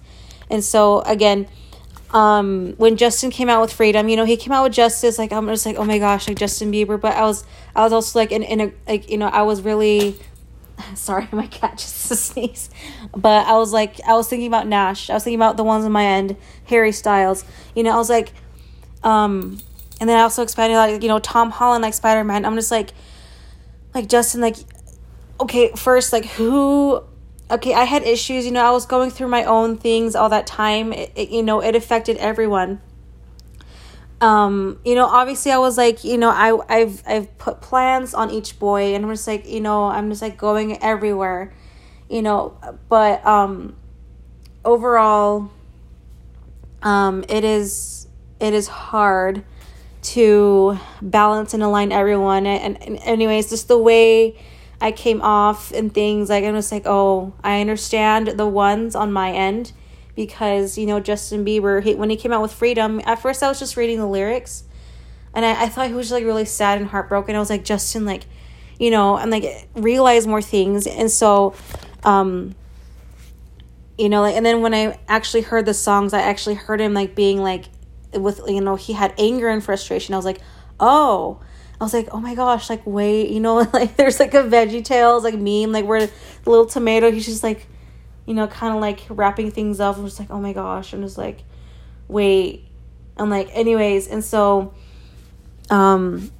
And 0.50 0.64
so 0.64 1.02
again, 1.02 1.46
um 2.10 2.74
when 2.78 2.96
Justin 2.96 3.30
came 3.30 3.48
out 3.48 3.60
with 3.60 3.72
Freedom, 3.72 4.08
you 4.08 4.16
know, 4.16 4.24
he 4.24 4.36
came 4.36 4.52
out 4.52 4.64
with 4.64 4.72
Justice 4.72 5.18
like 5.18 5.32
I'm 5.32 5.46
just 5.48 5.66
like, 5.66 5.76
"Oh 5.76 5.84
my 5.84 5.98
gosh, 5.98 6.28
like 6.28 6.38
Justin 6.38 6.72
Bieber," 6.72 7.00
but 7.00 7.14
I 7.14 7.22
was 7.22 7.44
I 7.76 7.82
was 7.82 7.92
also 7.92 8.18
like 8.18 8.32
in 8.32 8.42
in 8.42 8.60
a 8.60 8.72
like, 8.86 9.10
you 9.10 9.18
know, 9.18 9.28
I 9.28 9.42
was 9.42 9.62
really 9.62 10.18
sorry, 10.94 11.28
my 11.32 11.46
cat 11.46 11.78
just 11.78 12.06
sneezed. 12.32 12.72
But 13.14 13.46
I 13.46 13.56
was 13.56 13.72
like 13.72 14.00
I 14.06 14.14
was 14.14 14.28
thinking 14.28 14.48
about 14.48 14.66
Nash. 14.66 15.10
I 15.10 15.14
was 15.14 15.24
thinking 15.24 15.38
about 15.38 15.56
the 15.56 15.64
ones 15.64 15.84
on 15.84 15.92
my 15.92 16.04
end, 16.04 16.36
Harry 16.64 16.92
Styles. 16.92 17.44
You 17.74 17.82
know, 17.82 17.92
I 17.92 17.96
was 17.96 18.10
like 18.10 18.32
um 19.04 19.58
and 20.00 20.08
then 20.08 20.16
I 20.16 20.22
also 20.22 20.42
expanded 20.42 20.76
like, 20.76 21.02
you 21.02 21.08
know, 21.08 21.18
Tom 21.18 21.50
Holland 21.50 21.82
like 21.82 21.94
Spider-Man. 21.94 22.44
I'm 22.44 22.54
just 22.54 22.70
like 22.70 22.92
like 23.94 24.08
Justin 24.08 24.40
like 24.40 24.56
okay, 25.40 25.72
first 25.76 26.12
like 26.12 26.24
who 26.24 27.02
okay, 27.50 27.74
I 27.74 27.84
had 27.84 28.02
issues, 28.02 28.44
you 28.44 28.52
know, 28.52 28.64
I 28.64 28.70
was 28.70 28.86
going 28.86 29.10
through 29.10 29.28
my 29.28 29.44
own 29.44 29.76
things 29.76 30.14
all 30.14 30.28
that 30.28 30.46
time. 30.46 30.92
It, 30.92 31.12
it, 31.14 31.30
you 31.30 31.42
know, 31.42 31.60
it 31.60 31.74
affected 31.74 32.16
everyone. 32.18 32.80
Um, 34.20 34.80
you 34.84 34.94
know, 34.94 35.06
obviously 35.06 35.52
I 35.52 35.58
was 35.58 35.78
like, 35.78 36.02
you 36.02 36.18
know, 36.18 36.30
I 36.30 36.58
I've 36.68 37.02
I've 37.06 37.38
put 37.38 37.60
plans 37.60 38.14
on 38.14 38.30
each 38.30 38.58
boy 38.58 38.94
and 38.94 39.04
I'm 39.04 39.12
just 39.12 39.28
like, 39.28 39.48
you 39.48 39.60
know, 39.60 39.84
I'm 39.84 40.10
just 40.10 40.22
like 40.22 40.36
going 40.36 40.82
everywhere. 40.82 41.54
You 42.10 42.22
know, 42.22 42.58
but 42.88 43.24
um 43.24 43.76
overall 44.64 45.50
um 46.82 47.24
it 47.28 47.44
is 47.44 48.08
it 48.40 48.54
is 48.54 48.66
hard 48.66 49.44
to 50.00 50.78
balance 51.00 51.54
and 51.54 51.62
align 51.62 51.92
everyone 51.92 52.46
and, 52.46 52.80
and 52.82 52.98
anyways 53.02 53.50
just 53.50 53.68
the 53.68 53.78
way 53.78 54.36
I 54.80 54.92
came 54.92 55.20
off 55.22 55.72
and 55.72 55.92
things 55.92 56.30
like 56.30 56.44
I'm 56.44 56.54
just 56.54 56.70
like, 56.70 56.84
oh, 56.86 57.32
I 57.42 57.60
understand 57.60 58.28
the 58.28 58.46
ones 58.46 58.94
on 58.94 59.12
my 59.12 59.32
end 59.32 59.72
because 60.14 60.78
you 60.78 60.86
know 60.86 61.00
Justin 61.00 61.44
Bieber 61.44 61.82
he, 61.82 61.94
when 61.94 62.10
he 62.10 62.16
came 62.16 62.32
out 62.32 62.42
with 62.42 62.52
Freedom. 62.52 63.00
At 63.04 63.20
first, 63.20 63.42
I 63.42 63.48
was 63.48 63.58
just 63.58 63.76
reading 63.76 63.98
the 63.98 64.06
lyrics, 64.06 64.64
and 65.34 65.44
I, 65.44 65.64
I 65.64 65.68
thought 65.68 65.88
he 65.88 65.94
was 65.94 66.12
like 66.12 66.24
really 66.24 66.44
sad 66.44 66.78
and 66.78 66.88
heartbroken. 66.88 67.34
I 67.34 67.40
was 67.40 67.50
like, 67.50 67.64
Justin, 67.64 68.04
like, 68.04 68.26
you 68.78 68.90
know, 68.90 69.16
and 69.16 69.30
like 69.32 69.68
realize 69.74 70.26
more 70.26 70.42
things, 70.42 70.86
and 70.86 71.10
so, 71.10 71.54
um, 72.04 72.54
you 73.96 74.08
know, 74.08 74.22
like, 74.22 74.36
and 74.36 74.46
then 74.46 74.62
when 74.62 74.74
I 74.74 74.96
actually 75.08 75.42
heard 75.42 75.66
the 75.66 75.74
songs, 75.74 76.12
I 76.12 76.20
actually 76.20 76.54
heard 76.54 76.80
him 76.80 76.94
like 76.94 77.16
being 77.16 77.42
like 77.42 77.64
with 78.12 78.40
you 78.46 78.60
know 78.60 78.76
he 78.76 78.92
had 78.92 79.12
anger 79.18 79.48
and 79.48 79.62
frustration. 79.62 80.14
I 80.14 80.18
was 80.18 80.24
like, 80.24 80.40
oh 80.78 81.40
I 81.80 81.84
was 81.84 81.94
like, 81.94 82.08
oh 82.10 82.18
my 82.18 82.34
gosh, 82.34 82.68
like 82.68 82.82
wait, 82.86 83.30
you 83.30 83.40
know, 83.40 83.56
like 83.72 83.96
there's 83.96 84.18
like 84.18 84.34
a 84.34 84.42
Veggie 84.42 84.84
Tales 84.84 85.24
like 85.24 85.34
meme, 85.34 85.72
like 85.72 85.86
where 85.86 86.06
the 86.06 86.12
little 86.46 86.66
tomato, 86.66 87.10
he's 87.10 87.26
just 87.26 87.42
like, 87.42 87.66
you 88.26 88.34
know, 88.34 88.46
kind 88.46 88.74
of 88.74 88.80
like 88.80 89.00
wrapping 89.08 89.50
things 89.50 89.80
up. 89.80 89.96
I'm 89.96 90.04
just 90.04 90.18
like, 90.18 90.30
oh 90.30 90.40
my 90.40 90.52
gosh, 90.52 90.92
I'm 90.92 91.02
just 91.02 91.18
like, 91.18 91.44
wait, 92.08 92.66
I'm 93.16 93.30
like, 93.30 93.48
anyways, 93.52 94.08
and 94.08 94.24
so, 94.24 94.74
um, 95.70 96.30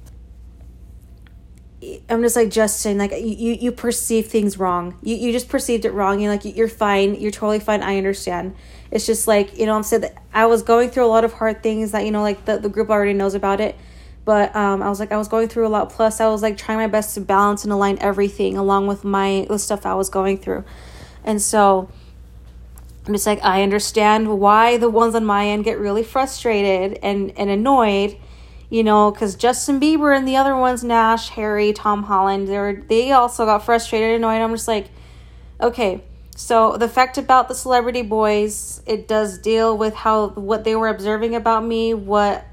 I'm 2.09 2.21
just 2.21 2.35
like 2.35 2.49
Justin, 2.49 2.97
like 2.97 3.11
you 3.11 3.53
you 3.53 3.71
perceive 3.71 4.27
things 4.27 4.57
wrong. 4.57 4.97
You 5.01 5.15
you 5.15 5.31
just 5.31 5.47
perceived 5.47 5.85
it 5.85 5.93
wrong. 5.93 6.19
You're 6.19 6.31
like 6.31 6.43
you're 6.43 6.67
fine. 6.67 7.15
You're 7.15 7.31
totally 7.31 7.61
fine. 7.61 7.81
I 7.81 7.97
understand. 7.97 8.55
It's 8.91 9.05
just 9.05 9.27
like 9.27 9.57
you 9.57 9.65
know 9.65 9.75
I'm 9.75 9.83
saying 9.83 10.01
that 10.01 10.21
I 10.33 10.47
was 10.47 10.61
going 10.61 10.89
through 10.89 11.05
a 11.05 11.07
lot 11.07 11.23
of 11.23 11.31
hard 11.31 11.63
things 11.63 11.91
that 11.91 12.03
you 12.03 12.11
know 12.11 12.21
like 12.21 12.43
the 12.43 12.57
the 12.57 12.67
group 12.67 12.89
already 12.89 13.13
knows 13.13 13.33
about 13.33 13.61
it 13.61 13.77
but 14.25 14.55
um, 14.55 14.81
I 14.81 14.89
was 14.89 14.99
like 14.99 15.11
I 15.11 15.17
was 15.17 15.27
going 15.27 15.47
through 15.47 15.67
a 15.67 15.69
lot. 15.69 15.89
Plus, 15.89 16.19
I 16.19 16.27
was 16.27 16.41
like 16.41 16.57
trying 16.57 16.77
my 16.77 16.87
best 16.87 17.15
to 17.15 17.21
balance 17.21 17.63
and 17.63 17.73
align 17.73 17.97
everything 17.99 18.57
along 18.57 18.87
with 18.87 19.03
my 19.03 19.45
the 19.49 19.59
stuff 19.59 19.85
I 19.85 19.95
was 19.95 20.09
going 20.09 20.37
through, 20.37 20.63
and 21.23 21.41
so 21.41 21.89
I'm 23.09 23.13
just 23.13 23.25
like 23.25 23.43
I 23.43 23.63
understand 23.63 24.39
why 24.39 24.77
the 24.77 24.89
ones 24.89 25.15
on 25.15 25.25
my 25.25 25.47
end 25.47 25.63
get 25.63 25.79
really 25.79 26.03
frustrated 26.03 26.99
and 27.01 27.31
and 27.37 27.49
annoyed, 27.49 28.17
you 28.69 28.83
know, 28.83 29.09
because 29.09 29.33
Justin 29.35 29.79
Bieber 29.79 30.15
and 30.15 30.27
the 30.27 30.35
other 30.35 30.55
ones, 30.55 30.83
Nash, 30.83 31.29
Harry, 31.29 31.73
Tom 31.73 32.03
Holland, 32.03 32.47
they 32.47 32.57
were 32.57 32.83
they 32.87 33.11
also 33.11 33.45
got 33.45 33.65
frustrated, 33.65 34.09
and 34.09 34.23
annoyed. 34.23 34.43
I'm 34.43 34.51
just 34.53 34.67
like, 34.67 34.89
okay. 35.59 36.03
So 36.35 36.77
the 36.77 36.87
fact 36.87 37.17
about 37.17 37.47
the 37.47 37.55
celebrity 37.55 38.01
boys, 38.01 38.81
it 38.85 39.07
does 39.07 39.39
deal 39.39 39.77
with 39.77 39.93
how 39.93 40.29
what 40.29 40.63
they 40.63 40.75
were 40.75 40.87
observing 40.87 41.35
about 41.35 41.65
me, 41.65 41.93
what 41.93 42.45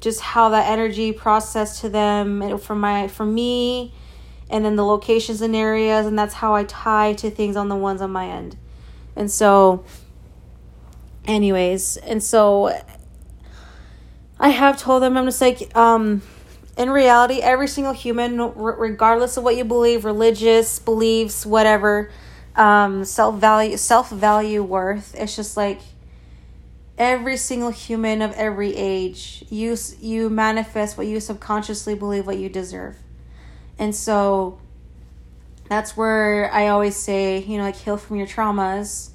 just 0.00 0.20
how 0.20 0.50
that 0.50 0.70
energy 0.70 1.12
processed 1.12 1.80
to 1.80 1.88
them 1.88 2.42
and 2.42 2.60
from 2.60 2.80
my 2.80 3.08
from 3.08 3.34
me 3.34 3.92
and 4.50 4.64
then 4.64 4.76
the 4.76 4.84
locations 4.84 5.40
and 5.40 5.56
areas 5.56 6.06
and 6.06 6.18
that's 6.18 6.34
how 6.34 6.54
I 6.54 6.64
tie 6.64 7.14
to 7.14 7.30
things 7.30 7.56
on 7.56 7.68
the 7.68 7.76
ones 7.76 8.00
on 8.00 8.10
my 8.10 8.28
end. 8.28 8.56
And 9.14 9.30
so 9.30 9.84
anyways, 11.26 11.96
and 11.96 12.22
so 12.22 12.78
I 14.38 14.50
have 14.50 14.78
told 14.78 15.02
them 15.02 15.16
I'm 15.16 15.24
just 15.24 15.40
like 15.40 15.74
um 15.76 16.22
in 16.76 16.90
reality 16.90 17.40
every 17.40 17.68
single 17.68 17.94
human 17.94 18.38
regardless 18.54 19.36
of 19.36 19.44
what 19.44 19.56
you 19.56 19.64
believe, 19.64 20.04
religious 20.04 20.78
beliefs, 20.78 21.46
whatever, 21.46 22.10
um 22.54 23.04
self-value 23.04 23.76
self-value 23.78 24.62
worth, 24.62 25.14
it's 25.16 25.34
just 25.34 25.56
like 25.56 25.80
every 26.98 27.36
single 27.36 27.70
human 27.70 28.22
of 28.22 28.32
every 28.32 28.74
age 28.74 29.44
you 29.50 29.76
you 30.00 30.30
manifest 30.30 30.96
what 30.96 31.06
you 31.06 31.20
subconsciously 31.20 31.94
believe 31.94 32.26
what 32.26 32.38
you 32.38 32.48
deserve. 32.48 32.96
And 33.78 33.94
so 33.94 34.58
that's 35.68 35.96
where 35.96 36.48
i 36.52 36.68
always 36.68 36.94
say 36.94 37.42
you 37.42 37.58
know 37.58 37.64
like 37.64 37.76
heal 37.76 37.96
from 37.96 38.16
your 38.16 38.26
traumas. 38.26 39.10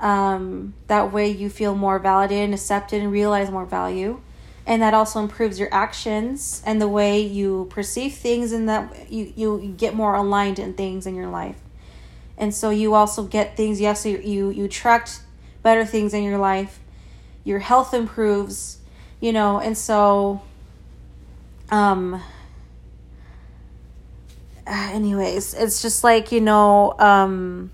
Um, 0.00 0.74
that 0.88 1.12
way 1.12 1.28
you 1.30 1.48
feel 1.48 1.74
more 1.74 1.98
validated 1.98 2.44
and 2.44 2.54
accepted 2.54 3.00
and 3.00 3.12
realize 3.12 3.50
more 3.50 3.64
value. 3.64 4.20
And 4.66 4.82
that 4.82 4.92
also 4.92 5.20
improves 5.20 5.58
your 5.58 5.72
actions 5.72 6.62
and 6.66 6.80
the 6.80 6.88
way 6.88 7.20
you 7.20 7.66
perceive 7.70 8.14
things 8.14 8.52
and 8.52 8.68
that 8.68 9.10
you, 9.10 9.32
you 9.36 9.74
get 9.76 9.94
more 9.94 10.14
aligned 10.14 10.58
in 10.58 10.74
things 10.74 11.06
in 11.06 11.14
your 11.14 11.28
life. 11.28 11.58
And 12.36 12.52
so 12.54 12.70
you 12.70 12.94
also 12.94 13.22
get 13.22 13.56
things 13.56 13.80
yes 13.80 14.04
you 14.04 14.18
you, 14.18 14.50
you 14.50 14.64
attract 14.64 15.20
better 15.62 15.84
things 15.86 16.12
in 16.12 16.24
your 16.24 16.38
life 16.38 16.80
your 17.44 17.60
health 17.60 17.94
improves, 17.94 18.78
you 19.20 19.32
know, 19.32 19.60
and 19.60 19.76
so 19.76 20.42
um 21.70 22.20
anyways, 24.66 25.54
it's 25.54 25.82
just 25.82 26.02
like, 26.02 26.32
you 26.32 26.40
know, 26.40 26.98
um 26.98 27.70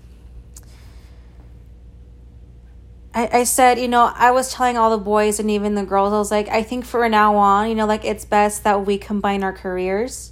I, 3.13 3.39
I 3.39 3.43
said, 3.43 3.77
you 3.77 3.87
know, 3.87 4.11
I 4.15 4.31
was 4.31 4.53
telling 4.53 4.77
all 4.77 4.97
the 4.97 5.03
boys 5.03 5.39
and 5.39 5.51
even 5.51 5.75
the 5.75 5.83
girls, 5.83 6.13
I 6.13 6.17
was 6.17 6.31
like, 6.31 6.47
I 6.47 6.63
think 6.63 6.85
for 6.85 7.07
now 7.09 7.35
on, 7.35 7.67
you 7.67 7.75
know, 7.75 7.85
like 7.85 8.05
it's 8.05 8.23
best 8.23 8.63
that 8.63 8.85
we 8.85 8.97
combine 8.97 9.43
our 9.43 9.51
careers. 9.51 10.31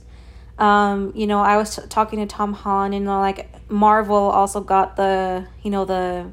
Um, 0.57 1.11
you 1.15 1.27
know, 1.27 1.39
I 1.39 1.57
was 1.57 1.75
t- 1.75 1.81
talking 1.89 2.19
to 2.19 2.25
Tom 2.25 2.53
Holland, 2.53 2.93
and 2.93 3.03
you 3.03 3.09
know, 3.09 3.19
like 3.19 3.49
Marvel 3.69 4.17
also 4.17 4.59
got 4.59 4.97
the, 4.97 5.47
you 5.63 5.71
know, 5.71 5.85
the 5.85 6.31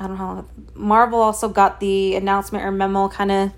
I 0.00 0.06
don't 0.06 0.18
know. 0.18 0.46
Marvel 0.74 1.20
also 1.20 1.48
got 1.48 1.80
the 1.80 2.14
announcement 2.14 2.64
or 2.64 2.70
memo, 2.70 3.08
kind 3.08 3.32
of 3.32 3.52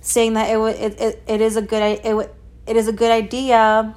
saying 0.00 0.34
that 0.34 0.50
it 0.50 0.58
it, 0.58 1.00
it, 1.00 1.22
it 1.26 1.40
is 1.40 1.56
a 1.56 1.62
good 1.62 1.82
it 2.04 2.34
it 2.66 2.76
is 2.76 2.88
a 2.88 2.92
good 2.92 3.10
idea. 3.10 3.94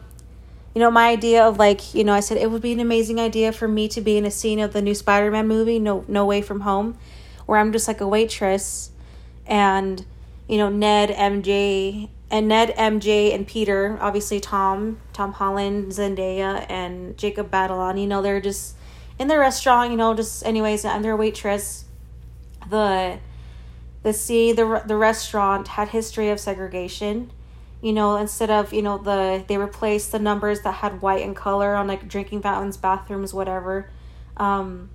You 0.74 0.82
know, 0.82 0.92
my 0.92 1.10
idea 1.10 1.44
of 1.46 1.58
like 1.58 1.94
you 1.94 2.04
know, 2.04 2.14
I 2.14 2.22
said 2.22 2.38
it 2.38 2.50
would 2.50 2.62
be 2.62 2.72
an 2.72 2.80
amazing 2.80 3.20
idea 3.20 3.52
for 3.52 3.68
me 3.68 3.88
to 3.90 4.02
be 4.02 4.18
in 4.18 4.26
a 4.26 4.32
scene 4.32 4.60
of 4.60 4.74
the 4.74 4.82
new 4.82 4.96
Spider 4.96 5.30
Man 5.30 5.48
movie, 5.48 5.80
No 5.80 6.06
No 6.08 6.26
Way 6.26 6.42
from 6.42 6.62
Home, 6.62 6.98
where 7.46 7.60
I'm 7.60 7.72
just 7.72 7.88
like 7.88 8.00
a 8.00 8.08
waitress, 8.08 8.92
and 9.46 10.06
you 10.48 10.58
know 10.58 10.70
Ned 10.70 11.10
MJ 11.10 12.10
and 12.30 12.48
Ned 12.48 12.74
MJ 12.78 13.34
and 13.34 13.48
Peter, 13.48 13.98
obviously 14.00 14.40
Tom 14.40 15.00
Tom 15.14 15.34
Holland, 15.34 15.92
Zendaya, 15.92 16.66
and 16.70 17.18
Jacob 17.18 17.52
Batalon. 17.52 18.00
You 18.00 18.08
know, 18.08 18.22
they're 18.22 18.42
just 18.42 18.76
in 19.20 19.28
the 19.28 19.38
restaurant, 19.38 19.92
you 19.92 19.98
know, 19.98 20.14
just 20.14 20.46
anyways, 20.46 20.86
I'm 20.86 21.02
their 21.02 21.16
waitress. 21.16 21.86
The 22.70 23.20
the 24.04 24.14
see 24.14 24.52
the 24.52 24.84
the 24.86 24.96
restaurant 24.96 25.70
had 25.70 25.90
history 25.90 26.30
of 26.30 26.40
segregation. 26.40 27.32
You 27.82 27.94
know, 27.94 28.18
instead 28.18 28.50
of 28.50 28.74
you 28.74 28.82
know 28.82 28.98
the 28.98 29.44
they 29.48 29.58
replaced 29.58 30.12
the 30.12 30.20
numbers 30.20 30.62
that 30.62 30.76
had 30.76 31.02
white 31.02 31.24
and 31.24 31.36
color 31.36 31.76
on 31.76 31.88
like 31.88 32.08
drinking 32.08 32.42
fountains, 32.42 32.78
bathrooms, 32.78 33.34
whatever. 33.34 33.90
Um, 34.36 34.90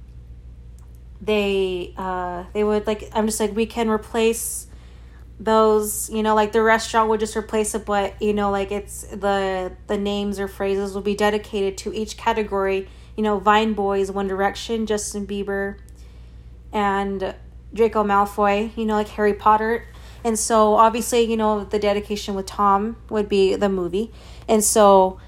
they 1.21 1.95
uh 1.97 2.45
they 2.53 2.65
would 2.65 2.87
like 2.87 3.09
I'm 3.13 3.27
just 3.27 3.39
like 3.39 3.55
we 3.55 3.65
can 3.65 3.89
replace 3.89 4.67
those 5.39 6.11
you 6.11 6.23
know 6.23 6.35
like 6.35 6.53
the 6.53 6.63
restaurant 6.63 7.09
would 7.09 7.21
just 7.21 7.37
replace 7.37 7.75
it 7.75 7.85
but 7.87 8.21
you 8.21 8.33
know 8.33 8.51
like 8.51 8.73
it's 8.73 9.03
the 9.03 9.73
the 9.87 9.97
names 9.97 10.41
or 10.41 10.49
phrases 10.49 10.95
will 10.95 11.03
be 11.03 11.15
dedicated 11.15 11.79
to 11.79 11.95
each 11.95 12.17
category 12.17 12.89
you 13.17 13.23
know 13.23 13.39
vine 13.39 13.73
boys 13.75 14.11
one 14.11 14.27
direction 14.27 14.87
justin 14.87 15.27
bieber 15.27 15.77
and 16.73 17.35
draco 17.75 18.03
malfoy 18.03 18.75
you 18.77 18.85
know 18.85 18.95
like 18.95 19.09
harry 19.09 19.35
potter. 19.35 19.87
And 20.25 20.39
so 20.39 20.75
obviously 20.75 21.23
you 21.23 21.37
know 21.37 21.65
the 21.65 21.79
dedication 21.81 22.35
with 22.35 22.47
tom 22.47 22.97
would 23.11 23.29
be 23.29 23.57
the 23.57 23.69
movie. 23.69 24.13
And 24.49 24.63
so 24.63 25.19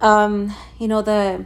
um 0.00 0.54
you 0.78 0.86
know 0.86 1.02
the 1.02 1.44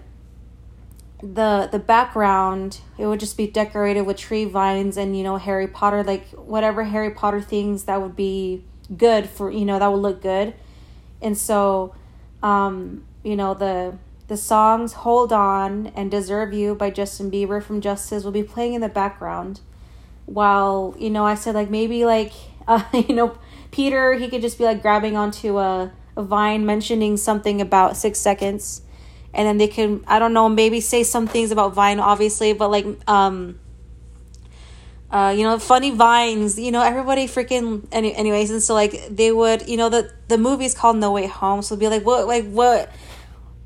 the 1.22 1.68
the 1.70 1.78
background 1.78 2.80
it 2.98 3.06
would 3.06 3.20
just 3.20 3.36
be 3.36 3.46
decorated 3.46 4.02
with 4.02 4.16
tree 4.16 4.44
vines 4.44 4.96
and 4.96 5.16
you 5.16 5.22
know 5.22 5.36
Harry 5.36 5.68
Potter 5.68 6.02
like 6.02 6.28
whatever 6.30 6.84
Harry 6.84 7.10
Potter 7.10 7.40
things 7.40 7.84
that 7.84 8.02
would 8.02 8.16
be 8.16 8.64
good 8.96 9.28
for 9.28 9.50
you 9.50 9.64
know 9.64 9.78
that 9.78 9.90
would 9.90 10.02
look 10.02 10.20
good. 10.20 10.52
And 11.22 11.38
so 11.38 11.94
um 12.42 13.04
you 13.22 13.36
know 13.36 13.54
the 13.54 13.96
the 14.32 14.36
songs 14.38 14.94
Hold 14.94 15.30
On 15.30 15.88
and 15.88 16.10
Deserve 16.10 16.54
You 16.54 16.74
by 16.74 16.88
Justin 16.88 17.30
Bieber 17.30 17.62
from 17.62 17.82
Justice 17.82 18.24
will 18.24 18.32
be 18.32 18.42
playing 18.42 18.72
in 18.72 18.80
the 18.80 18.88
background. 18.88 19.60
While 20.24 20.94
you 20.98 21.10
know 21.10 21.26
I 21.26 21.34
said 21.34 21.54
like 21.54 21.68
maybe 21.68 22.06
like 22.06 22.32
uh, 22.66 22.82
you 22.94 23.14
know 23.14 23.36
Peter 23.70 24.14
he 24.14 24.28
could 24.28 24.40
just 24.40 24.56
be 24.56 24.64
like 24.64 24.80
grabbing 24.80 25.18
onto 25.18 25.58
a, 25.58 25.92
a 26.16 26.22
vine 26.22 26.64
mentioning 26.64 27.18
something 27.18 27.60
about 27.60 27.98
6 27.98 28.18
seconds. 28.18 28.80
And 29.34 29.46
then 29.46 29.58
they 29.58 29.68
can 29.68 30.02
I 30.06 30.18
don't 30.18 30.32
know 30.32 30.48
maybe 30.48 30.80
say 30.80 31.02
some 31.02 31.26
things 31.26 31.50
about 31.50 31.74
Vine 31.74 32.00
obviously, 32.00 32.54
but 32.54 32.70
like 32.70 32.86
um 33.06 33.60
uh, 35.10 35.28
you 35.28 35.42
know, 35.42 35.58
funny 35.58 35.90
vines, 35.90 36.58
you 36.58 36.72
know, 36.72 36.80
everybody 36.80 37.26
freaking 37.26 37.86
any, 37.92 38.14
anyways, 38.14 38.50
and 38.50 38.62
so 38.62 38.72
like 38.72 38.98
they 39.10 39.30
would, 39.30 39.68
you 39.68 39.76
know, 39.76 39.90
the 39.90 40.10
the 40.28 40.38
movie's 40.38 40.74
called 40.74 40.96
No 40.96 41.12
Way 41.12 41.26
Home, 41.26 41.60
so 41.60 41.76
be 41.76 41.86
like, 41.86 42.06
what 42.06 42.26
like 42.26 42.50
what 42.50 42.90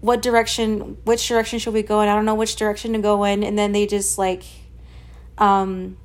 what 0.00 0.22
direction 0.22 0.98
which 1.04 1.26
direction 1.26 1.58
should 1.58 1.74
we 1.74 1.82
go 1.82 2.00
in? 2.00 2.08
I 2.08 2.14
don't 2.14 2.24
know 2.24 2.34
which 2.34 2.56
direction 2.56 2.92
to 2.92 2.98
go 2.98 3.24
in, 3.24 3.42
and 3.42 3.58
then 3.58 3.72
they 3.72 3.86
just 3.86 4.18
like 4.18 4.44
um 5.38 5.96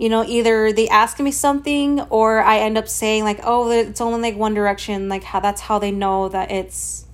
you 0.00 0.08
know, 0.08 0.24
either 0.24 0.72
they 0.72 0.88
ask 0.88 1.20
me 1.20 1.30
something 1.30 2.00
or 2.08 2.40
I 2.40 2.60
end 2.60 2.78
up 2.78 2.88
saying 2.88 3.22
like, 3.24 3.40
oh, 3.42 3.70
it's 3.70 4.00
only 4.00 4.30
like 4.30 4.38
one 4.38 4.54
direction, 4.54 5.10
like 5.10 5.22
how 5.22 5.40
that's 5.40 5.60
how 5.60 5.78
they 5.78 5.90
know 5.90 6.30
that 6.30 6.50
it's 6.50 7.04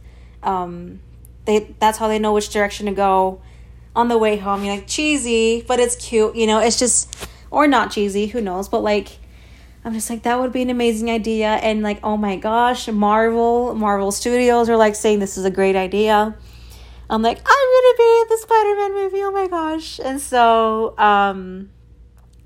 um 0.45 1.01
they 1.47 1.75
that's 1.81 1.99
how 1.99 2.07
they 2.07 2.21
know 2.21 2.33
which 2.33 2.51
direction 2.51 2.87
to 2.87 2.93
go 2.93 3.41
on 3.97 4.07
the 4.07 4.17
way 4.17 4.37
home. 4.37 4.63
You're 4.63 4.77
like 4.77 4.87
cheesy, 4.87 5.65
but 5.67 5.81
it's 5.81 5.97
cute, 5.97 6.37
you 6.37 6.47
know, 6.47 6.61
it's 6.61 6.79
just 6.79 7.29
or 7.51 7.67
not 7.67 7.91
cheesy, 7.91 8.27
who 8.27 8.41
knows, 8.41 8.69
but 8.69 8.85
like 8.85 9.19
I'm 9.87 9.95
just 9.95 10.11
like 10.11 10.25
that 10.25 10.41
would 10.41 10.51
be 10.51 10.63
an 10.63 10.71
amazing 10.71 11.13
idea 11.13 11.47
and 11.47 11.81
like 11.81 12.01
oh 12.03 12.17
my 12.17 12.35
gosh, 12.35 12.89
Marvel, 12.89 13.73
Marvel 13.77 14.11
Studios 14.11 14.69
are 14.69 14.77
like 14.77 14.97
saying 14.97 15.21
this 15.21 15.39
is 15.39 15.45
a 15.45 15.51
great 15.51 15.77
idea. 15.77 16.37
I'm 17.09 17.23
like 17.23 17.39
I'm 17.39 17.45
to 17.45 17.95
be 17.97 18.21
in 18.21 18.27
the 18.29 18.39
Spider-Man 18.43 18.95
movie. 18.95 19.23
Oh 19.23 19.31
my 19.31 19.47
gosh. 19.47 20.01
And 20.01 20.21
so 20.21 20.99
um 20.99 21.71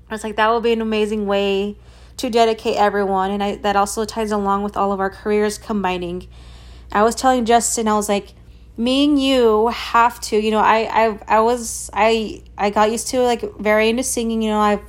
I 0.07 0.13
was 0.13 0.23
like 0.23 0.35
that 0.35 0.51
would 0.51 0.61
be 0.61 0.71
an 0.71 0.81
amazing 0.81 1.25
way 1.25 1.77
to 2.17 2.29
dedicate 2.29 2.77
everyone 2.77 3.31
and 3.31 3.43
I 3.43 3.55
that 3.55 3.75
also 3.75 4.05
ties 4.05 4.31
along 4.31 4.61
with 4.61 4.77
all 4.77 4.91
of 4.91 4.99
our 4.99 5.09
careers 5.09 5.57
combining. 5.57 6.27
I 6.91 7.01
was 7.01 7.15
telling 7.15 7.45
Justin 7.45 7.87
I 7.87 7.95
was 7.95 8.07
like 8.07 8.35
me 8.77 9.05
and 9.05 9.19
you 9.19 9.69
have 9.69 10.21
to 10.21 10.37
you 10.37 10.51
know 10.51 10.59
I, 10.59 11.07
I 11.07 11.19
i 11.27 11.39
was 11.41 11.89
i 11.93 12.41
i 12.57 12.69
got 12.69 12.89
used 12.89 13.07
to 13.07 13.19
like 13.19 13.43
very 13.57 13.89
into 13.89 14.01
singing 14.01 14.41
you 14.41 14.49
know 14.49 14.61
i've 14.61 14.81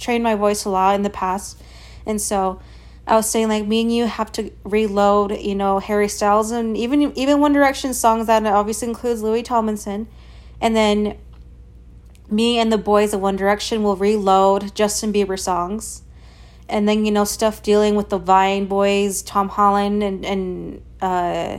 trained 0.00 0.24
my 0.24 0.34
voice 0.34 0.64
a 0.64 0.68
lot 0.68 0.96
in 0.96 1.02
the 1.02 1.10
past 1.10 1.62
and 2.06 2.20
so 2.20 2.60
i 3.06 3.16
was 3.16 3.28
saying 3.28 3.48
like 3.48 3.66
me 3.66 3.82
and 3.82 3.94
you 3.94 4.06
have 4.06 4.30
to 4.30 4.50
reload 4.64 5.32
you 5.38 5.54
know 5.54 5.78
harry 5.78 6.08
styles 6.08 6.50
and 6.50 6.76
even 6.76 7.16
even 7.16 7.40
one 7.40 7.52
direction 7.52 7.92
songs 7.94 8.26
that 8.26 8.44
obviously 8.46 8.88
includes 8.88 9.22
louis 9.22 9.42
tomlinson 9.42 10.06
and 10.60 10.76
then 10.76 11.16
me 12.30 12.58
and 12.58 12.72
the 12.72 12.78
boys 12.78 13.12
of 13.12 13.20
one 13.20 13.36
direction 13.36 13.82
will 13.82 13.96
reload 13.96 14.74
justin 14.74 15.12
bieber 15.12 15.38
songs 15.38 16.02
and 16.68 16.88
then 16.88 17.04
you 17.04 17.10
know 17.10 17.24
stuff 17.24 17.62
dealing 17.62 17.94
with 17.94 18.08
the 18.10 18.18
vine 18.18 18.66
boys 18.66 19.22
tom 19.22 19.48
holland 19.48 20.02
and 20.02 20.24
and 20.24 20.82
uh 21.00 21.58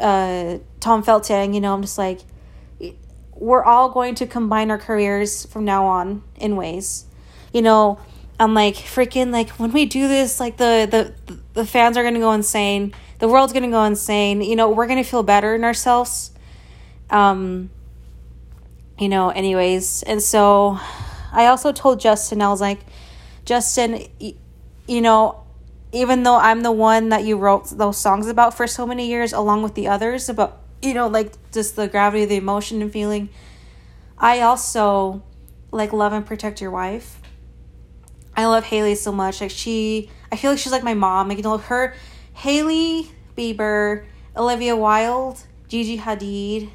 uh, 0.00 0.58
Tom 0.80 1.02
Felton, 1.02 1.52
you 1.52 1.60
know, 1.60 1.74
I'm 1.74 1.82
just 1.82 1.98
like, 1.98 2.20
we're 3.34 3.64
all 3.64 3.90
going 3.90 4.14
to 4.16 4.26
combine 4.26 4.70
our 4.70 4.78
careers 4.78 5.46
from 5.46 5.64
now 5.64 5.86
on 5.86 6.22
in 6.36 6.56
ways. 6.56 7.06
You 7.52 7.62
know, 7.62 7.98
I'm 8.40 8.54
like 8.54 8.74
freaking 8.74 9.32
like 9.32 9.50
when 9.50 9.70
we 9.70 9.84
do 9.84 10.08
this, 10.08 10.40
like 10.40 10.56
the 10.56 10.88
the 10.90 11.36
the 11.52 11.66
fans 11.66 11.98
are 11.98 12.02
gonna 12.02 12.20
go 12.20 12.32
insane. 12.32 12.94
The 13.18 13.28
world's 13.28 13.52
gonna 13.52 13.68
go 13.68 13.84
insane. 13.84 14.40
You 14.40 14.56
know, 14.56 14.70
we're 14.70 14.86
gonna 14.86 15.04
feel 15.04 15.22
better 15.22 15.54
in 15.54 15.62
ourselves. 15.62 16.30
Um, 17.10 17.68
you 18.98 19.10
know, 19.10 19.28
anyways, 19.28 20.04
and 20.04 20.22
so 20.22 20.78
I 21.32 21.46
also 21.46 21.70
told 21.70 22.00
Justin, 22.00 22.40
I 22.40 22.48
was 22.48 22.62
like, 22.62 22.80
Justin, 23.44 24.06
you 24.88 25.00
know, 25.02 25.44
even 25.92 26.22
though 26.22 26.36
I'm 26.36 26.62
the 26.62 26.72
one 26.72 27.10
that 27.10 27.24
you 27.24 27.36
wrote 27.36 27.68
those 27.68 27.98
songs 27.98 28.26
about 28.26 28.56
for 28.56 28.66
so 28.66 28.86
many 28.86 29.06
years, 29.06 29.34
along 29.34 29.62
with 29.62 29.74
the 29.74 29.88
others, 29.88 30.30
about, 30.30 30.60
you 30.80 30.94
know, 30.94 31.08
like 31.08 31.32
just 31.52 31.76
the 31.76 31.88
gravity 31.88 32.22
of 32.22 32.30
the 32.30 32.36
emotion 32.36 32.80
and 32.80 32.90
feeling, 32.90 33.28
I 34.16 34.40
also 34.40 35.22
like 35.72 35.92
love 35.92 36.14
and 36.14 36.24
protect 36.24 36.62
your 36.62 36.70
wife. 36.70 37.19
I 38.40 38.46
love 38.46 38.64
Hailey 38.64 38.94
so 38.94 39.12
much. 39.12 39.40
Like, 39.40 39.50
she, 39.50 40.10
I 40.32 40.36
feel 40.36 40.50
like 40.50 40.58
she's 40.58 40.72
like 40.72 40.82
my 40.82 40.94
mom. 40.94 41.28
Like, 41.28 41.36
you 41.36 41.44
know, 41.44 41.58
her, 41.58 41.94
Hailey 42.34 43.08
Bieber, 43.36 44.04
Olivia 44.36 44.76
Wilde, 44.76 45.40
Gigi 45.68 45.98
Hadid, 45.98 46.70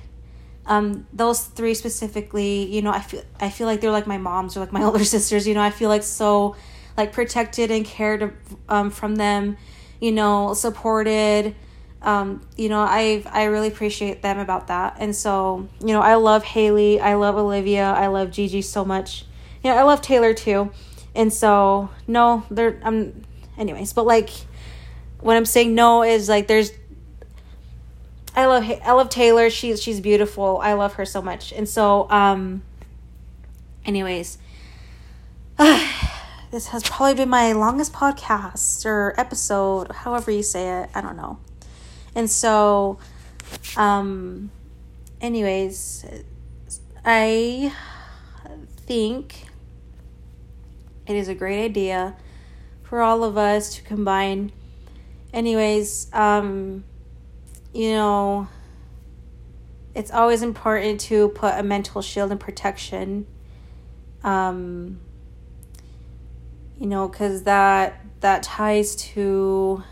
um, 0.68 1.08
those 1.14 1.46
three 1.46 1.74
specifically, 1.74 2.66
you 2.66 2.82
know, 2.82 2.92
I 2.92 3.00
feel, 3.00 3.24
I 3.40 3.50
feel 3.50 3.68
like 3.68 3.82
they're 3.82 3.92
like 3.92 4.08
my 4.08 4.18
moms 4.18 4.58
or 4.58 4.60
like 4.60 4.72
my 4.72 4.84
older 4.88 5.04
sisters, 5.04 5.48
you 5.48 5.54
know, 5.54 5.62
I 5.62 5.70
feel 5.70 5.90
like 5.90 6.04
so 6.04 6.56
like 6.98 7.14
protected 7.14 7.72
and 7.72 7.86
cared 7.86 8.36
um, 8.70 8.90
from 8.90 9.16
them, 9.16 9.58
you 10.00 10.12
know, 10.12 10.54
supported. 10.54 11.56
Um, 12.02 12.48
you 12.56 12.70
know, 12.70 12.82
I 12.82 13.24
I 13.32 13.46
really 13.46 13.68
appreciate 13.68 14.22
them 14.22 14.38
about 14.38 14.68
that. 14.68 14.98
And 15.00 15.16
so, 15.16 15.68
you 15.80 15.88
know, 15.94 16.02
I 16.02 16.16
love 16.16 16.44
Hailey, 16.44 17.00
I 17.00 17.16
love 17.16 17.36
Olivia, 17.36 17.86
I 17.86 18.08
love 18.08 18.32
Gigi 18.32 18.62
so 18.62 18.86
much. 18.86 19.26
You 19.64 19.72
know, 19.72 19.78
I 19.78 19.82
love 19.84 20.02
Taylor 20.02 20.34
too. 20.34 20.72
And 21.16 21.32
so, 21.32 21.90
no, 22.08 22.44
there 22.52 22.80
I'm 22.84 23.24
anyways, 23.58 23.94
but 23.94 24.06
like 24.06 24.30
what 25.22 25.38
I'm 25.38 25.46
saying 25.46 25.74
no 25.74 26.04
is 26.04 26.30
like 26.30 26.48
there's 26.48 26.72
I 28.36 28.46
love 28.46 28.70
I 28.84 28.92
love 28.92 29.10
Taylor. 29.10 29.50
She's 29.50 29.82
she's 29.82 30.02
beautiful. 30.02 30.60
I 30.62 30.74
love 30.74 30.96
her 30.96 31.06
so 31.06 31.22
much. 31.22 31.54
And 31.54 31.68
so 31.68 32.10
um 32.10 32.64
anyways, 33.86 34.38
this 35.58 36.68
has 36.68 36.84
probably 36.84 37.16
been 37.16 37.30
my 37.30 37.54
longest 37.54 37.94
podcast 37.94 38.86
or 38.86 39.14
episode, 39.18 39.92
however 39.92 40.32
you 40.32 40.44
say 40.44 40.82
it. 40.82 40.90
I 40.94 41.02
don't 41.02 41.16
know. 41.16 41.40
And 42.14 42.30
so, 42.30 42.98
um, 43.76 44.50
anyways, 45.22 46.06
I 47.04 47.74
think 48.86 49.45
it 51.08 51.16
is 51.16 51.28
a 51.28 51.36
great 51.36 51.64
idea 51.64 52.16
for 52.84 53.02
all 53.02 53.24
of 53.24 53.38
us 53.38 53.76
to 53.76 53.82
combine. 53.82 54.52
Anyways, 55.34 56.14
um, 56.14 56.84
you 57.74 57.92
know, 57.92 58.48
it's 59.94 60.12
always 60.12 60.42
important 60.42 61.00
to 61.02 61.30
put 61.30 61.54
a 61.56 61.64
mental 61.64 62.02
shield 62.02 62.32
and 62.32 62.40
protection. 62.40 63.26
Um, 64.24 65.00
you 66.80 66.88
know 66.88 67.08
because 67.08 67.44
that 67.44 68.02
that 68.20 68.44
ties 68.44 68.96
to 68.96 69.84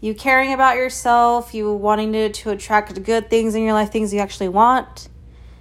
you 0.00 0.14
caring 0.14 0.52
about 0.52 0.76
yourself 0.76 1.54
you 1.54 1.72
wanting 1.72 2.12
to, 2.12 2.28
to 2.30 2.50
attract 2.50 3.02
good 3.02 3.30
things 3.30 3.54
in 3.54 3.62
your 3.62 3.72
life 3.72 3.90
things 3.90 4.12
you 4.12 4.20
actually 4.20 4.48
want 4.48 5.08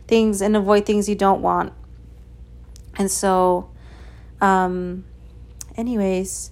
things 0.07 0.41
and 0.41 0.55
avoid 0.55 0.85
things 0.85 1.07
you 1.07 1.15
don't 1.15 1.41
want 1.41 1.73
and 2.97 3.09
so 3.09 3.69
um 4.41 5.03
anyways 5.75 6.51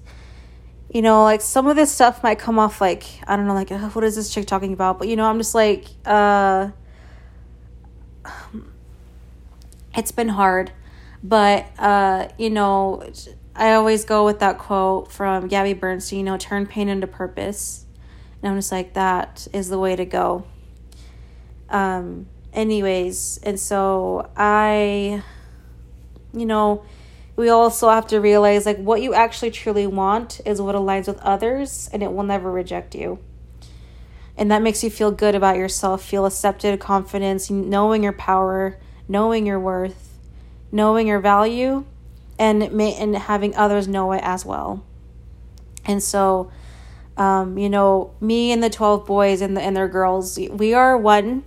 you 0.93 1.01
know 1.01 1.23
like 1.23 1.41
some 1.41 1.67
of 1.67 1.75
this 1.75 1.91
stuff 1.91 2.23
might 2.23 2.39
come 2.39 2.59
off 2.59 2.79
like 2.81 3.03
i 3.27 3.35
don't 3.35 3.47
know 3.47 3.53
like 3.53 3.69
what 3.69 4.03
is 4.03 4.15
this 4.15 4.33
chick 4.33 4.45
talking 4.45 4.73
about 4.73 4.99
but 4.99 5.07
you 5.07 5.15
know 5.15 5.25
i'm 5.25 5.37
just 5.37 5.55
like 5.55 5.85
uh 6.05 6.69
it's 9.95 10.11
been 10.11 10.29
hard 10.29 10.71
but, 11.23 11.67
uh, 11.79 12.29
you 12.37 12.49
know, 12.49 13.03
I 13.55 13.73
always 13.73 14.05
go 14.05 14.25
with 14.25 14.39
that 14.39 14.57
quote 14.57 15.11
from 15.11 15.47
Gabby 15.47 15.73
Bernstein, 15.73 16.19
you 16.19 16.25
know, 16.25 16.37
turn 16.37 16.65
pain 16.65 16.89
into 16.89 17.07
purpose. 17.07 17.85
And 18.41 18.51
I'm 18.51 18.57
just 18.57 18.71
like, 18.71 18.93
that 18.93 19.47
is 19.51 19.69
the 19.69 19.79
way 19.79 19.95
to 19.95 20.05
go. 20.05 20.45
Um, 21.69 22.27
anyways, 22.53 23.39
and 23.43 23.59
so 23.59 24.29
I, 24.37 25.23
you 26.33 26.45
know, 26.45 26.85
we 27.37 27.49
also 27.49 27.89
have 27.89 28.07
to 28.07 28.19
realize 28.19 28.65
like 28.65 28.77
what 28.77 29.01
you 29.01 29.13
actually 29.13 29.51
truly 29.51 29.87
want 29.87 30.41
is 30.45 30.59
what 30.59 30.75
aligns 30.75 31.07
with 31.07 31.19
others 31.19 31.87
and 31.93 32.03
it 32.03 32.11
will 32.11 32.23
never 32.23 32.51
reject 32.51 32.95
you. 32.95 33.19
And 34.35 34.51
that 34.51 34.61
makes 34.61 34.83
you 34.83 34.89
feel 34.89 35.11
good 35.11 35.35
about 35.35 35.55
yourself 35.55 36.03
feel 36.03 36.25
accepted 36.25 36.79
confidence 36.79 37.49
knowing 37.49 38.03
your 38.03 38.13
power 38.13 38.77
knowing 39.07 39.45
your 39.45 39.59
worth 39.59 40.19
knowing 40.71 41.07
your 41.07 41.19
value 41.19 41.85
and 42.37 42.71
may, 42.71 42.93
and 42.95 43.15
having 43.15 43.55
others 43.55 43.87
know 43.87 44.11
it 44.11 44.21
as 44.23 44.45
well. 44.45 44.83
And 45.85 46.03
so 46.03 46.51
um, 47.17 47.57
you 47.57 47.69
know 47.69 48.13
me 48.19 48.51
and 48.51 48.63
the 48.63 48.69
12 48.69 49.05
boys 49.05 49.41
and, 49.41 49.55
the, 49.55 49.61
and 49.61 49.75
their 49.77 49.87
girls 49.87 50.37
we 50.51 50.73
are 50.73 50.97
one 50.97 51.43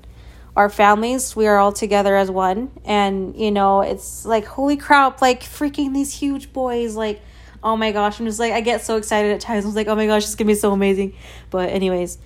our 0.56 0.68
families 0.68 1.36
we 1.36 1.46
are 1.46 1.58
all 1.58 1.72
together 1.72 2.16
as 2.16 2.30
one. 2.30 2.70
And 2.84 3.36
you 3.36 3.50
know 3.50 3.80
it's 3.82 4.24
like 4.24 4.44
holy 4.44 4.76
crap 4.76 5.20
like 5.22 5.42
freaking 5.42 5.94
these 5.94 6.12
huge 6.12 6.52
boys 6.52 6.94
like 6.96 7.22
oh 7.62 7.76
my 7.76 7.92
gosh. 7.92 8.18
I'm 8.20 8.26
just 8.26 8.38
like 8.40 8.52
i 8.52 8.60
get 8.60 8.82
so 8.82 8.96
excited 8.96 9.32
at 9.32 9.40
times. 9.40 9.64
I 9.64 9.68
was 9.68 9.76
like 9.76 9.88
oh 9.88 9.94
my 9.94 10.06
gosh 10.06 10.24
it's 10.24 10.34
gonna 10.34 10.48
be 10.48 10.54
so 10.54 10.72
amazing. 10.72 11.14
But 11.50 11.70
anyways 11.70 12.18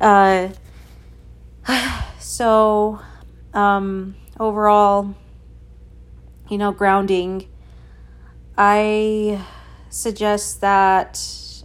uh 0.00 0.48
so 2.18 3.00
um 3.54 4.14
overall 4.38 5.14
you 6.48 6.56
know 6.56 6.70
grounding 6.70 7.48
i 8.56 9.44
suggest 9.90 10.60
that 10.60 11.20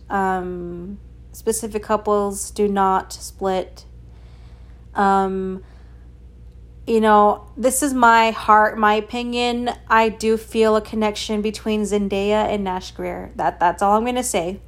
um 0.09 0.97
specific 1.31 1.83
couples 1.83 2.51
do 2.51 2.67
not 2.67 3.11
split. 3.11 3.85
Um 4.95 5.63
you 6.85 6.99
know, 6.99 7.47
this 7.55 7.81
is 7.81 7.93
my 7.93 8.31
heart, 8.31 8.77
my 8.77 8.95
opinion. 8.95 9.69
I 9.87 10.09
do 10.09 10.35
feel 10.37 10.75
a 10.75 10.81
connection 10.81 11.41
between 11.41 11.83
Zendaya 11.83 12.47
and 12.53 12.63
Nash 12.63 12.91
Grier. 12.91 13.31
That 13.35 13.59
that's 13.59 13.81
all 13.81 13.97
I'm 13.97 14.05
gonna 14.05 14.23
say. 14.23 14.59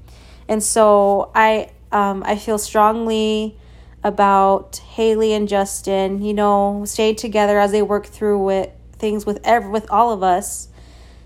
And 0.48 0.64
so 0.64 1.32
I 1.36 1.72
um 1.92 2.24
I 2.26 2.38
feel 2.38 2.58
strongly 2.58 3.58
about 4.04 4.78
Hailey 4.78 5.34
and 5.34 5.48
Justin, 5.48 6.22
you 6.22 6.34
know, 6.34 6.84
stay 6.86 7.14
together 7.14 7.60
as 7.60 7.72
they 7.72 7.82
work 7.82 8.06
through 8.06 8.44
with 8.44 8.70
things 8.94 9.26
with 9.26 9.40
every 9.44 9.70
with 9.70 9.90
all 9.92 10.14
of 10.14 10.24
us. 10.24 10.70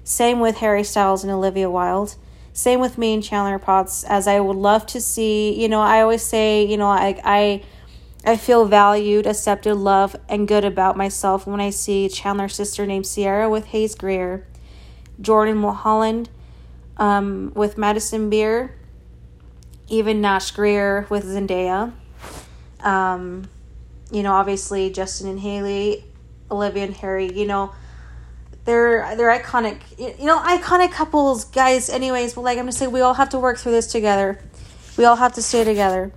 Same 0.03 0.39
with 0.39 0.57
Harry 0.57 0.83
Styles 0.83 1.23
and 1.23 1.31
Olivia 1.31 1.69
Wilde. 1.69 2.15
Same 2.51 2.79
with 2.79 2.97
me 2.97 3.13
and 3.13 3.23
Chandler 3.23 3.59
Potts, 3.59 4.03
as 4.05 4.27
I 4.27 4.39
would 4.39 4.55
love 4.55 4.87
to 4.87 4.99
see, 4.99 5.61
you 5.61 5.69
know, 5.69 5.81
I 5.81 6.01
always 6.01 6.23
say, 6.23 6.65
you 6.65 6.77
know, 6.77 6.87
I 6.87 7.21
I 7.23 7.63
I 8.25 8.35
feel 8.35 8.65
valued, 8.65 9.25
accepted, 9.25 9.75
loved, 9.75 10.17
and 10.27 10.47
good 10.47 10.65
about 10.65 10.97
myself 10.97 11.47
when 11.47 11.61
I 11.61 11.69
see 11.69 12.09
Chandler's 12.09 12.55
sister 12.55 12.85
named 12.85 13.07
Sierra 13.07 13.49
with 13.49 13.67
Hayes 13.67 13.95
Grier, 13.95 14.45
Jordan 15.21 15.57
Mulholland 15.57 16.29
um, 16.97 17.51
with 17.55 17.77
Madison 17.77 18.29
Beer, 18.29 18.75
even 19.87 20.21
Nash 20.21 20.51
Grier 20.51 21.07
with 21.09 21.25
Zendaya. 21.25 21.93
Um, 22.81 23.49
you 24.11 24.21
know, 24.21 24.33
obviously 24.33 24.91
Justin 24.91 25.29
and 25.29 25.39
Hailey, 25.39 26.03
Olivia 26.51 26.83
and 26.83 26.93
Harry. 26.95 27.31
You 27.31 27.47
know, 27.47 27.73
they're 28.65 29.15
they're 29.15 29.39
iconic. 29.39 29.79
You 29.97 30.25
know, 30.25 30.39
iconic 30.39 30.91
couples, 30.91 31.45
guys. 31.45 31.89
Anyways, 31.89 32.33
but 32.33 32.41
like 32.41 32.57
I'm 32.57 32.63
gonna 32.63 32.73
say, 32.73 32.87
we 32.87 33.01
all 33.01 33.13
have 33.13 33.29
to 33.29 33.39
work 33.39 33.57
through 33.57 33.71
this 33.71 33.87
together. 33.87 34.39
We 34.97 35.05
all 35.05 35.15
have 35.15 35.33
to 35.33 35.41
stay 35.41 35.63
together 35.63 36.11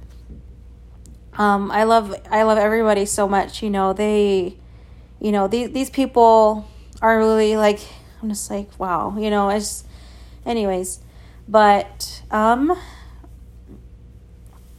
um, 1.38 1.70
I 1.70 1.84
love 1.84 2.14
I 2.30 2.42
love 2.42 2.58
everybody 2.58 3.06
so 3.06 3.26
much. 3.26 3.62
You 3.62 3.70
know, 3.70 3.92
they, 3.92 4.56
you 5.20 5.32
know, 5.32 5.48
these 5.48 5.70
these 5.70 5.90
people 5.90 6.68
are 7.00 7.18
really 7.18 7.56
like 7.56 7.80
I'm 8.22 8.28
just 8.28 8.50
like 8.50 8.68
wow. 8.78 9.16
You 9.18 9.30
know, 9.30 9.48
it's 9.48 9.84
anyways, 10.44 11.00
but 11.48 12.22
um, 12.30 12.76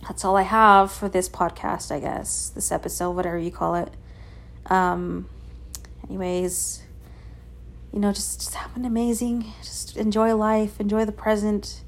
that's 0.08 0.24
all 0.24 0.38
I 0.38 0.44
have 0.44 0.92
for 0.92 1.10
this 1.10 1.28
podcast. 1.28 1.92
I 1.92 2.00
guess 2.00 2.50
this 2.50 2.72
episode, 2.72 3.12
whatever 3.12 3.38
you 3.38 3.52
call 3.52 3.76
it. 3.76 3.94
Um, 4.68 5.28
anyways, 6.08 6.84
you 7.92 8.00
know, 8.00 8.14
just 8.14 8.40
just 8.40 8.56
have 8.56 8.76
an 8.76 8.86
amazing, 8.86 9.54
just 9.64 9.98
enjoy 9.98 10.36
life, 10.36 10.80
enjoy 10.80 11.06
the 11.06 11.12
present. 11.12 11.82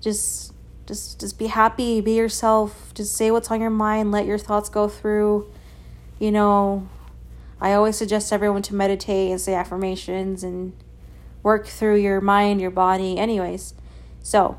Just 0.00 0.51
just 0.86 1.20
just 1.20 1.38
be 1.38 1.46
happy, 1.46 2.00
be 2.00 2.14
yourself, 2.14 2.92
just 2.94 3.14
say 3.16 3.30
what's 3.30 3.50
on 3.50 3.60
your 3.60 3.70
mind, 3.70 4.12
let 4.12 4.26
your 4.26 4.38
thoughts 4.38 4.68
go 4.68 4.88
through. 4.88 5.50
You 6.18 6.30
know, 6.30 6.88
I 7.60 7.72
always 7.72 7.96
suggest 7.96 8.32
everyone 8.32 8.62
to 8.62 8.74
meditate 8.74 9.30
and 9.30 9.40
say 9.40 9.54
affirmations 9.54 10.42
and 10.42 10.72
work 11.42 11.66
through 11.66 11.96
your 11.96 12.20
mind, 12.20 12.60
your 12.60 12.70
body, 12.70 13.18
anyways. 13.18 13.74
So, 14.22 14.58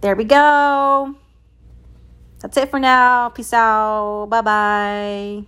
there 0.00 0.14
we 0.14 0.24
go. 0.24 1.16
That's 2.40 2.56
it 2.56 2.70
for 2.70 2.78
now. 2.78 3.30
Peace 3.30 3.52
out. 3.52 4.26
Bye 4.26 4.40
bye. 4.42 5.44